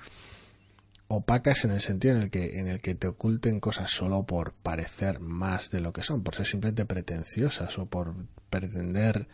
[1.08, 4.52] opacas en el sentido en el que en el que te oculten cosas solo por
[4.54, 8.14] parecer más de lo que son, por ser simplemente pretenciosas o por
[8.50, 9.28] pretender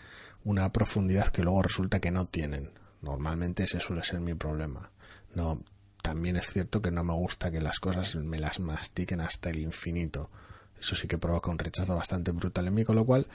[0.45, 2.71] una profundidad que luego resulta que no tienen.
[3.01, 4.91] Normalmente ese suele ser mi problema.
[5.35, 5.63] No,
[6.03, 9.61] también es cierto que no me gusta que las cosas me las mastiquen hasta el
[9.61, 10.31] infinito.
[10.79, 13.29] Eso sí que provoca un rechazo bastante brutal en mí, con lo cual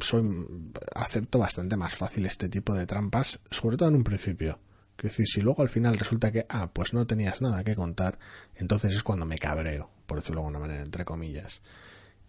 [0.00, 0.22] soy
[0.94, 4.58] acepto bastante más fácil este tipo de trampas, sobre todo en un principio.
[4.98, 8.18] Es decir, si luego al final resulta que, ah, pues no tenías nada que contar,
[8.56, 11.62] entonces es cuando me cabreo, por decirlo de alguna manera, entre comillas.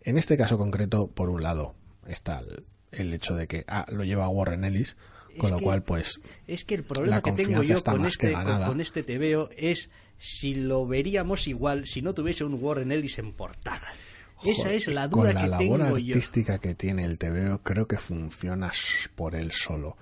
[0.02, 1.74] En este caso concreto, por un lado,
[2.07, 4.95] está el, el hecho de que, ah, lo lleva Warren Ellis,
[5.38, 7.91] con Es lo que- cual, pues, Es que el problema La que tengo yo está
[7.94, 9.90] con más que este, con, con este TVO es
[10.20, 13.88] si lo veríamos igual si no tuviese un Warren Ellis en portada.
[14.45, 16.14] Esa es la con duda la que labor tengo yo.
[16.14, 18.72] artística que tiene el TVO, creo que funciona
[19.16, 19.98] por él solo.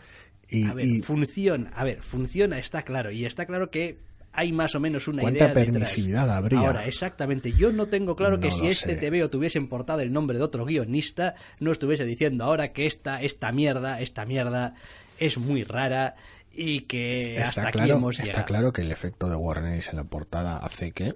[0.50, 4.00] Y, A ver, y funciona, a ver, funciona, está claro, y está claro que
[4.32, 5.66] hay más o menos una ¿Cuánta idea detrás.
[5.66, 6.60] permisividad habría?
[6.60, 9.10] Ahora, exactamente, yo no tengo claro que si este sé.
[9.12, 13.22] TVO tuviese en portada el nombre de otro guionista, no estuviese diciendo ahora que esta,
[13.22, 14.76] esta mierda, esta mierda
[15.20, 16.16] es muy rara
[16.52, 19.36] y que hasta está aquí claro, hemos está claro que el efecto de
[19.74, 21.16] Ellis en la portada hace que,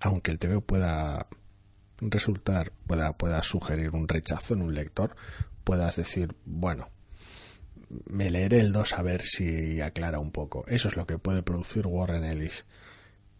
[0.00, 1.26] aunque el TVO pueda
[2.10, 5.16] resultar, pueda, pueda sugerir un rechazo en un lector,
[5.64, 6.90] puedas decir, bueno,
[8.06, 10.64] me leeré el 2 a ver si aclara un poco.
[10.66, 12.64] Eso es lo que puede producir Warren Ellis.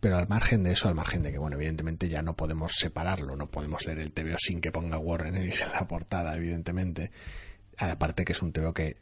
[0.00, 3.36] Pero al margen de eso, al margen de que, bueno, evidentemente ya no podemos separarlo,
[3.36, 7.12] no podemos leer el TVO sin que ponga Warren Ellis en la portada, evidentemente.
[7.78, 8.96] Aparte que es un TVO que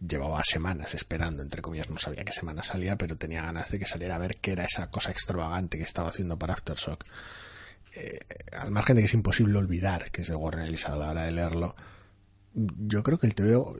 [0.00, 3.86] llevaba semanas esperando, entre comillas, no sabía qué semana salía, pero tenía ganas de que
[3.86, 7.04] saliera a ver qué era esa cosa extravagante que estaba haciendo para Aftershock.
[7.96, 8.18] Eh,
[8.58, 11.22] al margen de que es imposible olvidar que es de Warren Ellis a la hora
[11.24, 11.76] de leerlo,
[12.54, 13.76] yo creo que el TVO,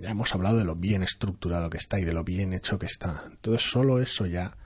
[0.00, 2.86] ya hemos hablado de lo bien estructurado que está y de lo bien hecho que
[2.86, 3.24] está.
[3.30, 4.56] Entonces, solo eso ya,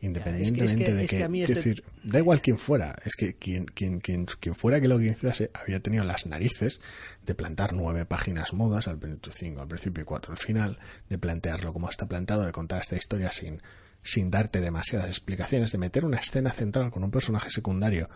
[0.00, 2.96] independientemente que- de es que, que a mí es este- decir, da igual quién fuera,
[3.04, 6.80] es que quien, quien, quien, quien fuera que lo guionizase había tenido las narices
[7.24, 11.18] de plantar nueve páginas mudas al principio, cinco al principio y cuatro al final, de
[11.18, 13.60] plantearlo como está plantado, de contar esta historia sin,
[14.06, 18.08] sin darte demasiadas explicaciones, de meter una escena central con un personaje secundario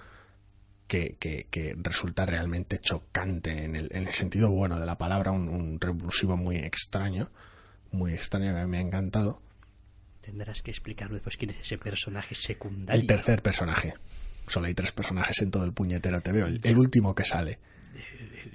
[0.87, 5.33] que, que, que resulta realmente chocante en el, en el sentido bueno de la palabra,
[5.33, 7.31] un, un revulsivo muy extraño,
[7.91, 9.43] muy extraño que me ha encantado.
[10.21, 13.01] Tendrás que explicarme después quién es ese personaje secundario.
[13.01, 13.95] El tercer personaje.
[14.47, 16.47] Solo hay tres personajes en todo el puñetero te veo.
[16.47, 17.59] El, el último que sale.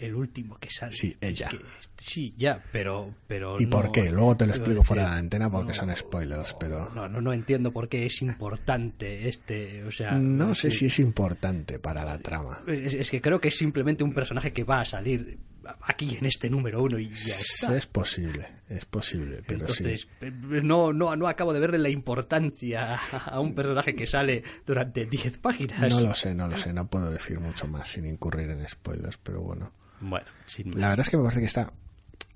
[0.05, 0.91] El, último que sale.
[0.91, 1.49] Sí, Es ella.
[1.49, 1.59] que-
[1.97, 3.13] sí, ya, pero...
[3.27, 4.09] pero ¿Y por qué?
[4.11, 6.89] Luego te lo explico decir, fuera de la antena porque no, son spoilers, pero...
[6.93, 10.11] No, no, no entiendo por qué es importante este, o sea...
[10.13, 12.59] No sé si es importante para la trama.
[12.67, 15.39] Es, es que creo que es simplemente un personaje que va a salir
[15.81, 17.75] aquí en este número uno y ya está.
[17.75, 20.07] Es posible, es posible, pero Entonces, sí.
[20.21, 20.31] eh,
[20.63, 22.95] no, no, no acabo de verle la importancia
[23.25, 25.89] a un personaje que sale durante 10 páginas.
[25.91, 29.17] No lo sé, no lo sé, no puedo decir mucho más sin incurrir en spoilers,
[29.17, 29.71] pero bueno.
[30.01, 30.77] Bueno, sin más.
[30.77, 31.71] La verdad es que me parece que está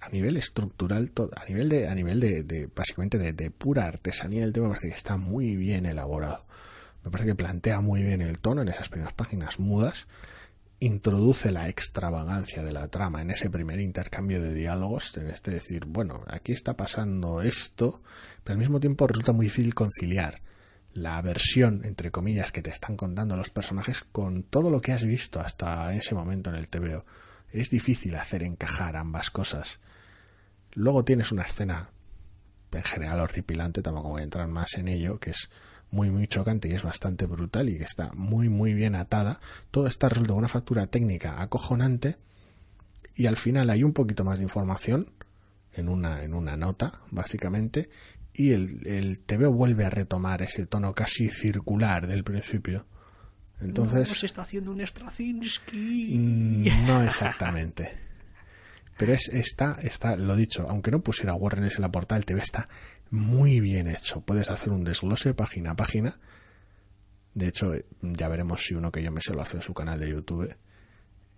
[0.02, 4.42] a nivel estructural, a nivel de, a nivel de, de, básicamente de, de pura artesanía
[4.42, 6.46] del tema, me parece que está muy bien elaborado.
[7.04, 10.08] Me parece que plantea muy bien el tono en esas primeras páginas mudas,
[10.80, 15.86] introduce la extravagancia de la trama en ese primer intercambio de diálogos, en este decir,
[15.86, 18.02] bueno, aquí está pasando esto,
[18.44, 20.42] pero al mismo tiempo resulta muy difícil conciliar
[20.94, 25.04] la versión, entre comillas, que te están contando los personajes con todo lo que has
[25.04, 27.06] visto hasta ese momento en el TVO.
[27.52, 29.80] Es difícil hacer encajar ambas cosas.
[30.74, 31.90] Luego tienes una escena
[32.72, 35.50] en general horripilante, tampoco voy a entrar más en ello, que es
[35.92, 39.40] muy muy chocante y es bastante brutal y que está muy muy bien atada.
[39.72, 42.18] Todo está resuelto una factura técnica acojonante
[43.16, 45.12] y al final hay un poquito más de información
[45.74, 47.90] en una, en una nota, básicamente,
[48.34, 52.86] y el, el TVO vuelve a retomar ese tono casi circular del principio.
[53.62, 56.16] Entonces, No, se está haciendo un Straczynski.
[56.18, 57.92] Mm, No exactamente.
[58.98, 62.42] Pero es, está, está, lo dicho, aunque no pusiera Warren en la portada, el TV
[62.42, 62.68] está
[63.10, 64.22] muy bien hecho.
[64.22, 66.20] Puedes hacer un desglose página a página.
[67.34, 69.74] De hecho, eh, ya veremos si uno que yo me sé lo hace en su
[69.74, 70.56] canal de YouTube.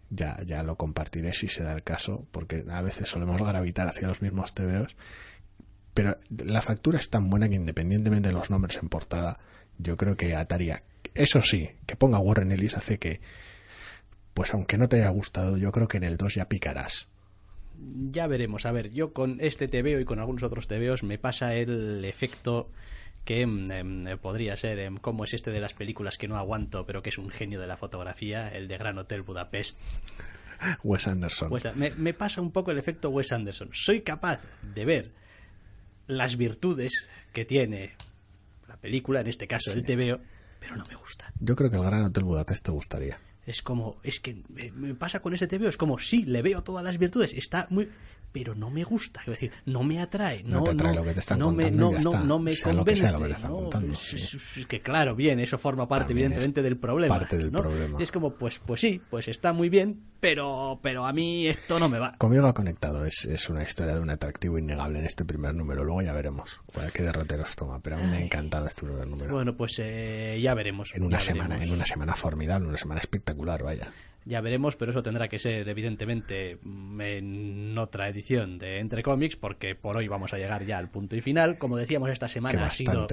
[0.09, 4.07] Ya, ya lo compartiré si se da el caso, porque a veces solemos gravitar hacia
[4.07, 4.95] los mismos TVOs.
[5.93, 9.39] Pero la factura es tan buena que independientemente de los nombres en portada,
[9.81, 10.83] yo creo que ataría.
[11.13, 13.21] Eso sí, que ponga Warren Ellis hace que,
[14.33, 17.07] pues aunque no te haya gustado, yo creo que en el 2 ya picarás.
[18.11, 18.65] Ya veremos.
[18.65, 22.69] A ver, yo con este TVO y con algunos otros TVOs me pasa el efecto
[23.25, 26.85] que em, em, podría ser em, como es este de las películas que no aguanto,
[26.85, 29.79] pero que es un genio de la fotografía, el de Gran Hotel Budapest.
[30.83, 31.51] Wes Anderson.
[31.75, 33.69] Me, me pasa un poco el efecto Wes Anderson.
[33.73, 35.11] Soy capaz de ver
[36.07, 37.93] las virtudes que tiene
[38.81, 40.19] película, en este caso el TVO,
[40.59, 41.31] pero no me gusta.
[41.39, 43.19] Yo creo que el Gran Hotel Budapest te gustaría.
[43.45, 46.63] Es como, es que me- me pasa con ese TVO, es como, sí, le veo
[46.63, 47.89] todas las virtudes, está muy...
[48.33, 50.41] Pero no me gusta, es decir, no me atrae.
[50.43, 52.39] No No, te atrae lo que te están no me, contando y no, no, no
[52.39, 53.01] me Sea lo que convence.
[53.01, 53.57] sea lo que te están ¿no?
[53.57, 54.15] contando, Es- sí.
[54.61, 57.17] es- que claro, bien, eso forma parte También evidentemente del problema.
[57.19, 57.59] parte del ¿no?
[57.59, 57.99] problema.
[57.99, 61.77] Y es como, pues, pues sí, pues está muy bien, pero, pero a mí esto
[61.77, 62.15] no me va.
[62.17, 65.83] Conmigo ha conectado, es, es una historia de un atractivo innegable en este primer número.
[65.83, 69.07] Luego ya veremos cuál qué derroteros toma, pero a mí me ha encantado este primer
[69.07, 69.33] número.
[69.33, 70.91] Bueno, pues eh, ya veremos.
[70.93, 71.67] en una ya semana, veremos.
[71.67, 73.91] en una semana formidable, una semana espectacular, vaya.
[74.23, 79.73] Ya veremos, pero eso tendrá que ser evidentemente en otra edición de Entre Cómics, porque
[79.73, 81.57] por hoy vamos a llegar ya al punto y final.
[81.57, 83.07] Como decíamos, esta semana ha sido,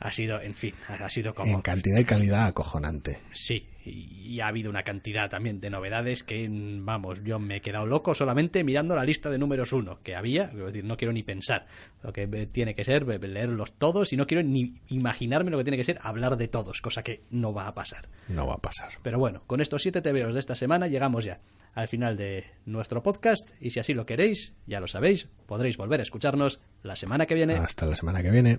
[0.00, 1.54] ha sido, en fin, ha sido como...
[1.54, 3.20] En cantidad y calidad acojonante.
[3.32, 7.60] Sí, y ha habido una cantidad también de novedades que, mm, vamos, yo me he
[7.60, 10.44] quedado loco solamente mirando la lista de números uno que había.
[10.44, 11.66] Es decir, no quiero ni pensar
[12.02, 15.76] lo que tiene que ser leerlos todos y no quiero ni imaginarme lo que tiene
[15.76, 18.08] que ser hablar de todos, cosa que no va a pasar.
[18.28, 18.92] No va a pasar.
[19.02, 21.40] Pero bueno, con estos siete TVOs de esta semana llegamos ya
[21.74, 26.00] al final de nuestro podcast y si así lo queréis, ya lo sabéis, podréis volver
[26.00, 27.54] a escucharnos la semana que viene.
[27.54, 28.58] Hasta la semana que viene.